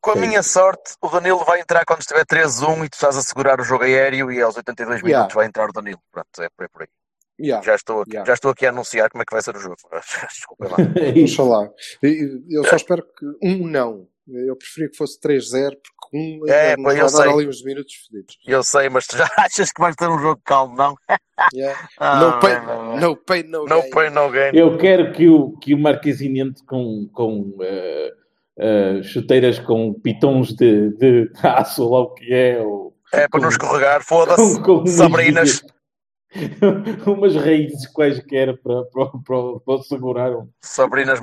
Com 0.00 0.10
a 0.10 0.16
minha 0.16 0.42
sorte, 0.42 0.94
o 1.02 1.08
Danilo 1.08 1.44
vai 1.44 1.60
entrar 1.60 1.84
quando 1.84 2.00
estiver 2.00 2.24
3-1 2.24 2.84
e 2.84 2.88
tu 2.88 2.94
estás 2.94 3.16
a 3.16 3.22
segurar 3.22 3.60
o 3.60 3.64
jogo 3.64 3.84
aéreo 3.84 4.30
e 4.30 4.40
aos 4.40 4.56
82 4.56 5.00
Yeah. 5.00 5.18
minutos 5.18 5.34
vai 5.34 5.46
entrar 5.46 5.68
o 5.68 5.72
Danilo. 5.72 6.00
Pronto, 6.12 6.42
é 6.42 6.48
por 6.68 6.82
aí. 6.82 6.88
Yeah. 7.40 7.64
Já, 7.64 7.74
estou 7.74 8.00
aqui, 8.00 8.12
Yeah. 8.12 8.26
já 8.26 8.34
estou 8.34 8.50
aqui 8.50 8.66
a 8.66 8.70
anunciar 8.70 9.10
como 9.10 9.22
é 9.22 9.24
que 9.26 9.32
vai 9.34 9.42
ser 9.42 9.54
o 9.56 9.60
jogo. 9.60 9.76
Desculpa 10.32 10.68
lá. 10.68 10.76
É. 10.96 11.22
Oxalá. 11.22 11.68
Eu 12.48 12.64
só 12.64 12.76
espero 12.76 13.02
que 13.02 13.26
um 13.42 13.66
não. 13.66 14.06
Eu 14.28 14.56
preferia 14.56 14.90
que 14.90 14.96
fosse 14.96 15.20
3-0, 15.20 15.76
porque 15.76 16.16
um 16.16 16.40
É, 16.48 16.74
eu 16.74 16.82
vai 16.82 16.96
dar 16.96 17.08
sei. 17.08 17.30
ali 17.30 17.46
uns 17.48 17.62
minutos 17.62 17.94
fedidos. 17.94 18.36
Eu 18.44 18.62
sei, 18.64 18.88
mas 18.88 19.06
tu 19.06 19.16
já 19.16 19.28
achas 19.38 19.70
que 19.70 19.80
vais 19.80 19.94
ter 19.94 20.08
um 20.08 20.18
jogo 20.18 20.40
calmo, 20.44 20.74
não? 20.76 20.96
Yeah. 21.54 21.88
Ah, 21.98 22.18
no, 22.20 22.40
pain, 22.40 22.54
bem. 22.66 23.00
no 23.00 23.16
pain, 23.16 23.42
no, 23.44 23.64
No 23.66 23.80
gain. 23.82 23.90
pain, 23.90 24.10
no 24.10 24.30
gain. 24.30 24.50
Eu 24.56 24.76
quero 24.78 25.12
que 25.12 25.28
o, 25.28 25.52
que 25.58 25.74
o 25.74 25.78
Marquesinente 25.78 26.64
com, 26.64 27.08
com 27.12 27.56
eh, 27.62 28.10
eh, 28.58 29.02
chuteiras 29.04 29.60
com 29.60 29.94
pitons 29.94 30.54
de, 30.56 30.90
de 30.96 31.30
aço, 31.44 31.84
ou 31.84 31.92
lá 31.92 32.00
o 32.00 32.14
que 32.14 32.34
é, 32.34 32.60
ou 32.60 32.96
É 33.12 33.28
para 33.28 33.40
não 33.40 33.48
escorregar, 33.48 34.02
foda-se. 34.02 34.56
Sabrinas. 34.96 35.62
umas 37.06 37.34
raízes 37.34 37.86
quaisquer 37.88 38.56
para, 38.62 38.84
para, 38.84 39.06
para, 39.06 39.60
para 39.64 39.82
segurar 39.82 40.32
um 40.32 40.48
Sabrinas 40.60 41.20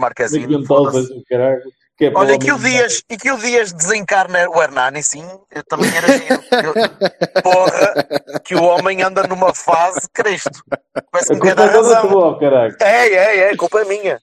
caralho. 1.30 1.62
Que 1.96 2.06
é 2.06 2.12
Olha, 2.16 2.40
que 2.40 2.52
o 2.52 2.58
Dias, 2.58 3.04
e 3.08 3.16
que 3.16 3.32
o 3.32 3.38
Dias 3.38 3.72
desencarna 3.72 4.50
o 4.50 4.62
Hernani, 4.62 5.04
sim, 5.04 5.24
eu 5.52 5.64
também 5.64 5.96
era 5.96 6.08
giro. 6.18 6.44
Eu- 6.64 7.42
porra, 7.44 8.40
que 8.44 8.56
o 8.56 8.64
homem 8.64 9.04
anda 9.04 9.28
numa 9.28 9.54
fase 9.54 10.10
Cristo. 10.12 10.64
Parece 11.12 11.30
que 11.30 11.36
me 11.36 11.40
culpa 11.42 11.56
dar 11.56 11.70
é 11.70 11.72
razão. 11.72 12.40
caralho. 12.40 12.76
É, 12.82 13.08
é, 13.08 13.40
é, 13.52 13.56
culpa 13.56 13.82
é 13.82 13.86
minha. 13.86 14.20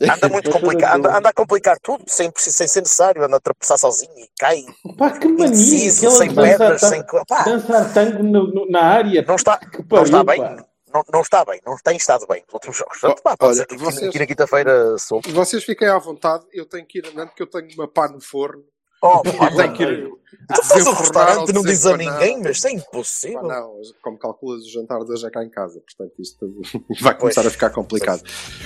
Anda 0.00 0.28
muito 0.28 0.48
É 0.50 0.52
complicado, 0.52 1.06
anda, 1.06 1.28
a 1.28 1.32
complicar 1.32 1.78
tudo 1.80 2.04
sem, 2.06 2.30
sem 2.36 2.66
ser 2.68 2.80
necessário, 2.80 3.24
anda 3.24 3.36
a 3.36 3.40
tropeçar 3.40 3.78
sozinho 3.78 4.12
e 4.18 4.28
cai, 4.38 4.62
Pá, 4.98 5.10
que 5.18 5.26
mania! 5.26 5.46
indeciso, 5.46 6.10
sem 6.10 6.34
pedras, 6.34 6.80
sem. 6.80 7.02
Pá, 7.28 7.42
Dançar 7.44 7.92
tango 7.94 8.22
no- 8.22 8.52
no- 8.52 8.70
na 8.70 8.82
área. 8.82 9.24
não 9.26 9.36
está, 9.36 9.56
Que 9.58 9.78
não 9.78 9.84
pariu, 9.86 10.04
está 10.04 10.24
bem, 10.24 10.38
pá. 10.40 10.64
não, 10.92 11.04
não 11.12 11.20
está 11.20 11.44
bem, 11.44 11.60
não 11.66 11.76
tem 11.82 11.96
estado 11.96 12.26
bem 12.26 12.42
nos 12.46 12.54
últimos 12.54 12.76
jogos. 12.76 12.98
Portanto, 13.00 13.22
pá, 13.22 13.36
pode 13.36 13.50
Olha, 13.52 13.58
ser 13.60 13.66
que 13.66 13.74
aqui, 13.74 13.84
vocês- 13.84 14.08
aqui 14.08 14.18
na 14.18 14.26
quinta-feira 14.26 14.98
sou. 14.98 15.20
Vocês 15.28 15.64
fiquem 15.64 15.88
à 15.88 15.98
vontade, 15.98 16.44
eu 16.52 16.66
tenho 16.66 16.86
que 16.86 16.98
ir 16.98 17.06
andando, 17.08 17.28
porque 17.28 17.42
eu 17.42 17.46
tenho 17.46 17.68
uma 17.74 17.88
pá 17.88 18.08
no 18.08 18.20
forno. 18.20 18.62
Oh, 19.02 19.22
olha, 19.40 19.56
tenho 19.56 19.72
que 19.74 19.82
ir 19.82 20.16
tu 20.54 20.62
fazes 20.64 20.86
um 20.86 20.92
restaurante 20.92 21.48
e 21.50 21.52
não 21.52 21.62
dizes 21.62 21.86
a 21.86 21.96
ninguém, 21.96 22.42
mas 22.42 22.56
isso 22.58 22.68
é 22.68 22.72
impossível. 22.72 23.42
não, 23.42 23.80
como 24.02 24.18
calculas 24.18 24.62
o 24.64 24.70
jantar 24.70 24.98
de 25.04 25.12
hoje 25.12 25.26
é 25.26 25.30
cá 25.30 25.44
em 25.44 25.50
casa, 25.50 25.80
portanto 25.80 26.20
isto 26.20 26.46
vai 27.00 27.14
começar 27.14 27.42
Pois. 27.42 27.46
a 27.46 27.50
ficar 27.50 27.70
complicado. 27.70 28.22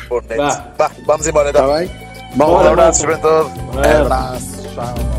Vá. 0.09 0.73
Vá, 0.77 0.91
vamos 1.07 1.27
embora 1.27 1.51
então. 1.51 1.79
Está 1.79 1.95
bem? 1.95 2.11
Um 2.35 2.39
Bora, 2.39 2.71
abraço, 2.71 3.01
juventude. 3.03 3.51
Abraço. 3.79 4.69
Abraço, 4.71 4.75
tchau. 4.75 5.11